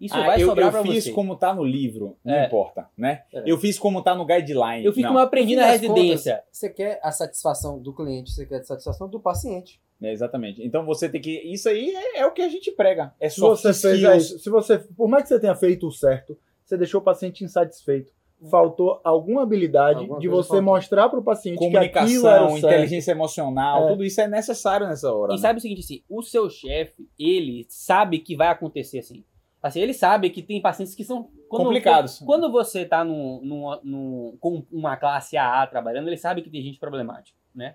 isso 0.00 0.14
Ah, 0.16 0.24
vai 0.26 0.42
eu, 0.42 0.46
sobrar 0.48 0.68
eu 0.68 0.72
pra 0.72 0.82
fiz 0.82 1.04
você. 1.04 1.12
como 1.12 1.36
tá 1.36 1.52
no 1.54 1.62
livro, 1.64 2.16
não 2.24 2.34
É. 2.34 2.46
importa, 2.46 2.88
né? 2.96 3.24
É. 3.32 3.42
Eu 3.44 3.58
fiz 3.58 3.78
como 3.78 4.02
tá 4.02 4.14
no 4.14 4.24
guideline. 4.24 4.84
Eu 4.84 4.92
fiz 4.92 5.02
não. 5.02 5.10
como 5.10 5.18
eu 5.20 5.24
aprendi 5.24 5.54
na 5.54 5.66
residência. 5.66 6.36
contas, 6.38 6.48
você 6.50 6.70
quer 6.70 6.98
a 7.02 7.12
satisfação 7.12 7.78
do 7.78 7.92
cliente, 7.92 8.30
você 8.30 8.46
quer 8.46 8.60
a 8.60 8.64
satisfação 8.64 9.08
do 9.08 9.20
paciente. 9.20 9.80
É, 10.00 10.12
exatamente. 10.12 10.64
Então 10.64 10.84
você 10.86 11.08
tem 11.08 11.20
que. 11.20 11.40
Isso 11.52 11.68
aí 11.68 11.90
é, 11.94 12.20
é 12.20 12.26
o 12.26 12.30
que 12.32 12.42
a 12.42 12.48
gente 12.48 12.70
prega. 12.70 13.12
É 13.18 13.28
Se 13.28 13.36
soft 13.40 13.62
você 13.62 13.74
fez 13.74 14.00
skills. 14.02 14.24
isso, 14.26 14.38
se 14.38 14.50
você, 14.50 14.78
por 14.78 15.08
mais 15.08 15.24
que 15.24 15.28
você 15.30 15.40
tenha 15.40 15.56
feito 15.56 15.86
o 15.88 15.90
certo, 15.92 16.38
você 16.64 16.76
deixou 16.76 17.00
o 17.00 17.04
paciente 17.04 17.42
insatisfeito. 17.44 18.12
Faltou 18.48 19.00
alguma 19.02 19.42
habilidade 19.42 19.98
Alguma 19.98 20.20
de 20.20 20.28
você 20.28 20.48
faltou. 20.50 20.62
mostrar 20.64 21.08
para 21.08 21.18
o 21.18 21.22
paciente 21.24 21.58
que 21.58 21.76
aquilo 21.76 22.28
era 22.28 22.38
Comunicação, 22.46 22.58
inteligência 22.58 23.10
emocional, 23.10 23.86
É. 23.86 23.90
tudo 23.90 24.04
isso 24.04 24.20
é 24.20 24.28
necessário 24.28 24.86
nessa 24.86 25.12
hora. 25.12 25.32
E 25.32 25.36
né? 25.36 25.42
sabe 25.42 25.58
o 25.58 25.60
seguinte, 25.60 25.80
assim, 25.80 26.02
o 26.08 26.22
seu 26.22 26.48
chefe, 26.48 27.08
ele 27.18 27.66
sabe 27.68 28.20
que 28.20 28.36
vai 28.36 28.46
acontecer 28.46 29.00
assim. 29.00 29.24
Assim, 29.60 29.80
ele 29.80 29.92
sabe 29.92 30.30
que 30.30 30.40
tem 30.40 30.62
pacientes 30.62 30.94
que 30.94 31.02
são 31.02 31.28
quando- 31.48 31.64
Complicados. 31.64 32.20
Quando 32.20 32.52
você 32.52 32.84
tá 32.84 33.02
num, 33.04 33.40
num, 33.42 33.80
num- 33.82 34.36
com 34.38 34.62
uma 34.70 34.96
classe 34.96 35.36
AA 35.36 35.66
trabalhando, 35.66 36.06
ele 36.06 36.16
sabe 36.16 36.40
que 36.40 36.48
tem 36.48 36.62
gente 36.62 36.78
problemática, 36.78 37.36
né? 37.52 37.74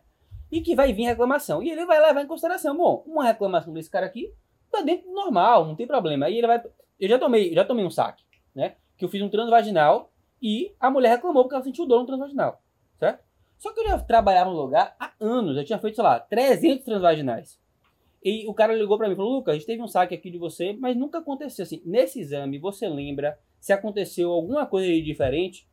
E 0.54 0.62
que 0.62 0.76
vai 0.76 0.94
vir 0.94 1.06
reclamação. 1.06 1.64
E 1.64 1.72
ele 1.72 1.84
vai 1.84 2.00
levar 2.00 2.22
em 2.22 2.28
consideração, 2.28 2.78
bom, 2.78 3.04
uma 3.08 3.24
reclamação 3.24 3.74
desse 3.74 3.90
cara 3.90 4.06
aqui 4.06 4.32
tá 4.72 4.82
dentro 4.82 5.08
do 5.08 5.16
normal, 5.16 5.66
não 5.66 5.76
tem 5.76 5.88
problema. 5.88 6.28
Aí 6.28 6.38
ele 6.38 6.46
vai. 6.46 6.62
Eu 7.00 7.10
já 7.10 7.18
tomei, 7.18 7.52
já 7.56 7.66
tomei 7.66 7.84
um 7.84 7.90
saque, 7.90 8.24
né? 8.54 8.76
Que 8.96 9.04
eu 9.04 9.10
fiz 9.10 9.20
um 9.24 9.30
transvaginal 9.30 10.12
e 10.40 10.72
a 10.80 10.92
mulher 10.92 11.10
reclamou 11.16 11.42
porque 11.42 11.56
ela 11.56 11.64
sentiu 11.64 11.88
dor 11.88 12.02
no 12.02 12.06
transvaginal, 12.06 12.62
certo? 13.00 13.24
Só 13.58 13.74
que 13.74 13.80
eu 13.80 13.88
já 13.88 13.98
trabalhava 13.98 14.52
no 14.52 14.62
lugar 14.62 14.96
há 15.00 15.12
anos, 15.20 15.58
eu 15.58 15.66
tinha 15.66 15.80
feito, 15.80 15.96
sei 15.96 16.04
lá, 16.04 16.20
300 16.20 16.86
transvaginais. 16.86 17.60
E 18.24 18.48
o 18.48 18.54
cara 18.54 18.76
ligou 18.76 18.96
pra 18.96 19.08
mim 19.08 19.14
e 19.14 19.16
falou: 19.16 19.34
Lucas, 19.34 19.56
a 19.56 19.58
gente 19.58 19.66
teve 19.66 19.82
um 19.82 19.88
saque 19.88 20.14
aqui 20.14 20.30
de 20.30 20.38
você, 20.38 20.74
mas 20.74 20.96
nunca 20.96 21.18
aconteceu 21.18 21.64
assim. 21.64 21.82
Nesse 21.84 22.20
exame, 22.20 22.60
você 22.60 22.88
lembra 22.88 23.40
se 23.60 23.74
aconteceu 23.74 24.32
alguma 24.32 24.68
coisa 24.68 24.88
de 24.88 25.02
diferente? 25.02 25.68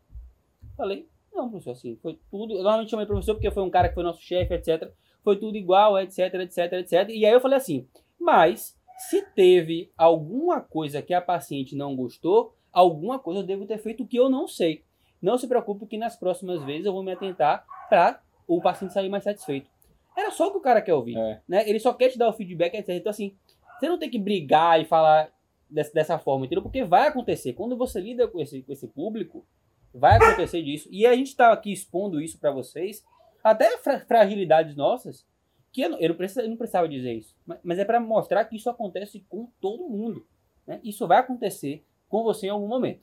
Falei: 0.75 1.07
Não, 1.33 1.49
professor, 1.49 1.73
assim, 1.73 1.97
foi 2.03 2.19
tudo. 2.31 2.55
Eu 2.55 2.63
normalmente 2.63 2.91
chamei 2.91 3.07
professor 3.07 3.35
porque 3.35 3.51
foi 3.51 3.63
um 3.63 3.71
cara 3.71 3.89
que 3.89 3.95
foi 3.95 4.03
nosso 4.05 4.21
chefe, 4.21 4.55
etc. 4.55 4.91
Foi 5.23 5.37
tudo 5.37 5.57
igual, 5.57 5.99
etc, 5.99 6.35
etc, 6.35 6.73
etc. 6.75 7.09
E 7.11 7.25
aí 7.25 7.33
eu 7.33 7.41
falei 7.41 7.57
assim: 7.59 7.87
Mas 8.19 8.77
se 8.99 9.23
teve 9.35 9.91
alguma 9.97 10.61
coisa 10.61 11.01
que 11.01 11.15
a 11.15 11.21
paciente 11.21 11.75
não 11.77 11.97
gostou, 11.97 12.55
alguma 12.73 13.19
coisa 13.19 13.41
eu 13.41 13.47
devo 13.47 13.67
ter 13.67 13.79
feito 13.79 14.07
que 14.07 14.17
eu 14.17 14.29
não 14.29 14.47
sei. 14.47 14.85
Não 15.23 15.37
se 15.39 15.47
preocupe 15.47 15.87
que 15.87 15.99
nas 15.99 16.17
próximas 16.17 16.63
vezes 16.65 16.87
eu 16.87 16.93
vou 16.93 17.03
me 17.03 17.13
atentar 17.13 17.65
para 17.89 18.21
o 18.47 18.61
paciente 18.61 18.95
sair 18.95 19.09
mais 19.09 19.25
satisfeito. 19.25 19.71
Era 20.17 20.31
só 20.31 20.49
o 20.49 20.51
que 20.51 20.59
o 20.59 20.63
cara 20.63 20.83
quer 20.83 20.95
ouvir. 20.95 21.17
É. 21.17 21.41
Né? 21.49 21.69
Ele 21.69 21.79
só 21.79 21.93
quer 21.93 22.09
te 22.09 22.19
dar 22.19 22.29
o 22.29 22.33
feedback, 22.33 22.75
etc. 22.75 22.91
Então, 22.91 23.11
assim, 23.11 23.35
você 23.79 23.89
não 23.89 23.99
tem 23.99 24.11
que 24.11 24.19
brigar 24.19 24.81
e 24.81 24.85
falar 24.85 25.31
des- 25.69 25.93
dessa 25.93 26.19
forma, 26.19 26.47
entendeu? 26.47 26.63
Porque 26.63 26.85
vai 26.85 27.09
acontecer. 27.09 27.53
Quando 27.53 27.77
você 27.77 28.01
lida 28.01 28.27
com 28.27 28.41
esse, 28.41 28.63
com 28.63 28.73
esse 28.73 28.89
público, 28.89 29.45
vai 29.95 30.17
acontecer 30.17 30.63
disso. 30.63 30.89
E 30.91 31.07
a 31.07 31.15
gente 31.15 31.35
tá 31.37 31.53
aqui 31.53 31.73
expondo 31.73 32.21
isso 32.21 32.39
para 32.39 32.51
vocês, 32.53 33.05
até 33.43 33.77
fra- 33.79 34.01
fragilidades 34.01 34.77
nossas, 34.77 35.27
que 35.73 35.83
eu 35.83 35.91
não, 35.91 35.99
eu 36.01 36.09
não, 36.11 36.17
precisa- 36.17 36.43
eu 36.43 36.49
não 36.49 36.57
precisava 36.57 36.89
dizer 36.89 37.13
isso. 37.15 37.37
Mas, 37.47 37.59
mas 37.63 37.79
é 37.79 37.85
para 37.85 38.01
mostrar 38.01 38.45
que 38.45 38.57
isso 38.57 38.69
acontece 38.69 39.25
com 39.29 39.49
todo 39.61 39.89
mundo. 39.89 40.27
Né? 40.67 40.81
Isso 40.83 41.07
vai 41.07 41.19
acontecer 41.19 41.85
com 42.09 42.23
você 42.23 42.47
em 42.47 42.51
algum 42.51 42.69
momento. 42.69 43.03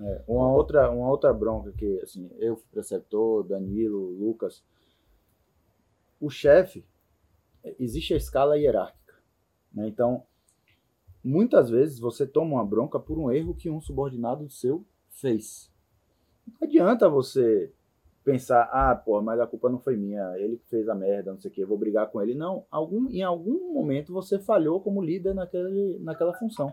É, 0.00 0.22
uma 0.26 0.50
outra, 0.52 0.90
uma 0.90 1.08
outra 1.08 1.32
bronca 1.32 1.72
que, 1.72 2.00
assim, 2.00 2.30
eu, 2.38 2.56
preceptor, 2.70 3.44
Danilo, 3.44 4.10
Lucas, 4.18 4.62
o 6.20 6.30
chefe, 6.30 6.84
existe 7.78 8.14
a 8.14 8.16
escala 8.16 8.58
hierárquica, 8.58 9.14
né? 9.72 9.86
Então, 9.88 10.24
muitas 11.22 11.68
vezes 11.70 11.98
você 11.98 12.26
toma 12.26 12.56
uma 12.56 12.64
bronca 12.64 12.98
por 12.98 13.18
um 13.18 13.30
erro 13.30 13.54
que 13.54 13.70
um 13.70 13.80
subordinado 13.80 14.48
seu 14.50 14.84
fez. 15.10 15.71
Não 16.46 16.68
adianta 16.68 17.08
você 17.08 17.72
pensar, 18.24 18.68
ah, 18.72 18.94
pô, 18.94 19.20
mas 19.20 19.40
a 19.40 19.46
culpa 19.46 19.68
não 19.68 19.78
foi 19.80 19.96
minha, 19.96 20.32
ele 20.38 20.56
fez 20.70 20.88
a 20.88 20.94
merda, 20.94 21.32
não 21.32 21.40
sei 21.40 21.50
o 21.50 21.54
que, 21.54 21.60
eu 21.60 21.66
vou 21.68 21.76
brigar 21.78 22.08
com 22.10 22.22
ele. 22.22 22.34
Não, 22.34 22.64
algum, 22.70 23.08
em 23.10 23.22
algum 23.22 23.72
momento 23.74 24.12
você 24.12 24.38
falhou 24.38 24.80
como 24.80 25.02
líder 25.02 25.34
naquele, 25.34 25.98
naquela 26.00 26.32
função. 26.34 26.72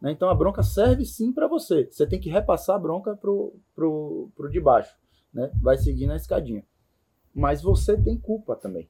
né? 0.00 0.10
Então 0.12 0.28
a 0.28 0.34
bronca 0.34 0.62
serve 0.62 1.04
sim 1.06 1.32
para 1.32 1.46
você. 1.46 1.88
Você 1.90 2.06
tem 2.06 2.20
que 2.20 2.28
repassar 2.28 2.76
a 2.76 2.78
bronca 2.78 3.16
pro, 3.16 3.54
pro, 3.74 4.30
pro 4.36 4.50
de 4.50 4.60
baixo. 4.60 4.94
Né? 5.32 5.50
Vai 5.62 5.78
seguir 5.78 6.06
na 6.06 6.16
escadinha. 6.16 6.64
Mas 7.34 7.62
você 7.62 7.96
tem 7.96 8.18
culpa 8.18 8.54
também. 8.54 8.88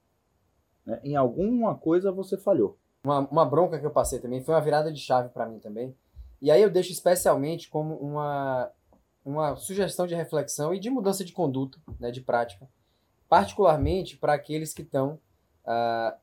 né? 0.84 1.00
Em 1.04 1.14
alguma 1.16 1.76
coisa 1.76 2.10
você 2.10 2.36
falhou. 2.36 2.76
Uma, 3.04 3.20
uma 3.28 3.44
bronca 3.44 3.78
que 3.78 3.86
eu 3.86 3.90
passei 3.90 4.18
também 4.18 4.42
foi 4.42 4.54
uma 4.54 4.60
virada 4.60 4.92
de 4.92 4.98
chave 4.98 5.28
para 5.28 5.48
mim 5.48 5.58
também. 5.60 5.94
E 6.42 6.50
aí 6.50 6.60
eu 6.60 6.70
deixo 6.70 6.90
especialmente 6.90 7.70
como 7.70 7.94
uma, 7.96 8.70
uma 9.24 9.56
sugestão 9.56 10.06
de 10.06 10.14
reflexão 10.14 10.74
e 10.74 10.78
de 10.78 10.90
mudança 10.90 11.24
de 11.24 11.32
conduta, 11.32 11.78
né, 11.98 12.10
de 12.10 12.20
prática, 12.20 12.68
particularmente 13.28 14.16
para 14.16 14.34
aqueles 14.34 14.74
que 14.74 14.82
estão 14.82 15.18
ah, 15.64 16.16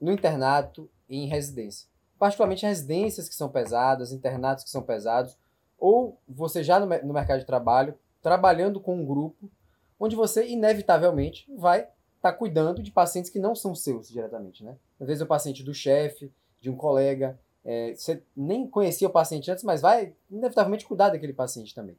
no 0.00 0.12
internato 0.12 0.90
e 1.08 1.18
em 1.18 1.28
residência. 1.28 1.88
Particularmente 2.18 2.66
residências 2.66 3.28
que 3.28 3.34
são 3.34 3.48
pesadas, 3.48 4.12
internatos 4.12 4.64
que 4.64 4.70
são 4.70 4.82
pesados, 4.82 5.38
ou 5.78 6.18
você 6.28 6.62
já 6.62 6.80
no, 6.80 6.86
no 6.86 7.14
mercado 7.14 7.40
de 7.40 7.46
trabalho, 7.46 7.94
trabalhando 8.20 8.80
com 8.80 8.96
um 8.96 9.06
grupo, 9.06 9.50
onde 9.98 10.16
você 10.16 10.46
inevitavelmente 10.46 11.46
vai 11.56 11.88
estar 12.16 12.32
cuidando 12.32 12.82
de 12.82 12.90
pacientes 12.90 13.30
que 13.30 13.38
não 13.38 13.54
são 13.54 13.74
seus 13.74 14.08
diretamente, 14.08 14.64
né? 14.64 14.76
Às 15.00 15.06
vezes 15.08 15.20
é 15.20 15.24
o 15.24 15.28
paciente 15.28 15.62
do 15.62 15.74
chefe, 15.74 16.32
de 16.60 16.70
um 16.70 16.76
colega, 16.76 17.38
é, 17.64 17.94
você 17.94 18.22
nem 18.36 18.66
conhecia 18.66 19.08
o 19.08 19.12
paciente 19.12 19.50
antes, 19.50 19.64
mas 19.64 19.80
vai 19.80 20.14
inevitavelmente 20.30 20.86
cuidar 20.86 21.10
daquele 21.10 21.32
paciente 21.32 21.74
também. 21.74 21.96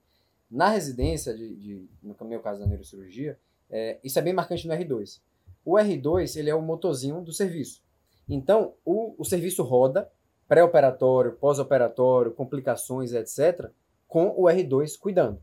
Na 0.54 0.70
residência, 0.70 1.34
de, 1.36 1.56
de- 1.56 1.90
no 2.04 2.16
meu 2.26 2.40
caso 2.40 2.60
da 2.60 2.68
neurocirurgia, 2.68 3.40
é, 3.72 4.00
isso 4.04 4.20
é 4.20 4.22
bem 4.22 4.34
marcante 4.34 4.68
no 4.68 4.74
R2. 4.74 5.20
O 5.66 5.74
R2 5.74 6.38
ele 6.38 6.50
é 6.50 6.56
o 6.56 6.62
motorzinho 6.62 7.22
do 7.22 7.34
serviço. 7.34 7.82
Então, 8.30 8.74
o, 8.86 9.16
o 9.18 9.26
serviço 9.26 9.64
roda, 9.64 10.10
pré-operatório, 10.48 11.34
pós-operatório, 11.34 12.32
complicações, 12.32 13.14
etc., 13.14 13.72
com 14.08 14.28
o 14.38 14.44
R2 14.44 14.98
cuidando. 15.00 15.42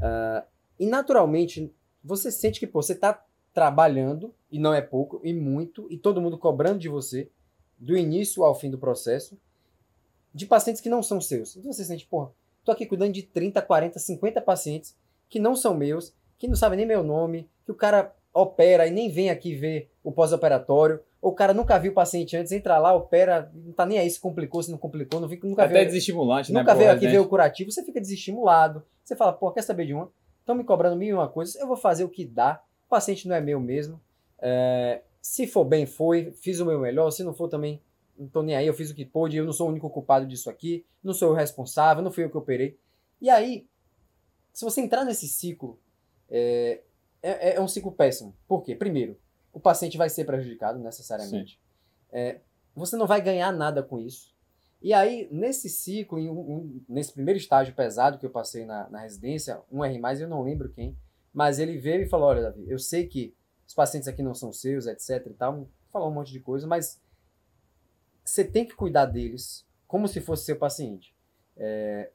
Ah, 0.00 0.44
e 0.78 0.84
naturalmente, 0.86 1.72
você 2.02 2.30
sente 2.30 2.60
que 2.60 2.66
pô, 2.66 2.82
você 2.82 2.92
está 2.92 3.24
trabalhando, 3.54 4.34
e 4.50 4.58
não 4.58 4.74
é 4.74 4.82
pouco, 4.82 5.20
e 5.24 5.32
muito, 5.32 5.86
e 5.90 5.96
todo 5.96 6.20
mundo 6.20 6.36
cobrando 6.36 6.78
de 6.80 6.88
você, 6.88 7.30
do 7.78 7.96
início 7.96 8.44
ao 8.44 8.54
fim 8.54 8.68
do 8.70 8.76
processo, 8.78 9.38
de 10.34 10.44
pacientes 10.44 10.82
que 10.82 10.88
não 10.90 11.02
são 11.02 11.20
seus. 11.20 11.56
Então 11.56 11.72
você 11.72 11.84
sente, 11.84 12.04
porra, 12.06 12.30
tô 12.64 12.72
aqui 12.72 12.86
cuidando 12.86 13.12
de 13.12 13.22
30, 13.22 13.60
40, 13.60 13.98
50 13.98 14.40
pacientes 14.40 14.96
que 15.28 15.38
não 15.38 15.54
são 15.54 15.74
meus, 15.74 16.14
que 16.38 16.48
não 16.48 16.56
sabem 16.56 16.76
nem 16.76 16.86
meu 16.86 17.02
nome, 17.02 17.48
que 17.64 17.72
o 17.72 17.74
cara 17.74 18.14
opera 18.32 18.86
e 18.86 18.90
nem 18.90 19.10
vem 19.10 19.30
aqui 19.30 19.54
ver 19.54 19.90
o 20.02 20.10
pós-operatório, 20.10 21.00
ou 21.22 21.30
o 21.30 21.34
cara 21.34 21.54
nunca 21.54 21.78
viu 21.78 21.92
o 21.92 21.94
paciente 21.94 22.36
antes, 22.36 22.52
entra 22.52 22.78
lá, 22.78 22.92
opera, 22.92 23.50
não 23.54 23.72
tá 23.72 23.86
nem 23.86 23.98
aí 23.98 24.10
se 24.10 24.20
complicou, 24.20 24.62
se 24.62 24.70
não 24.70 24.76
complicou, 24.76 25.20
não 25.20 25.28
vi, 25.28 25.40
nunca 25.42 25.64
Até 25.64 25.78
viu. 25.78 25.86
desestimulante, 25.86 26.52
né? 26.52 26.60
Nunca 26.60 26.74
veio 26.74 26.90
aqui 26.90 27.06
ver 27.06 27.18
o 27.18 27.28
curativo, 27.28 27.70
você 27.70 27.82
fica 27.82 28.00
desestimulado. 28.00 28.84
Você 29.02 29.16
fala, 29.16 29.32
pô, 29.32 29.50
quer 29.50 29.62
saber 29.62 29.86
de 29.86 29.94
uma? 29.94 30.10
Estão 30.40 30.54
me 30.54 30.64
cobrando 30.64 30.96
mil 30.96 31.08
e 31.08 31.14
uma 31.14 31.28
coisas, 31.28 31.54
eu 31.54 31.66
vou 31.66 31.76
fazer 31.76 32.04
o 32.04 32.08
que 32.08 32.26
dá. 32.26 32.60
O 32.86 32.90
paciente 32.90 33.26
não 33.26 33.34
é 33.34 33.40
meu 33.40 33.58
mesmo. 33.58 33.98
É, 34.38 35.00
se 35.22 35.46
for 35.46 35.64
bem, 35.64 35.86
foi, 35.86 36.32
fiz 36.32 36.60
o 36.60 36.66
meu 36.66 36.78
melhor. 36.78 37.10
Se 37.10 37.24
não 37.24 37.32
for 37.32 37.48
também, 37.48 37.80
não 38.18 38.28
tô 38.28 38.42
nem 38.42 38.56
aí, 38.56 38.66
eu 38.66 38.74
fiz 38.74 38.90
o 38.90 38.94
que 38.94 39.04
pôde, 39.04 39.36
eu 39.36 39.44
não 39.44 39.52
sou 39.52 39.66
o 39.66 39.70
único 39.70 39.88
culpado 39.90 40.26
disso 40.26 40.48
aqui, 40.50 40.84
não 41.02 41.12
sou 41.12 41.32
o 41.32 41.34
responsável, 41.34 42.02
não 42.02 42.12
fui 42.12 42.24
eu 42.24 42.30
que 42.30 42.36
operei. 42.38 42.78
E 43.20 43.28
aí, 43.30 43.66
se 44.52 44.64
você 44.64 44.80
entrar 44.80 45.04
nesse 45.04 45.26
ciclo, 45.28 45.78
é, 46.30 46.82
é, 47.22 47.54
é 47.56 47.60
um 47.60 47.68
ciclo 47.68 47.92
péssimo. 47.92 48.36
Por 48.46 48.62
quê? 48.62 48.74
Primeiro, 48.74 49.18
o 49.52 49.60
paciente 49.60 49.96
vai 49.96 50.08
ser 50.08 50.24
prejudicado 50.24 50.78
necessariamente. 50.78 51.60
É, 52.12 52.40
você 52.74 52.96
não 52.96 53.06
vai 53.06 53.20
ganhar 53.20 53.52
nada 53.52 53.82
com 53.82 53.98
isso. 54.00 54.34
E 54.82 54.92
aí, 54.92 55.28
nesse 55.32 55.68
ciclo, 55.68 56.18
em 56.18 56.28
um- 56.28 56.38
um- 56.38 56.80
nesse 56.88 57.12
primeiro 57.12 57.38
estágio 57.38 57.74
pesado 57.74 58.18
que 58.18 58.26
eu 58.26 58.30
passei 58.30 58.64
na, 58.66 58.88
na 58.90 59.00
residência, 59.00 59.60
um 59.72 59.82
R+, 59.84 59.98
eu 60.20 60.28
não 60.28 60.42
lembro 60.42 60.68
quem, 60.68 60.96
mas 61.32 61.58
ele 61.58 61.78
veio 61.78 62.02
e 62.02 62.08
falou, 62.08 62.28
olha, 62.28 62.42
Davi, 62.42 62.64
eu 62.68 62.78
sei 62.78 63.06
que 63.06 63.34
os 63.66 63.72
pacientes 63.74 64.06
aqui 64.08 64.22
não 64.22 64.34
são 64.34 64.52
seus, 64.52 64.86
etc 64.86 65.26
e 65.26 65.34
tal, 65.34 65.66
falou 65.90 66.10
um 66.10 66.14
monte 66.14 66.32
de 66.32 66.40
coisa, 66.40 66.66
mas 66.66 67.00
você 68.24 68.44
tem 68.44 68.64
que 68.64 68.74
cuidar 68.74 69.06
deles 69.06 69.64
como 69.86 70.08
se 70.08 70.20
fosse 70.20 70.44
seu 70.44 70.56
paciente. 70.56 71.14
É, 71.56 72.10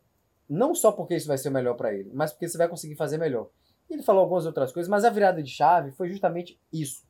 Não 0.49 0.73
só 0.73 0.91
porque 0.91 1.15
isso 1.15 1.27
vai 1.27 1.37
ser 1.37 1.49
o 1.49 1.51
melhor 1.51 1.75
para 1.75 1.93
ele, 1.93 2.09
mas 2.13 2.31
porque 2.31 2.47
você 2.47 2.57
vai 2.57 2.67
conseguir 2.67 2.95
fazer 2.95 3.17
melhor. 3.17 3.49
Ele 3.89 4.03
falou 4.03 4.21
algumas 4.21 4.45
outras 4.45 4.71
coisas, 4.71 4.89
mas 4.89 5.05
a 5.05 5.09
virada 5.09 5.41
de 5.41 5.49
chave 5.49 5.91
foi 5.91 6.09
justamente 6.09 6.59
isso. 6.71 7.07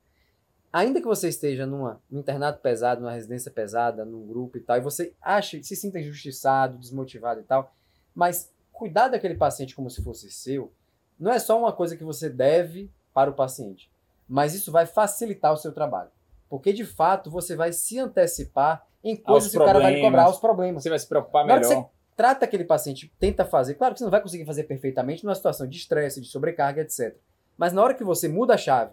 Ainda 0.72 1.02
que 1.02 1.08
você 1.08 1.30
esteja 1.30 1.66
numa, 1.66 2.02
num 2.10 2.20
internato 2.20 2.62
pesado, 2.62 3.02
numa 3.02 3.12
residência 3.12 3.50
pesada, 3.50 4.06
num 4.06 4.28
grupo 4.28 4.58
e 4.58 4.62
tal, 4.62 4.78
e 4.78 4.82
você 4.82 5.14
ache, 5.22 5.64
se 5.64 5.76
sinta 5.76 6.00
injustiçado, 6.00 6.78
desmotivado 6.78 7.40
e 7.40 7.44
tal, 7.44 7.74
mas 8.14 8.52
cuidar 8.72 9.08
daquele 9.08 9.36
paciente 9.36 9.76
como 9.76 9.90
se 9.90 10.04
fosse 10.04 10.30
seu, 10.30 10.72
não 11.20 11.32
é 11.32 11.40
só 11.40 11.58
uma 11.60 11.74
coisa 11.74 11.98
que 11.98 12.04
você 12.04 12.30
deve 12.30 12.90
para 13.14 13.32
o 13.32 13.34
paciente, 13.34 13.92
mas 14.28 14.54
isso 14.54 14.72
vai 14.72 14.86
facilitar 14.86 15.52
o 15.52 15.58
seu 15.58 15.74
trabalho. 15.74 16.12
Porque 16.48 16.72
de 16.72 16.86
fato 16.86 17.30
você 17.30 17.56
vai 17.56 17.74
se 17.74 18.00
antecipar 18.00 18.88
em 19.04 19.16
coisas 19.16 19.52
que 19.52 19.58
o 19.58 19.66
cara 19.66 19.80
vai 19.80 19.96
lhe 19.96 20.02
cobrar, 20.02 20.30
os 20.30 20.40
problemas. 20.40 20.84
Você 20.84 20.90
vai 20.90 21.00
se 21.00 21.08
preocupar 21.08 21.46
melhor. 21.46 21.64
você 21.64 21.86
trata 22.16 22.46
aquele 22.46 22.66
paciente, 22.66 23.12
tenta 23.20 23.46
fazer, 23.46 23.76
claro 23.76 23.94
que 23.94 24.00
você 24.00 24.04
não 24.04 24.12
vai 24.12 24.22
conseguir 24.22 24.46
fazer 24.46 24.64
perfeitamente 24.64 25.24
numa 25.24 25.36
situação 25.36 25.66
de 25.66 25.78
estresse, 25.78 26.20
de 26.20 26.28
sobrecarga, 26.28 26.82
etc. 26.82 27.16
Mas 27.58 27.72
na 27.72 27.82
hora 27.82 27.94
que 27.94 28.04
você 28.04 28.28
muda 28.28 28.56
a 28.56 28.58
chave 28.58 28.92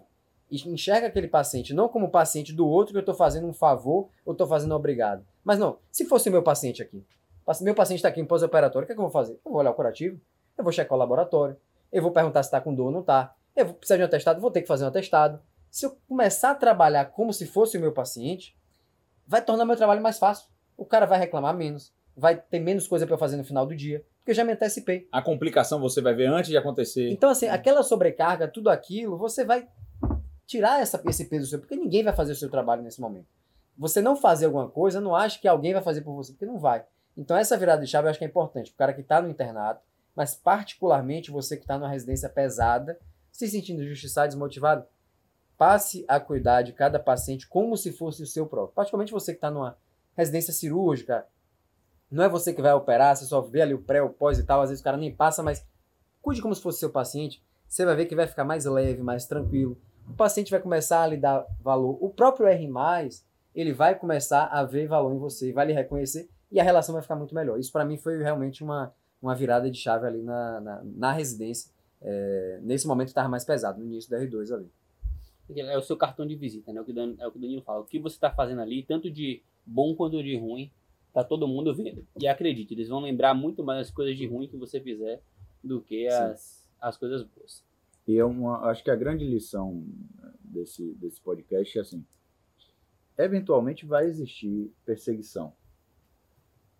e 0.49 0.55
enxerga 0.69 1.07
aquele 1.07 1.27
paciente 1.27 1.73
não 1.73 1.89
como 1.89 2.09
paciente 2.09 2.53
do 2.53 2.65
outro 2.65 2.93
que 2.93 2.97
eu 2.97 3.01
estou 3.01 3.15
fazendo 3.15 3.47
um 3.47 3.53
favor 3.53 4.09
ou 4.25 4.31
estou 4.31 4.47
fazendo 4.47 4.71
um 4.71 4.77
obrigado. 4.77 5.25
Mas 5.43 5.59
não, 5.59 5.77
se 5.91 6.05
fosse 6.05 6.29
o 6.29 6.31
meu 6.31 6.41
paciente 6.41 6.81
aqui, 6.81 7.03
meu 7.61 7.75
paciente 7.75 7.99
está 7.99 8.09
aqui 8.09 8.21
em 8.21 8.25
pós-operatório, 8.25 8.85
o 8.85 8.87
que, 8.87 8.93
é 8.93 8.95
que 8.95 8.99
eu 8.99 9.03
vou 9.05 9.11
fazer? 9.11 9.33
Eu 9.45 9.51
vou 9.51 9.59
olhar 9.59 9.71
o 9.71 9.73
curativo, 9.73 10.19
eu 10.57 10.63
vou 10.63 10.71
checar 10.73 10.95
o 10.95 10.99
laboratório, 10.99 11.57
eu 11.91 12.01
vou 12.01 12.11
perguntar 12.11 12.43
se 12.43 12.47
está 12.47 12.59
com 12.59 12.73
dor 12.73 12.87
ou 12.87 12.91
não 12.91 13.01
está, 13.01 13.33
eu 13.55 13.65
vou 13.65 13.73
precisar 13.73 13.97
de 13.97 14.03
um 14.03 14.05
atestado, 14.05 14.41
vou 14.41 14.51
ter 14.51 14.61
que 14.61 14.67
fazer 14.67 14.85
um 14.85 14.87
atestado. 14.87 15.41
Se 15.69 15.85
eu 15.85 15.97
começar 16.07 16.51
a 16.51 16.55
trabalhar 16.55 17.05
como 17.05 17.33
se 17.33 17.45
fosse 17.45 17.77
o 17.77 17.81
meu 17.81 17.91
paciente, 17.91 18.55
vai 19.27 19.41
tornar 19.41 19.65
meu 19.65 19.75
trabalho 19.75 20.01
mais 20.01 20.17
fácil. 20.17 20.47
O 20.77 20.85
cara 20.85 21.05
vai 21.05 21.19
reclamar 21.19 21.55
menos, 21.55 21.93
vai 22.15 22.37
ter 22.37 22.59
menos 22.59 22.87
coisa 22.87 23.05
para 23.05 23.15
eu 23.15 23.19
fazer 23.19 23.35
no 23.35 23.43
final 23.43 23.65
do 23.65 23.75
dia, 23.75 24.03
porque 24.19 24.31
eu 24.31 24.35
já 24.35 24.43
me 24.43 24.53
antecipei. 24.53 25.07
A 25.11 25.21
complicação 25.21 25.79
você 25.79 26.01
vai 26.01 26.13
ver 26.13 26.27
antes 26.27 26.49
de 26.49 26.57
acontecer. 26.57 27.09
Então, 27.09 27.29
assim, 27.29 27.47
aquela 27.47 27.83
sobrecarga, 27.83 28.47
tudo 28.47 28.69
aquilo, 28.69 29.17
você 29.17 29.43
vai 29.43 29.67
tirar 30.45 30.81
essa, 30.81 31.01
esse 31.05 31.25
peso 31.25 31.47
seu, 31.47 31.59
porque 31.59 31.75
ninguém 31.75 32.03
vai 32.03 32.13
fazer 32.13 32.31
o 32.31 32.35
seu 32.35 32.49
trabalho 32.49 32.81
nesse 32.81 33.01
momento. 33.01 33.27
Você 33.77 34.01
não 34.01 34.15
fazer 34.15 34.45
alguma 34.45 34.69
coisa, 34.69 35.01
não 35.01 35.15
acha 35.15 35.39
que 35.39 35.47
alguém 35.47 35.73
vai 35.73 35.81
fazer 35.83 36.01
por 36.01 36.15
você, 36.15 36.31
porque 36.31 36.45
não 36.45 36.57
vai. 36.57 36.85
Então, 37.15 37.35
essa 37.35 37.57
virada 37.57 37.83
de 37.83 37.87
chave 37.87 38.07
eu 38.07 38.09
acho 38.09 38.19
que 38.19 38.25
é 38.25 38.27
importante. 38.27 38.71
O 38.71 38.75
cara 38.75 38.93
que 38.93 39.01
está 39.01 39.21
no 39.21 39.29
internato, 39.29 39.81
mas 40.15 40.35
particularmente 40.35 41.29
você 41.29 41.55
que 41.55 41.63
está 41.63 41.77
numa 41.77 41.89
residência 41.89 42.29
pesada, 42.29 42.97
se 43.31 43.47
sentindo 43.47 43.83
injustiçado, 43.83 44.29
desmotivado, 44.29 44.85
passe 45.57 46.05
a 46.07 46.19
cuidar 46.19 46.61
de 46.61 46.71
cada 46.71 46.99
paciente 46.99 47.47
como 47.47 47.75
se 47.75 47.91
fosse 47.91 48.21
o 48.21 48.27
seu 48.27 48.45
próprio. 48.45 48.75
Particularmente 48.75 49.11
você 49.11 49.31
que 49.31 49.37
está 49.37 49.49
numa 49.49 49.77
residência 50.15 50.53
cirúrgica, 50.53 51.25
não 52.09 52.23
é 52.23 52.29
você 52.29 52.53
que 52.53 52.61
vai 52.61 52.73
operar, 52.73 53.15
você 53.15 53.25
só 53.25 53.41
vê 53.41 53.61
ali 53.61 53.73
o 53.73 53.81
pré, 53.81 54.01
o 54.01 54.09
pós 54.09 54.39
e 54.39 54.43
tal, 54.43 54.61
às 54.61 54.69
vezes 54.69 54.81
o 54.81 54.83
cara 54.83 54.97
nem 54.97 55.13
passa, 55.13 55.43
mas 55.43 55.65
cuide 56.21 56.41
como 56.41 56.55
se 56.55 56.61
fosse 56.61 56.79
seu 56.79 56.89
paciente, 56.89 57.43
você 57.67 57.85
vai 57.85 57.95
ver 57.95 58.05
que 58.05 58.15
vai 58.15 58.27
ficar 58.27 58.45
mais 58.45 58.65
leve, 58.65 59.01
mais 59.01 59.25
tranquilo. 59.25 59.77
O 60.07 60.13
paciente 60.13 60.51
vai 60.51 60.59
começar 60.59 61.03
a 61.03 61.07
lhe 61.07 61.17
dar 61.17 61.45
valor. 61.61 61.97
O 62.01 62.09
próprio 62.09 62.47
R+, 62.47 62.69
ele 63.53 63.73
vai 63.73 63.93
começar 63.95 64.45
a 64.45 64.63
ver 64.63 64.87
valor 64.87 65.13
em 65.13 65.17
você, 65.17 65.51
vai 65.51 65.65
lhe 65.65 65.73
reconhecer 65.73 66.29
e 66.49 66.59
a 66.59 66.63
relação 66.63 66.93
vai 66.93 67.01
ficar 67.01 67.15
muito 67.15 67.35
melhor. 67.35 67.59
Isso 67.59 67.71
para 67.71 67.83
mim 67.83 67.97
foi 67.97 68.21
realmente 68.21 68.63
uma, 68.63 68.93
uma 69.21 69.35
virada 69.35 69.69
de 69.69 69.77
chave 69.77 70.07
ali 70.07 70.21
na, 70.21 70.61
na, 70.61 70.81
na 70.83 71.11
residência. 71.11 71.71
É, 72.01 72.59
nesse 72.61 72.87
momento 72.87 73.09
estava 73.09 73.27
mais 73.27 73.43
pesado, 73.43 73.79
no 73.79 73.85
início 73.85 74.09
da 74.09 74.19
R2 74.19 74.53
ali. 74.53 74.71
É 75.55 75.77
o 75.77 75.81
seu 75.81 75.95
cartão 75.95 76.25
de 76.27 76.35
visita, 76.35 76.73
né? 76.73 76.81
O 76.81 76.85
que 76.85 76.91
é 76.91 77.27
o 77.27 77.31
que 77.31 77.37
o 77.37 77.41
Danilo 77.41 77.61
fala. 77.61 77.81
O 77.81 77.85
que 77.85 77.99
você 77.99 78.15
está 78.15 78.29
fazendo 78.29 78.61
ali, 78.61 78.83
tanto 78.83 79.09
de 79.09 79.41
bom 79.65 79.95
quanto 79.95 80.21
de 80.21 80.37
ruim, 80.37 80.71
tá 81.13 81.23
todo 81.23 81.47
mundo 81.47 81.73
vendo. 81.73 82.05
E 82.19 82.27
acredite, 82.27 82.73
eles 82.73 82.89
vão 82.89 82.99
lembrar 82.99 83.33
muito 83.33 83.63
mais 83.63 83.87
as 83.87 83.91
coisas 83.91 84.17
de 84.17 84.27
ruim 84.27 84.47
que 84.47 84.57
você 84.57 84.79
fizer 84.79 85.21
do 85.63 85.81
que 85.81 86.07
as, 86.07 86.69
as 86.79 86.97
coisas 86.97 87.23
boas. 87.23 87.63
E 88.07 88.17
é 88.17 88.23
uma, 88.23 88.61
acho 88.69 88.83
que 88.83 88.91
a 88.91 88.95
grande 88.95 89.25
lição 89.25 89.85
desse, 90.39 90.93
desse 90.93 91.19
podcast 91.21 91.77
é 91.77 91.81
assim: 91.81 92.05
eventualmente 93.17 93.85
vai 93.85 94.05
existir 94.05 94.71
perseguição, 94.85 95.53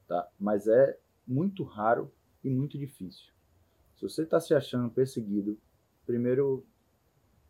tá? 0.08 0.30
Mas 0.40 0.68
é 0.68 0.98
muito 1.28 1.64
raro 1.64 2.12
e 2.44 2.50
muito 2.50 2.78
difícil. 2.78 3.32
Se 3.96 4.04
você 4.04 4.24
está 4.24 4.40
se 4.40 4.54
achando 4.54 4.90
perseguido, 4.90 5.58
primeiro 6.06 6.66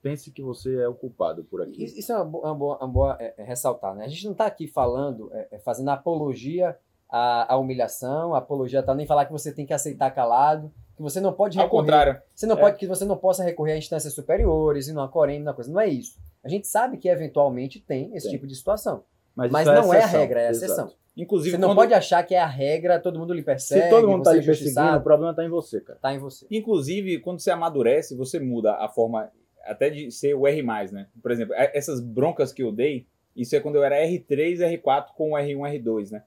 pense 0.09 0.31
que 0.31 0.41
você 0.41 0.75
é 0.81 0.87
o 0.87 0.93
culpado 0.93 1.43
por 1.43 1.61
aqui. 1.61 1.83
Isso 1.83 2.11
é 2.11 2.15
uma 2.15 2.25
boa, 2.25 2.45
uma 2.47 2.55
boa, 2.55 2.77
uma 2.77 2.87
boa, 2.87 3.17
é, 3.19 3.33
é, 3.37 3.43
ressaltar, 3.43 3.95
né? 3.95 4.05
A 4.05 4.07
gente 4.07 4.25
não 4.25 4.31
está 4.33 4.45
aqui 4.45 4.67
falando, 4.67 5.29
é, 5.33 5.47
é, 5.51 5.59
fazendo 5.59 5.89
apologia 5.89 6.77
à, 7.09 7.53
à 7.53 7.57
humilhação, 7.57 8.33
apologia 8.35 8.83
a 8.85 8.95
nem 8.95 9.05
falar 9.05 9.25
que 9.25 9.31
você 9.31 9.51
tem 9.53 9.65
que 9.65 9.73
aceitar 9.73 10.11
calado, 10.11 10.71
que 10.95 11.01
você 11.01 11.19
não 11.21 11.31
pode 11.33 11.57
Ao 11.57 11.65
recorrer 11.65 11.81
contrário. 11.83 12.21
Você 12.35 12.45
não 12.45 12.57
É. 12.57 12.59
pode, 12.59 12.77
que 12.77 12.87
você 12.87 13.05
não 13.05 13.17
possa 13.17 13.43
recorrer 13.43 13.73
a 13.73 13.77
instâncias 13.77 14.13
superiores 14.13 14.87
e 14.87 14.93
numa 14.93 15.07
corém, 15.07 15.39
numa 15.39 15.53
coisa. 15.53 15.71
Não 15.71 15.79
é 15.79 15.87
isso. 15.87 16.17
A 16.43 16.49
gente 16.49 16.67
sabe 16.67 16.97
que 16.97 17.07
eventualmente 17.09 17.79
tem 17.79 18.15
esse 18.15 18.27
Tem. 18.27 18.35
tipo 18.35 18.47
de 18.47 18.55
situação. 18.55 19.03
Mas, 19.35 19.51
Mas 19.51 19.67
isso 19.67 19.75
não 19.75 19.93
é 19.93 20.01
a 20.01 20.07
regra, 20.07 20.41
é 20.41 20.47
a 20.47 20.49
exato. 20.49 20.65
exceção. 20.65 20.91
Inclusive, 21.15 21.51
Você 21.55 21.57
não 21.57 21.69
quando- 21.69 21.77
pode 21.77 21.93
achar 21.95 22.23
que 22.23 22.35
é 22.35 22.39
a 22.39 22.45
regra, 22.47 22.99
todo 22.99 23.17
mundo 23.19 23.33
lhe 23.33 23.41
persegue. 23.41 23.83
Se 23.83 23.89
todo 23.89 24.07
mundo 24.07 24.19
está 24.21 24.35
é 24.35 24.39
lhe 24.39 24.45
perseguindo, 24.45 24.97
o 24.97 25.01
problema 25.01 25.31
está 25.31 25.43
em 25.43 25.49
você, 25.49 25.81
cara. 25.81 25.97
tá 25.99 26.13
em 26.13 26.19
você. 26.19 26.45
Inclusive, 26.51 27.19
quando 27.21 27.39
você 27.39 27.49
amadurece, 27.51 28.15
você 28.15 28.39
muda 28.39 28.73
a 28.75 28.87
forma 28.87 29.31
até 29.67 29.89
de 29.89 30.11
ser 30.11 30.33
o 30.35 30.47
R+, 30.47 30.61
né? 30.91 31.07
Por 31.21 31.31
exemplo, 31.31 31.53
é- 31.55 31.71
essas 31.75 31.99
broncas 31.99 32.51
que 32.53 32.63
eu 32.63 32.71
dei, 32.71 33.05
isso 33.35 33.55
é 33.55 33.59
quando 33.59 33.75
eu 33.75 33.83
era 33.83 33.95
R3, 34.05 34.59
R4 34.59 35.07
com 35.15 35.31
o 35.31 35.35
R1, 35.37 35.59
R2, 35.79 36.11
né? 36.11 36.23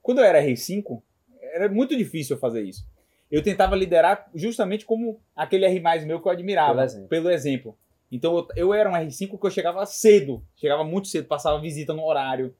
Quando 0.00 0.18
eu 0.18 0.24
era 0.24 0.40
R5, 0.42 1.02
era 1.54 1.68
muito 1.68 1.96
difícil 1.96 2.36
eu 2.36 2.40
fazer 2.40 2.62
isso. 2.62 2.86
Eu 3.30 3.42
tentava 3.42 3.74
liderar 3.74 4.28
justamente 4.34 4.84
como 4.84 5.18
aquele 5.34 5.64
R+, 5.64 5.80
meu 6.04 6.20
que 6.20 6.28
eu 6.28 6.32
admirava, 6.32 6.74
Pelo 6.74 6.84
exemplo. 6.84 7.08
pelo 7.08 7.30
exemplo. 7.30 7.78
Então, 8.10 8.36
eu, 8.36 8.48
eu 8.56 8.74
era 8.74 8.90
um 8.90 8.92
R5 8.94 9.38
que 9.40 9.46
eu 9.46 9.50
chegava 9.50 9.84
cedo, 9.86 10.42
chegava 10.54 10.84
muito 10.84 11.08
cedo, 11.08 11.26
passava 11.26 11.58
visita 11.60 11.94
no 11.94 12.04
horário, 12.04 12.54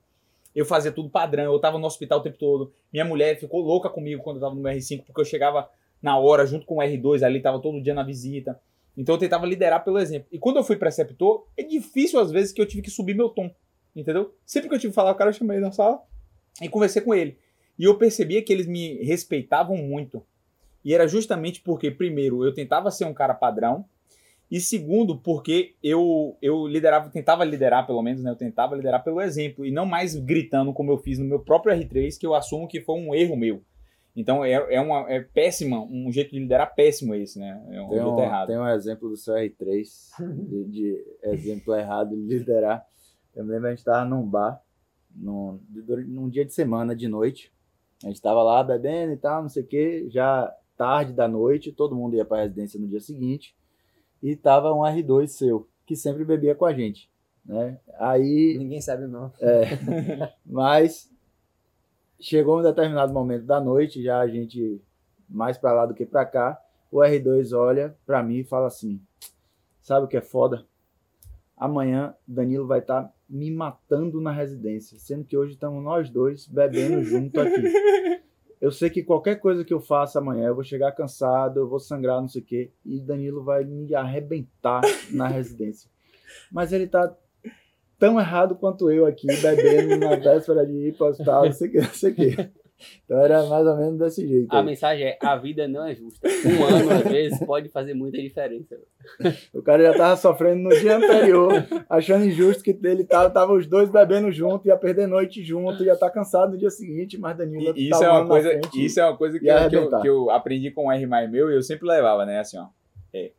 eu 0.55 0.64
fazia 0.64 0.91
tudo 0.93 1.11
padrão, 1.11 1.45
eu 1.53 1.59
tava 1.59 1.78
no 1.78 1.87
hospital 1.87 2.20
o 2.20 2.22
tempo 2.22 2.39
todo. 2.39 2.72
Minha 2.93 3.05
mulher 3.05 3.39
ficou 3.39 3.61
louca 3.61 3.89
comigo 3.91 4.22
quando 4.22 4.37
eu 4.37 4.41
tava 4.43 4.55
no 4.55 4.62
R5, 4.62 5.05
porque 5.05 5.20
eu 5.20 5.24
chegava 5.24 5.68
na 6.01 6.18
hora, 6.18 6.45
junto 6.47 6.66
com 6.66 6.76
o 6.76 6.78
R2 6.83 7.22
ali, 7.22 7.41
tava 7.41 7.61
todo 7.61 7.80
dia 7.83 7.95
na 7.95 8.03
visita. 8.03 8.59
Então 8.97 9.14
eu 9.14 9.18
tentava 9.18 9.47
liderar 9.47 9.84
pelo 9.84 9.99
exemplo. 9.99 10.28
E 10.30 10.38
quando 10.38 10.57
eu 10.57 10.64
fui 10.64 10.76
preceptor, 10.76 11.47
é 11.57 11.62
difícil 11.62 12.20
às 12.20 12.30
vezes 12.30 12.53
que 12.53 12.61
eu 12.61 12.66
tive 12.66 12.82
que 12.82 12.90
subir 12.90 13.14
meu 13.14 13.28
tom. 13.28 13.51
Entendeu? 13.95 14.34
Sempre 14.45 14.68
que 14.68 14.74
eu 14.74 14.78
tive 14.78 14.90
que 14.90 14.95
falar, 14.95 15.12
o 15.12 15.14
cara 15.14 15.30
eu 15.30 15.34
chamei 15.34 15.59
na 15.59 15.72
sala 15.72 16.03
e 16.61 16.68
conversei 16.68 17.03
com 17.03 17.14
ele. 17.14 17.38
E 17.78 17.84
eu 17.84 17.97
percebia 17.97 18.43
que 18.43 18.53
eles 18.53 18.66
me 18.66 19.03
respeitavam 19.03 19.76
muito. 19.76 20.24
E 20.84 20.95
era 20.95 21.07
justamente 21.07 21.61
porque, 21.61 21.90
primeiro, 21.90 22.45
eu 22.45 22.53
tentava 22.53 22.90
ser 22.90 23.05
um 23.05 23.14
cara 23.14 23.34
padrão. 23.34 23.84
E 24.51 24.61
segundo, 24.61 25.16
porque 25.18 25.74
eu, 25.82 26.36
eu 26.43 26.66
liderava, 26.66 27.09
tentava 27.09 27.45
liderar 27.45 27.86
pelo 27.86 28.03
menos, 28.03 28.22
né? 28.22 28.30
Eu 28.30 28.36
tentava 28.36 28.76
liderar 28.76 29.03
pelo 29.03 29.20
exemplo. 29.20 29.64
E 29.64 29.70
não 29.70 29.86
mais 29.86 30.14
gritando 30.14 30.72
como 30.72 30.93
eu 30.93 30.99
fiz 30.99 31.18
no 31.18 31.24
meu 31.24 31.40
próprio 31.40 31.74
R3, 31.74 32.18
que 32.18 32.26
eu 32.26 32.34
assumo 32.34 32.68
que 32.68 32.80
foi 32.80 32.97
um 32.97 33.14
erro 33.14 33.36
meu. 33.36 33.62
Então 34.14 34.44
é, 34.44 34.52
é, 34.52 34.80
uma, 34.80 35.10
é 35.10 35.20
péssima, 35.20 35.80
um 35.80 36.12
jeito 36.12 36.32
de 36.32 36.38
liderar 36.38 36.74
péssimo 36.74 37.14
esse, 37.14 37.38
né? 37.38 37.62
É 37.70 37.80
um 37.80 37.88
Tem 37.88 37.98
jeito 37.98 38.14
um, 38.14 38.20
errado. 38.20 38.46
tem 38.46 38.58
um 38.58 38.68
exemplo 38.68 39.08
do 39.08 39.16
seu 39.16 39.34
R3, 39.34 39.86
de, 40.48 40.64
de 40.64 41.04
exemplo 41.22 41.74
errado 41.74 42.10
de 42.10 42.38
liderar. 42.38 42.86
Eu 43.34 43.44
me 43.44 43.52
lembro, 43.52 43.68
a 43.68 43.70
gente 43.70 43.78
estava 43.78 44.04
num 44.04 44.26
bar, 44.26 44.62
num, 45.14 45.58
num 46.06 46.28
dia 46.28 46.44
de 46.44 46.52
semana, 46.52 46.94
de 46.94 47.08
noite. 47.08 47.50
A 48.02 48.08
gente 48.08 48.16
estava 48.16 48.42
lá 48.42 48.62
bebendo 48.62 49.12
e 49.12 49.16
tal, 49.16 49.42
não 49.42 49.48
sei 49.48 49.62
o 49.62 49.66
que, 49.66 50.06
já 50.10 50.52
tarde 50.76 51.12
da 51.12 51.28
noite, 51.28 51.72
todo 51.72 51.94
mundo 51.96 52.16
ia 52.16 52.24
para 52.24 52.38
a 52.38 52.42
residência 52.42 52.78
no 52.78 52.88
dia 52.88 53.00
seguinte. 53.00 53.56
E 54.22 54.36
tava 54.36 54.72
um 54.72 54.80
R2 54.80 55.28
seu, 55.28 55.68
que 55.86 55.96
sempre 55.96 56.24
bebia 56.24 56.54
com 56.54 56.64
a 56.64 56.74
gente. 56.74 57.10
Né? 57.44 57.78
Aí 57.98 58.56
Ninguém 58.58 58.80
sabe 58.80 59.06
não. 59.06 59.32
mas 60.44 61.11
chegou 62.22 62.60
um 62.60 62.62
determinado 62.62 63.12
momento 63.12 63.44
da 63.44 63.60
noite, 63.60 64.02
já 64.02 64.20
a 64.20 64.28
gente 64.28 64.80
mais 65.28 65.58
pra 65.58 65.72
lá 65.72 65.86
do 65.86 65.94
que 65.94 66.06
pra 66.06 66.24
cá, 66.24 66.58
o 66.90 66.98
R2 66.98 67.56
olha 67.56 67.96
pra 68.06 68.22
mim 68.22 68.38
e 68.38 68.44
fala 68.44 68.68
assim: 68.68 69.00
"Sabe 69.80 70.06
o 70.06 70.08
que 70.08 70.16
é 70.16 70.22
foda? 70.22 70.64
Amanhã 71.56 72.14
Danilo 72.26 72.66
vai 72.66 72.78
estar 72.78 73.12
me 73.28 73.50
matando 73.50 74.20
na 74.20 74.30
residência, 74.30 74.98
sendo 74.98 75.24
que 75.24 75.36
hoje 75.36 75.54
estamos 75.54 75.82
nós 75.82 76.10
dois 76.10 76.46
bebendo 76.46 77.02
junto 77.04 77.40
aqui. 77.40 78.22
Eu 78.60 78.70
sei 78.70 78.88
que 78.90 79.02
qualquer 79.02 79.36
coisa 79.40 79.64
que 79.64 79.74
eu 79.74 79.80
faça 79.80 80.20
amanhã, 80.20 80.46
eu 80.46 80.54
vou 80.54 80.62
chegar 80.62 80.92
cansado, 80.92 81.58
eu 81.58 81.68
vou 81.68 81.80
sangrar, 81.80 82.20
não 82.20 82.28
sei 82.28 82.42
o 82.42 82.44
quê, 82.44 82.70
e 82.84 83.00
Danilo 83.00 83.42
vai 83.42 83.64
me 83.64 83.92
arrebentar 83.94 84.82
na 85.10 85.26
residência. 85.26 85.90
Mas 86.50 86.72
ele 86.72 86.86
tá 86.86 87.12
tão 88.03 88.18
errado 88.18 88.57
quanto 88.57 88.90
eu 88.90 89.07
aqui, 89.07 89.28
bebendo 89.28 89.96
na 89.96 90.16
véspera 90.18 90.66
de 90.66 90.72
ir 90.88 90.96
o 90.98 91.05
hospital, 91.05 91.44
não 91.44 91.53
sei 91.53 91.68
o 91.68 91.70
que, 91.70 91.78
não 91.78 91.84
sei 91.94 92.11
o 92.11 92.14
que. 92.16 92.50
Então 93.05 93.20
era 93.20 93.44
mais 93.46 93.64
ou 93.64 93.76
menos 93.76 93.96
desse 93.96 94.26
jeito. 94.26 94.53
A 94.53 94.59
aí. 94.59 94.64
mensagem 94.66 95.07
é: 95.07 95.16
a 95.22 95.36
vida 95.36 95.68
não 95.68 95.86
é 95.86 95.94
justa. 95.94 96.28
Um 96.28 96.64
ano, 96.64 96.90
às 96.90 97.03
vezes, 97.12 97.38
pode 97.46 97.68
fazer 97.68 97.94
muita 97.94 98.20
diferença. 98.20 98.76
O 99.55 99.62
cara 99.62 99.84
já 99.84 99.94
tava 99.96 100.16
sofrendo 100.16 100.62
no 100.64 100.70
dia 100.70 100.96
anterior, 100.96 101.53
achando 101.88 102.24
injusto 102.24 102.61
que 102.64 102.76
ele 102.82 103.05
tava, 103.05 103.30
tava 103.30 103.53
os 103.53 103.68
dois 103.68 103.88
bebendo 103.88 104.32
junto, 104.32 104.66
ia 104.66 104.76
perder 104.76 105.07
noite 105.07 105.44
junto, 105.44 105.84
ia 105.84 105.92
estar 105.92 106.11
cansado 106.11 106.50
no 106.55 106.59
dia 106.59 106.70
seguinte, 106.70 107.16
mas 107.16 107.36
Danilo 107.36 107.72
E 107.76 107.88
tava 107.88 108.03
isso 108.03 108.05
é 108.05 108.09
uma 108.11 108.20
na 108.22 108.26
coisa, 108.26 108.48
frente. 108.50 108.84
isso 108.84 108.98
é 109.00 109.05
uma 109.07 109.16
coisa 109.16 109.38
que, 109.38 109.46
eu- 109.46 109.48
que 109.48 109.53
eu, 109.55 109.59
arrebentar. 109.78 110.00
que 110.03 110.09
eu 110.09 110.30
aprendi 110.30 110.70
com 110.72 110.86
um 110.86 110.92
R 110.92 111.07
mais 111.07 111.30
meu 111.30 111.53
e 111.53 111.55
eu 111.55 111.62
sempre 111.62 111.86
levava, 111.86 112.26
né? 112.26 112.40
Assim, 112.40 112.59
ó. 112.59 112.66
é, 113.14 113.30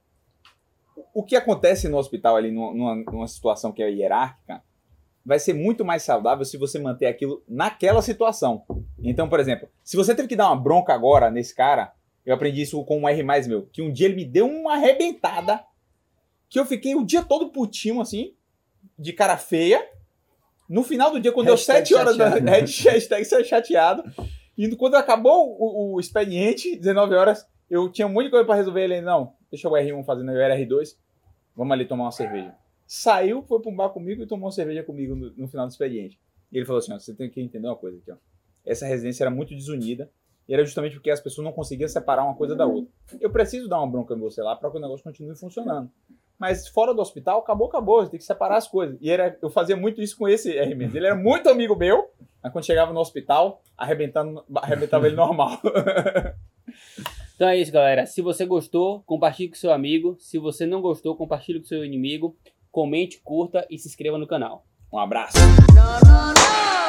o 1.13 1.23
que 1.23 1.35
acontece 1.35 1.87
no 1.87 1.97
hospital 1.97 2.35
ali 2.35 2.51
numa, 2.51 2.95
numa, 2.95 3.27
situação 3.27 3.71
que 3.71 3.81
é 3.81 3.89
hierárquica 3.89 4.63
vai 5.25 5.39
ser 5.39 5.53
muito 5.53 5.85
mais 5.85 6.03
saudável 6.03 6.43
se 6.43 6.57
você 6.57 6.77
manter 6.79 7.05
aquilo 7.05 7.43
naquela 7.47 8.01
situação. 8.01 8.63
Então, 9.01 9.29
por 9.29 9.39
exemplo, 9.39 9.69
se 9.83 9.95
você 9.95 10.13
teve 10.13 10.27
que 10.27 10.35
dar 10.35 10.47
uma 10.47 10.61
bronca 10.61 10.93
agora 10.93 11.31
nesse 11.31 11.55
cara, 11.55 11.93
eu 12.25 12.35
aprendi 12.35 12.61
isso 12.61 12.83
com 12.83 12.99
um 12.99 13.07
R 13.07 13.23
mais 13.23 13.47
meu, 13.47 13.67
que 13.71 13.81
um 13.81 13.91
dia 13.91 14.07
ele 14.07 14.15
me 14.15 14.25
deu 14.25 14.47
uma 14.47 14.73
arrebentada 14.73 15.63
que 16.49 16.59
eu 16.59 16.65
fiquei 16.65 16.93
o 16.95 17.05
dia 17.05 17.23
todo 17.23 17.51
putinho 17.51 18.01
assim, 18.01 18.33
de 18.97 19.13
cara 19.13 19.37
feia. 19.37 19.83
No 20.69 20.83
final 20.83 21.11
do 21.11 21.19
dia, 21.19 21.31
quando 21.31 21.47
deu 21.47 21.55
Hashtag 21.55 21.87
7 21.87 21.95
horas 21.95 22.17
da 22.17 22.31
chateado. 22.31 22.45
hashtag 22.91 23.25
ser 23.25 23.43
chateado, 23.43 24.03
e 24.57 24.75
quando 24.75 24.95
acabou 24.95 25.57
o, 25.59 25.95
o 25.95 25.99
expediente, 25.99 26.75
19 26.75 27.15
horas, 27.15 27.45
eu 27.69 27.91
tinha 27.91 28.07
um 28.07 28.11
monte 28.11 28.25
de 28.25 28.31
coisa 28.31 28.45
pra 28.45 28.55
resolver. 28.55 28.83
Ele, 28.83 29.01
não, 29.01 29.33
deixa 29.53 29.69
o 29.69 29.71
R1 29.71 30.03
fazendo, 30.03 30.31
era 30.31 30.57
R2, 30.57 30.97
vamos 31.55 31.73
ali 31.73 31.85
tomar 31.85 32.05
uma 32.05 32.11
cerveja. 32.11 32.55
Saiu, 32.87 33.43
foi 33.43 33.61
pra 33.61 33.71
um 33.71 33.75
bar 33.75 33.89
comigo 33.89 34.23
e 34.23 34.25
tomou 34.25 34.47
uma 34.47 34.51
cerveja 34.51 34.83
comigo 34.83 35.15
no, 35.15 35.31
no 35.31 35.47
final 35.47 35.67
do 35.67 35.69
expediente. 35.69 36.19
E 36.51 36.57
ele 36.57 36.65
falou 36.65 36.79
assim: 36.79 36.91
ó, 36.91 36.99
você 36.99 37.13
tem 37.13 37.29
que 37.29 37.39
entender 37.39 37.67
uma 37.67 37.75
coisa 37.75 37.97
aqui, 37.99 38.11
ó. 38.11 38.15
Essa 38.65 38.87
residência 38.87 39.23
era 39.23 39.29
muito 39.29 39.53
desunida, 39.53 40.09
e 40.47 40.53
era 40.53 40.65
justamente 40.65 40.95
porque 40.95 41.11
as 41.11 41.21
pessoas 41.21 41.45
não 41.45 41.51
conseguiam 41.51 41.87
separar 41.87 42.23
uma 42.23 42.33
coisa 42.33 42.55
da 42.55 42.65
outra. 42.65 42.91
Eu 43.21 43.29
preciso 43.29 43.69
dar 43.69 43.77
uma 43.77 43.87
bronca 43.87 44.15
em 44.15 44.19
você 44.19 44.41
lá 44.41 44.55
para 44.55 44.71
que 44.71 44.77
o 44.77 44.81
negócio 44.81 45.03
continue 45.03 45.35
funcionando. 45.35 45.89
Mas 46.39 46.67
fora 46.67 46.93
do 46.93 47.01
hospital, 47.01 47.39
acabou, 47.39 47.67
acabou. 47.67 48.03
Você 48.03 48.11
tem 48.11 48.17
que 48.17 48.25
separar 48.25 48.57
as 48.57 48.67
coisas. 48.67 48.97
E 48.99 49.09
era, 49.09 49.37
eu 49.41 49.49
fazia 49.49 49.77
muito 49.77 50.01
isso 50.01 50.17
com 50.17 50.27
esse 50.27 50.57
R 50.57 50.73
mesmo. 50.73 50.97
Ele 50.97 51.05
era 51.05 51.15
muito 51.15 51.47
amigo 51.47 51.75
meu, 51.75 52.09
mas 52.41 52.51
quando 52.51 52.65
chegava 52.65 52.91
no 52.91 52.99
hospital, 52.99 53.61
arrebentando, 53.77 54.43
arrebentava 54.55 55.05
ele 55.05 55.15
normal. 55.15 55.61
Então 57.35 57.47
é 57.47 57.57
isso, 57.57 57.71
galera. 57.71 58.05
Se 58.05 58.21
você 58.21 58.45
gostou, 58.45 59.01
compartilhe 59.05 59.49
com 59.49 59.55
seu 59.55 59.71
amigo. 59.71 60.15
Se 60.19 60.37
você 60.37 60.65
não 60.65 60.81
gostou, 60.81 61.15
compartilhe 61.15 61.59
com 61.59 61.65
seu 61.65 61.83
inimigo. 61.83 62.35
Comente, 62.71 63.19
curta 63.23 63.65
e 63.69 63.77
se 63.77 63.87
inscreva 63.87 64.17
no 64.17 64.27
canal. 64.27 64.65
Um 64.91 64.99
abraço. 64.99 65.37
No, 65.73 66.09
no, 66.09 66.27
no. 66.33 66.82